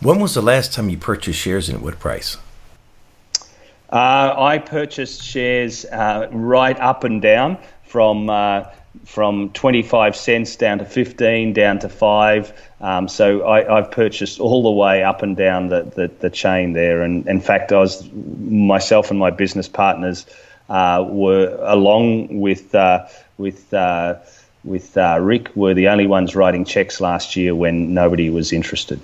When 0.00 0.20
was 0.20 0.34
the 0.34 0.42
last 0.42 0.72
time 0.72 0.88
you 0.88 0.98
purchased 0.98 1.38
shares 1.38 1.68
and 1.68 1.78
at 1.78 1.84
what 1.84 1.98
price? 1.98 2.36
Uh, 3.92 4.34
I 4.38 4.58
purchased 4.58 5.22
shares 5.22 5.84
uh, 5.86 6.28
right 6.30 6.78
up 6.78 7.02
and 7.02 7.20
down 7.20 7.58
from 7.90 8.30
uh, 8.30 8.64
from 9.04 9.50
25 9.50 10.16
cents 10.16 10.56
down 10.56 10.78
to 10.78 10.84
15, 10.84 11.52
down 11.52 11.78
to 11.80 11.88
five. 11.88 12.52
Um, 12.80 13.08
so 13.08 13.46
I, 13.46 13.62
have 13.64 13.90
purchased 13.90 14.40
all 14.40 14.62
the 14.62 14.70
way 14.70 15.02
up 15.02 15.22
and 15.22 15.36
down 15.36 15.68
the, 15.68 15.82
the, 15.82 16.10
the, 16.20 16.30
chain 16.30 16.72
there. 16.72 17.02
And 17.02 17.26
in 17.28 17.40
fact, 17.40 17.72
I 17.72 17.78
was 17.78 18.08
myself 18.12 19.10
and 19.10 19.18
my 19.18 19.30
business 19.30 19.68
partners 19.68 20.26
uh, 20.68 21.04
were 21.08 21.56
along 21.62 22.40
with 22.40 22.74
uh, 22.74 23.06
with 23.38 23.72
uh, 23.74 24.16
with 24.64 24.96
uh, 24.96 25.18
Rick 25.20 25.54
were 25.56 25.74
the 25.74 25.88
only 25.88 26.06
ones 26.06 26.36
writing 26.36 26.64
checks 26.64 27.00
last 27.00 27.36
year 27.36 27.54
when 27.54 27.94
nobody 27.94 28.30
was 28.30 28.52
interested. 28.52 29.00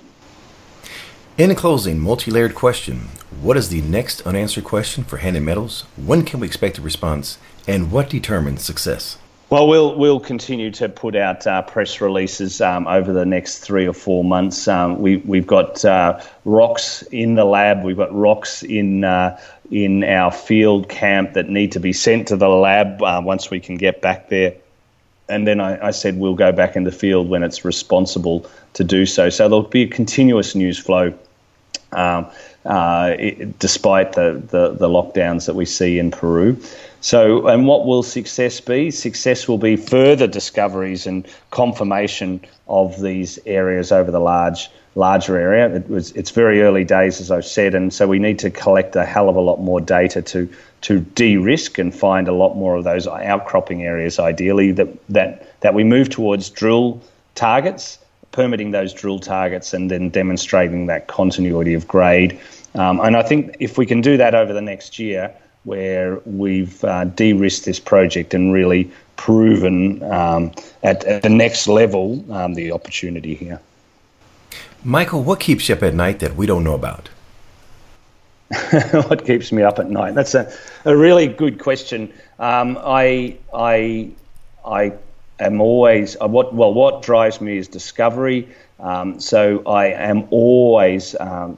In 1.37 1.53
closing, 1.55 1.99
multi-layered 1.99 2.55
question: 2.55 3.09
What 3.41 3.57
is 3.57 3.69
the 3.69 3.81
next 3.81 4.21
unanswered 4.21 4.63
question 4.63 5.03
for 5.03 5.17
Hannan 5.17 5.45
Metals? 5.45 5.81
When 5.97 6.23
can 6.23 6.39
we 6.39 6.47
expect 6.47 6.77
a 6.77 6.81
response? 6.81 7.37
And 7.67 7.91
what 7.91 8.09
determines 8.09 8.63
success? 8.63 9.17
Well, 9.49 9.67
we'll 9.67 9.95
we'll 9.95 10.19
continue 10.19 10.71
to 10.71 10.89
put 10.89 11.15
out 11.15 11.47
uh, 11.47 11.61
press 11.61 12.01
releases 12.01 12.59
um, 12.59 12.85
over 12.85 13.13
the 13.13 13.25
next 13.25 13.59
three 13.59 13.87
or 13.87 13.93
four 13.93 14.25
months. 14.25 14.67
Um, 14.67 15.01
we 15.01 15.17
we've 15.17 15.47
got 15.47 15.85
uh, 15.85 16.21
rocks 16.43 17.01
in 17.13 17.35
the 17.35 17.45
lab. 17.45 17.83
We've 17.83 17.95
got 17.95 18.13
rocks 18.13 18.61
in 18.63 19.05
uh, 19.05 19.39
in 19.71 20.03
our 20.03 20.31
field 20.31 20.89
camp 20.89 21.33
that 21.33 21.47
need 21.47 21.71
to 21.73 21.79
be 21.79 21.93
sent 21.93 22.27
to 22.27 22.35
the 22.35 22.49
lab 22.49 23.01
uh, 23.01 23.21
once 23.23 23.49
we 23.49 23.61
can 23.61 23.75
get 23.75 24.01
back 24.01 24.27
there. 24.27 24.53
And 25.29 25.47
then 25.47 25.61
I, 25.61 25.87
I, 25.87 25.91
said 25.91 26.17
we'll 26.17 26.35
go 26.35 26.53
back 26.53 26.77
in 26.77 26.85
the 26.85 26.91
field 26.91 27.27
when 27.27 27.43
it's 27.43 27.65
responsible 27.65 28.49
to 28.73 28.83
do 28.85 29.05
so. 29.05 29.29
So 29.29 29.49
there'll 29.49 29.63
be 29.63 29.83
a 29.83 29.87
continuous 29.87 30.55
news 30.55 30.77
flow. 30.77 31.13
Um, 31.91 32.27
uh, 32.67 33.15
it, 33.17 33.59
despite 33.59 34.13
the, 34.13 34.41
the, 34.49 34.73
the 34.73 34.87
lockdowns 34.87 35.45
that 35.45 35.55
we 35.55 35.65
see 35.65 35.97
in 35.99 36.11
Peru. 36.11 36.57
So, 37.01 37.47
and 37.47 37.67
what 37.67 37.85
will 37.85 38.03
success 38.03 38.59
be? 38.59 38.91
Success 38.91 39.47
will 39.47 39.57
be 39.57 39.75
further 39.75 40.27
discoveries 40.27 41.07
and 41.07 41.27
confirmation 41.51 42.41
of 42.67 43.01
these 43.01 43.39
areas 43.45 43.91
over 43.91 44.11
the 44.11 44.19
large 44.19 44.69
larger 44.95 45.37
area. 45.37 45.73
It 45.75 45.87
was 45.89 46.11
it's 46.13 46.31
very 46.31 46.63
early 46.63 46.83
days, 46.83 47.21
as 47.21 47.31
I've 47.31 47.45
said, 47.45 47.75
and 47.75 47.93
so 47.93 48.07
we 48.07 48.19
need 48.19 48.39
to 48.39 48.49
collect 48.49 48.95
a 48.95 49.05
hell 49.05 49.29
of 49.29 49.35
a 49.35 49.41
lot 49.41 49.61
more 49.61 49.79
data 49.79 50.21
to 50.23 50.49
to 50.81 50.99
de-risk 50.99 51.77
and 51.77 51.93
find 51.93 52.27
a 52.27 52.33
lot 52.33 52.55
more 52.55 52.75
of 52.75 52.83
those 52.83 53.07
outcropping 53.07 53.83
areas. 53.83 54.19
Ideally, 54.19 54.71
that 54.73 54.89
that 55.07 55.59
that 55.61 55.73
we 55.73 55.83
move 55.83 56.09
towards 56.09 56.49
drill 56.49 56.99
targets, 57.35 57.99
permitting 58.37 58.69
those 58.69 58.93
drill 58.93 59.17
targets, 59.17 59.73
and 59.73 59.89
then 59.89 60.09
demonstrating 60.09 60.85
that 60.85 61.07
continuity 61.07 61.73
of 61.73 61.87
grade. 61.87 62.39
Um, 62.75 62.99
and 62.99 63.17
I 63.17 63.23
think 63.23 63.57
if 63.59 63.79
we 63.79 63.87
can 63.87 63.99
do 63.99 64.15
that 64.17 64.35
over 64.35 64.53
the 64.53 64.61
next 64.61 64.99
year 64.99 65.33
where 65.63 66.21
we've 66.23 66.83
uh, 66.83 67.05
de-risked 67.05 67.65
this 67.65 67.79
project 67.79 68.35
and 68.35 68.53
really 68.53 68.91
proven 69.15 70.03
um, 70.03 70.51
at, 70.83 71.03
at, 71.05 71.23
the 71.23 71.29
next 71.29 71.67
level 71.67 72.23
um, 72.31 72.53
the 72.53 72.71
opportunity 72.71 73.33
here. 73.33 73.59
Michael, 74.83 75.23
what 75.23 75.39
keeps 75.39 75.67
you 75.67 75.73
up 75.73 75.81
at 75.81 75.95
night 75.95 76.19
that 76.19 76.35
we 76.35 76.45
don't 76.45 76.63
know 76.63 76.75
about? 76.75 77.09
what 79.07 79.25
keeps 79.25 79.51
me 79.51 79.63
up 79.63 79.79
at 79.79 79.89
night? 79.89 80.13
That's 80.13 80.35
a, 80.35 80.53
a 80.85 80.95
really 80.95 81.25
good 81.25 81.57
question. 81.57 82.13
Um, 82.37 82.77
I, 82.79 83.35
I, 83.51 84.11
I 84.63 84.93
am 85.39 85.61
always 85.61 86.17
uh, 86.19 86.27
what 86.27 86.53
well 86.53 86.73
what 86.73 87.01
drives 87.01 87.41
me 87.41 87.57
is 87.57 87.67
discovery. 87.67 88.47
Um, 88.79 89.19
so 89.19 89.63
I 89.65 89.87
am 89.87 90.27
always 90.29 91.15
um, 91.19 91.57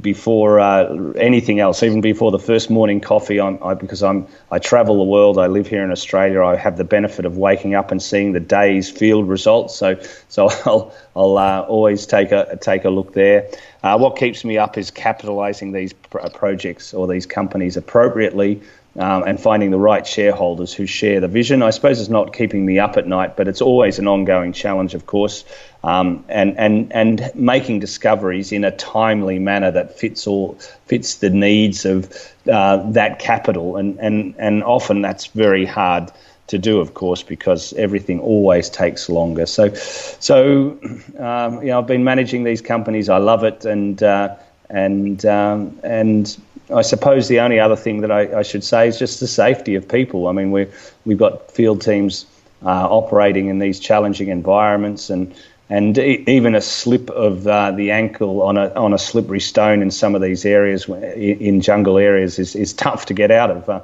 before 0.00 0.60
uh, 0.60 1.12
anything 1.16 1.58
else, 1.58 1.82
even 1.82 2.00
before 2.00 2.30
the 2.30 2.38
first 2.38 2.70
morning 2.70 3.00
coffee. 3.00 3.40
I'm, 3.40 3.60
I, 3.60 3.74
because 3.74 4.04
I'm 4.04 4.28
I 4.52 4.60
travel 4.60 4.98
the 4.98 5.04
world. 5.04 5.36
I 5.36 5.48
live 5.48 5.66
here 5.66 5.82
in 5.82 5.90
Australia. 5.90 6.44
I 6.44 6.54
have 6.54 6.76
the 6.76 6.84
benefit 6.84 7.24
of 7.24 7.36
waking 7.36 7.74
up 7.74 7.90
and 7.90 8.00
seeing 8.00 8.32
the 8.32 8.40
day's 8.40 8.88
field 8.88 9.28
results. 9.28 9.74
So 9.74 10.00
so 10.28 10.48
I'll 10.64 10.94
I'll 11.16 11.38
uh, 11.38 11.62
always 11.62 12.06
take 12.06 12.30
a 12.30 12.56
take 12.60 12.84
a 12.84 12.90
look 12.90 13.14
there. 13.14 13.48
Uh, 13.82 13.98
what 13.98 14.16
keeps 14.16 14.44
me 14.44 14.56
up 14.56 14.78
is 14.78 14.90
capitalising 14.90 15.74
these 15.74 15.92
pr- 15.92 16.18
projects 16.32 16.94
or 16.94 17.06
these 17.08 17.26
companies 17.26 17.76
appropriately 17.76 18.62
um, 18.98 19.24
and 19.24 19.40
finding 19.40 19.70
the 19.70 19.78
right 19.78 20.06
shareholders 20.06 20.72
who 20.72 20.86
share 20.86 21.20
the 21.20 21.28
vision. 21.28 21.62
I 21.62 21.70
suppose 21.70 22.00
it's 22.00 22.10
not 22.10 22.32
keeping 22.32 22.64
me 22.64 22.78
up 22.78 22.96
at 22.96 23.06
night, 23.06 23.36
but 23.36 23.48
it's 23.48 23.60
always 23.60 23.98
an 23.98 24.06
ongoing 24.06 24.52
challenge, 24.52 24.94
of 24.94 25.06
course, 25.06 25.44
um, 25.82 26.24
and 26.28 26.56
and 26.58 26.92
and 26.92 27.30
making 27.34 27.80
discoveries 27.80 28.52
in 28.52 28.64
a 28.64 28.70
timely 28.70 29.38
manner 29.38 29.70
that 29.70 29.98
fits 29.98 30.26
all 30.26 30.54
fits 30.86 31.16
the 31.16 31.30
needs 31.30 31.84
of 31.84 32.12
uh, 32.50 32.90
that 32.92 33.18
capital, 33.18 33.76
and 33.76 33.98
and 33.98 34.34
and 34.38 34.62
often 34.62 35.02
that's 35.02 35.26
very 35.26 35.64
hard 35.64 36.12
to 36.46 36.58
do, 36.58 36.80
of 36.80 36.94
course, 36.94 37.22
because 37.22 37.72
everything 37.72 38.20
always 38.20 38.68
takes 38.68 39.08
longer. 39.08 39.46
So, 39.46 39.72
so 39.74 40.78
um, 41.18 41.62
you 41.62 41.68
know, 41.68 41.78
I've 41.78 41.86
been 41.86 42.04
managing 42.04 42.44
these 42.44 42.60
companies. 42.60 43.08
I 43.08 43.18
love 43.18 43.44
it, 43.44 43.64
and 43.64 44.02
uh, 44.02 44.36
and 44.68 45.24
um, 45.24 45.80
and 45.82 46.36
I 46.72 46.82
suppose 46.82 47.28
the 47.28 47.40
only 47.40 47.60
other 47.60 47.76
thing 47.76 48.00
that 48.00 48.10
I, 48.10 48.38
I, 48.38 48.42
should 48.42 48.64
say 48.64 48.88
is 48.88 48.98
just 48.98 49.20
the 49.20 49.26
safety 49.26 49.74
of 49.74 49.86
people. 49.86 50.28
I 50.28 50.32
mean, 50.32 50.50
we 50.50 50.66
we've 51.04 51.18
got 51.18 51.50
field 51.50 51.82
teams 51.82 52.26
uh, 52.64 52.88
operating 52.88 53.48
in 53.48 53.58
these 53.58 53.78
challenging 53.78 54.28
environments, 54.28 55.10
and 55.10 55.34
and 55.68 55.98
e- 55.98 56.24
even 56.26 56.54
a 56.54 56.60
slip 56.60 57.10
of 57.10 57.46
uh, 57.46 57.70
the 57.72 57.90
ankle 57.90 58.42
on 58.42 58.56
a 58.56 58.72
on 58.74 58.94
a 58.94 58.98
slippery 58.98 59.40
stone 59.40 59.82
in 59.82 59.90
some 59.90 60.14
of 60.14 60.22
these 60.22 60.44
areas 60.44 60.88
in 60.88 61.60
jungle 61.60 61.98
areas 61.98 62.38
is, 62.38 62.54
is 62.56 62.72
tough 62.72 63.06
to 63.06 63.14
get 63.14 63.30
out 63.30 63.50
of. 63.50 63.68
Uh, 63.68 63.82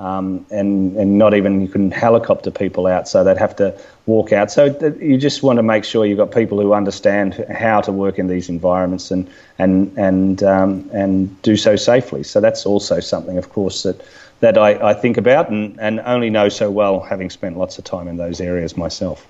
um, 0.00 0.46
and 0.50 0.96
and 0.96 1.18
not 1.18 1.34
even 1.34 1.60
you 1.60 1.68
can 1.68 1.90
helicopter 1.90 2.50
people 2.50 2.86
out, 2.86 3.06
so 3.06 3.22
they'd 3.22 3.36
have 3.36 3.54
to 3.56 3.78
walk 4.06 4.32
out. 4.32 4.50
So 4.50 4.72
th- 4.72 4.96
you 4.98 5.18
just 5.18 5.42
want 5.42 5.58
to 5.58 5.62
make 5.62 5.84
sure 5.84 6.06
you've 6.06 6.16
got 6.16 6.32
people 6.32 6.58
who 6.58 6.72
understand 6.72 7.34
how 7.54 7.82
to 7.82 7.92
work 7.92 8.18
in 8.18 8.26
these 8.26 8.48
environments 8.48 9.10
and 9.10 9.28
and 9.58 9.92
and 9.98 10.42
um, 10.42 10.88
and 10.94 11.42
do 11.42 11.54
so 11.54 11.76
safely. 11.76 12.22
So 12.22 12.40
that's 12.40 12.64
also 12.64 12.98
something, 12.98 13.36
of 13.36 13.50
course, 13.50 13.82
that 13.82 14.00
that 14.40 14.56
I, 14.56 14.90
I 14.90 14.94
think 14.94 15.18
about 15.18 15.50
and, 15.50 15.78
and 15.78 16.00
only 16.00 16.30
know 16.30 16.48
so 16.48 16.70
well, 16.70 17.00
having 17.00 17.28
spent 17.28 17.58
lots 17.58 17.76
of 17.76 17.84
time 17.84 18.08
in 18.08 18.16
those 18.16 18.40
areas 18.40 18.78
myself. 18.78 19.28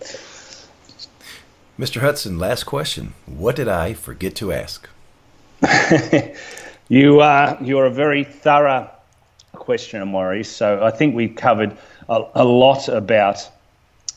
Mr. 1.81 2.01
Hudson, 2.01 2.39
last 2.39 2.63
question. 2.63 3.15
What 3.27 3.57
did 3.57 3.67
I 3.67 3.93
forget 3.93 4.37
to 4.37 4.53
ask? 4.53 4.89
you 6.89 7.21
are 7.21 7.59
you're 7.61 7.87
a 7.87 7.91
very 7.91 8.23
thorough 8.23 8.89
question, 9.71 10.03
and 10.03 10.11
Maurice. 10.11 10.51
So 10.51 10.83
I 10.83 10.91
think 10.91 11.15
we've 11.15 11.37
covered 11.37 11.77
a, 12.09 12.25
a 12.35 12.45
lot 12.45 12.89
about 12.89 13.49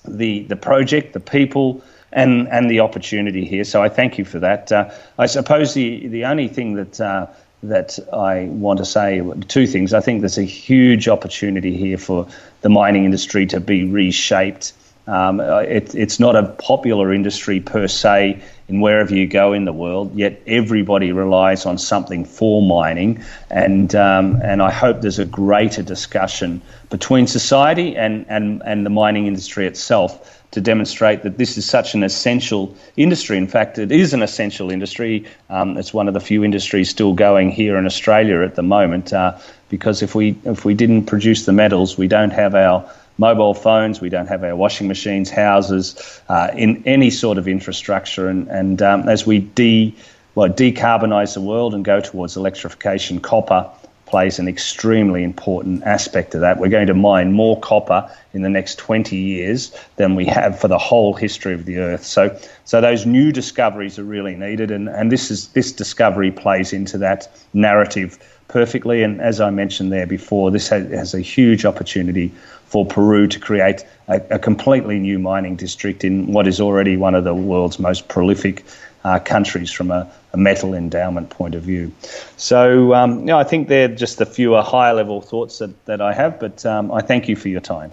the 0.04 0.42
the 0.46 0.56
project, 0.56 1.14
the 1.14 1.20
people, 1.20 1.84
and 2.12 2.48
and 2.48 2.72
the 2.72 2.80
opportunity 2.80 3.46
here. 3.46 3.64
So 3.64 3.84
I 3.84 3.90
thank 3.90 4.18
you 4.18 4.26
for 4.26 4.40
that. 4.40 4.72
Uh, 4.72 4.90
I 5.20 5.28
suppose 5.28 5.76
the 5.76 6.08
the 6.08 6.26
only 6.26 6.48
thing 6.48 6.74
that 6.74 7.00
uh, 7.00 7.28
that 7.62 8.00
I 8.12 8.46
want 8.46 8.80
to 8.80 8.86
say 8.86 9.22
two 9.48 9.68
things. 9.68 9.94
I 9.94 10.02
think 10.02 10.22
there's 10.22 10.40
a 10.40 10.52
huge 10.70 11.08
opportunity 11.08 11.78
here 11.78 12.00
for 12.00 12.28
the 12.62 12.70
mining 12.70 13.06
industry 13.06 13.46
to 13.46 13.60
be 13.60 13.86
reshaped. 13.86 14.74
Um, 15.06 15.40
it, 15.40 15.94
it's 15.94 16.20
not 16.20 16.36
a 16.36 16.48
popular 16.58 17.14
industry 17.14 17.60
per 17.60 17.88
se 17.88 18.42
in 18.70 18.80
wherever 18.80 19.14
you 19.14 19.28
go 19.28 19.54
in 19.54 19.66
the 19.66 19.74
world, 19.74 20.16
yet 20.16 20.42
everybody 20.48 21.12
relies 21.12 21.66
on 21.66 21.78
something 21.78 22.26
for 22.26 22.62
mining. 22.62 23.24
And, 23.50 23.94
um, 23.96 24.40
and 24.44 24.62
I 24.62 24.72
hope 24.72 25.02
there's 25.02 25.20
a 25.20 25.26
greater 25.26 25.84
discussion 25.84 26.62
between 26.90 27.28
society 27.28 27.96
and, 27.98 28.26
and, 28.30 28.62
and 28.66 28.86
the 28.86 28.90
mining 28.90 29.28
industry 29.28 29.68
itself 29.68 30.42
to 30.52 30.62
demonstrate 30.62 31.24
that 31.24 31.40
this 31.40 31.58
is 31.58 31.66
such 31.66 31.96
an 31.96 32.04
essential 32.04 32.74
industry. 32.96 33.38
In 33.38 33.48
fact, 33.48 33.80
it 33.80 33.92
is 33.92 34.14
an 34.14 34.22
essential 34.22 34.70
industry. 34.70 35.26
Um, 35.50 35.78
it's 35.78 35.94
one 35.94 36.08
of 36.08 36.14
the 36.14 36.20
few 36.20 36.44
industries 36.44 36.90
still 36.90 37.14
going 37.14 37.50
here 37.50 37.76
in 37.76 37.88
Australia 37.88 38.42
at 38.44 38.54
the 38.54 38.62
moment. 38.62 39.12
Uh, 39.12 39.36
because 39.70 40.04
if 40.04 40.14
we 40.14 40.38
if 40.46 40.66
we 40.66 40.76
didn't 40.76 41.06
produce 41.06 41.48
the 41.48 41.52
metals, 41.52 41.98
we 41.98 42.08
don't 42.08 42.30
have 42.30 42.54
our 42.54 42.88
mobile 43.18 43.54
phones, 43.54 44.02
we 44.02 44.10
don't 44.10 44.28
have 44.28 44.44
our 44.44 44.56
washing 44.56 44.88
machines, 44.88 45.30
houses, 45.30 46.22
uh, 46.30 46.50
in 46.56 46.84
any 46.86 47.10
sort 47.10 47.38
of 47.38 47.48
infrastructure. 47.48 48.28
And, 48.28 48.48
and 48.48 48.82
um, 48.82 49.10
as 49.10 49.26
we 49.26 49.40
de 49.40 49.96
well, 50.36 50.50
decarbonise 50.50 51.36
the 51.36 51.42
world 51.42 51.76
and 51.76 51.86
go 51.86 52.00
towards 52.00 52.36
electrification, 52.36 53.20
copper 53.20 53.70
plays 54.14 54.38
an 54.38 54.48
extremely 54.48 55.24
important 55.24 55.82
aspect 55.84 56.36
of 56.36 56.42
that. 56.42 56.60
We're 56.60 56.70
going 56.70 56.88
to 56.88 56.94
mine 56.94 57.34
more 57.34 57.60
copper 57.60 58.08
in 58.34 58.44
the 58.44 58.50
next 58.50 58.78
20 58.78 59.16
years 59.16 59.76
than 59.96 60.14
we 60.14 60.26
have 60.26 60.60
for 60.60 60.68
the 60.68 60.78
whole 60.78 61.16
history 61.16 61.54
of 61.54 61.66
the 61.66 61.78
Earth. 61.80 62.04
So, 62.04 62.40
so 62.66 62.80
those 62.80 63.06
new 63.06 63.32
discoveries 63.32 63.98
are 63.98 64.04
really 64.04 64.36
needed, 64.36 64.70
and, 64.70 64.88
and 64.88 65.12
this 65.12 65.32
is 65.32 65.48
this 65.50 65.72
discovery 65.72 66.32
plays 66.32 66.74
into 66.74 66.98
that 67.00 67.28
narrative 67.54 68.20
perfectly. 68.50 69.02
And 69.02 69.20
as 69.20 69.42
I 69.42 69.50
mentioned 69.50 69.92
there 69.92 70.06
before, 70.06 70.52
this 70.52 70.70
has, 70.70 70.92
has 70.92 71.14
a 71.16 71.22
huge 71.22 71.66
opportunity 71.66 72.32
for 72.74 72.84
Peru 72.84 73.28
to 73.28 73.40
create 73.40 73.86
a, 74.08 74.20
a, 74.32 74.40
completely 74.40 74.98
new 74.98 75.20
mining 75.20 75.56
district 75.56 76.04
in 76.04 76.34
what 76.34 76.48
is 76.48 76.60
already 76.60 76.98
one 76.98 77.14
of 77.14 77.24
the 77.24 77.36
world's 77.36 77.78
most 77.78 78.08
prolific 78.08 78.66
uh, 79.04 79.20
countries 79.20 79.72
from 79.72 79.92
a, 79.92 80.12
a, 80.34 80.38
metal 80.38 80.74
endowment 80.74 81.30
point 81.30 81.54
of 81.54 81.62
view. 81.62 81.92
So, 82.36 82.96
um, 82.96 83.20
you 83.20 83.26
know, 83.26 83.38
I 83.38 83.44
think 83.44 83.68
they're 83.68 83.88
just 83.88 84.18
the 84.18 84.26
fewer 84.26 84.64
higher 84.64 84.96
level 84.96 85.22
thoughts 85.22 85.60
that, 85.60 85.86
that 85.86 86.02
I 86.02 86.14
have, 86.14 86.40
but 86.40 86.66
um, 86.66 86.92
I 86.92 87.02
thank 87.02 87.30
you 87.30 87.36
for 87.36 87.48
your 87.48 87.62
time. 87.62 87.92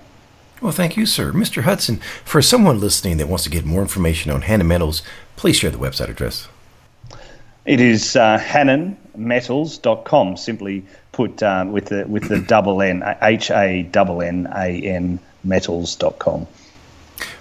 Well, 0.62 0.72
thank 0.72 0.96
you, 0.96 1.04
sir. 1.04 1.30
Mr. 1.32 1.64
Hudson, 1.64 1.98
for 2.24 2.40
someone 2.40 2.80
listening 2.80 3.18
that 3.18 3.28
wants 3.28 3.44
to 3.44 3.50
get 3.50 3.66
more 3.66 3.82
information 3.82 4.32
on 4.32 4.40
Hannan 4.40 4.66
Metals, 4.66 5.02
please 5.36 5.56
share 5.56 5.70
the 5.70 5.76
website 5.76 6.08
address. 6.08 6.48
It 7.66 7.82
is 7.82 8.16
uh, 8.16 8.38
hannanmetals.com. 8.38 10.38
Simply 10.38 10.86
put 11.12 11.42
uh, 11.42 11.66
with 11.68 11.86
the 11.86 12.06
with 12.06 12.28
the 12.28 12.40
double 12.40 12.82
N 12.82 13.02
H 13.22 13.50
A 13.50 13.82
double 13.82 14.22
N 14.22 14.48
A 14.54 14.80
N 14.80 15.20
metals.com. 15.44 16.46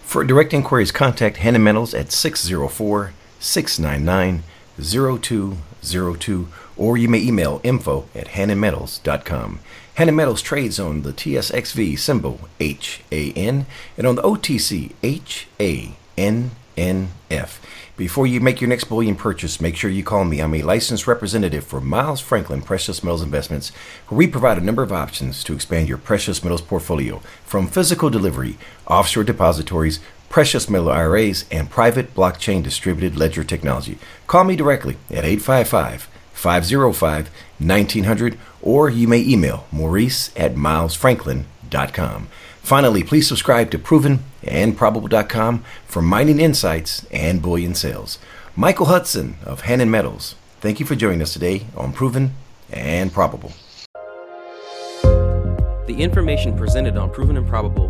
For 0.02 0.24
direct 0.24 0.54
inquiries, 0.54 0.92
contact 0.92 1.38
Hannan 1.38 1.64
Metals 1.64 1.94
at 1.94 2.12
604 2.12 3.14
699 3.40 4.44
0202 4.82 6.48
or 6.78 6.98
you 6.98 7.08
may 7.10 7.22
email 7.22 7.62
info 7.64 8.06
at 8.16 8.30
hannanmetals.com. 8.30 9.60
Hannan 9.96 10.16
Metals 10.16 10.42
trades 10.42 10.80
on 10.80 11.02
the 11.02 11.12
TSXV 11.12 12.00
symbol 12.00 12.40
HAN 12.60 13.66
and 13.98 14.08
on 14.08 14.16
the 14.16 14.22
OTC 14.22 14.94
HANNF. 16.80 17.60
Before 17.98 18.26
you 18.26 18.40
make 18.40 18.62
your 18.62 18.70
next 18.70 18.86
bullion 18.86 19.16
purchase, 19.16 19.60
make 19.60 19.76
sure 19.76 19.92
you 19.92 20.04
call 20.04 20.24
me. 20.24 20.40
I'm 20.40 20.56
a 20.56 20.62
licensed 20.62 21.08
representative 21.08 21.66
for 21.66 21.82
Miles 21.82 22.22
Franklin 22.22 22.62
Precious 22.62 23.04
Metals 23.04 23.22
Investments, 23.22 23.74
where 24.08 24.18
we 24.18 24.28
provide 24.28 24.58
a 24.58 24.64
number 24.64 24.82
of 24.84 24.94
options 24.94 25.44
to 25.44 25.54
expand 25.54 25.90
your 25.90 25.98
precious 25.98 26.42
metals 26.42 26.62
portfolio 26.62 27.18
from 27.44 27.68
physical 27.68 28.10
delivery, 28.10 28.58
offshore 28.88 29.26
depositories, 29.26 30.00
precious 30.30 30.70
metal 30.70 30.90
IRAs, 30.90 31.44
and 31.52 31.70
private 31.70 32.16
blockchain 32.16 32.64
distributed 32.64 33.18
ledger 33.18 33.44
technology. 33.44 33.98
Call 34.28 34.46
me 34.46 34.56
directly 34.56 34.96
at 35.10 35.26
855 35.26 36.08
505 36.32 37.30
1900, 37.60 38.40
or 38.62 38.90
you 38.90 39.10
may 39.10 39.20
email 39.20 39.66
maurice 39.74 40.32
at 40.38 40.56
milesfranklin.com. 40.56 42.30
Finally, 42.70 43.04
please 43.04 43.28
subscribe 43.28 43.72
to 43.72 43.80
Proven 43.80 44.20
and 44.44 44.78
Probable.com 44.78 45.64
for 45.88 46.04
mining 46.04 46.40
insights 46.40 47.04
and 47.06 47.42
bullion 47.42 47.74
sales. 47.74 48.20
Michael 48.56 48.86
Hudson 48.86 49.38
of 49.44 49.62
Hannan 49.62 49.90
Metals, 49.90 50.36
thank 50.62 50.80
you 50.80 50.86
for 50.86 50.94
joining 50.94 51.24
us 51.24 51.34
today 51.34 51.66
on 51.76 51.92
Proven 51.92 52.36
and 52.72 53.12
Probable. 53.12 53.54
The 55.02 55.96
information 55.98 56.56
presented 56.56 56.96
on 56.96 57.10
Proven 57.10 57.38
and 57.38 57.48
Probable 57.48 57.90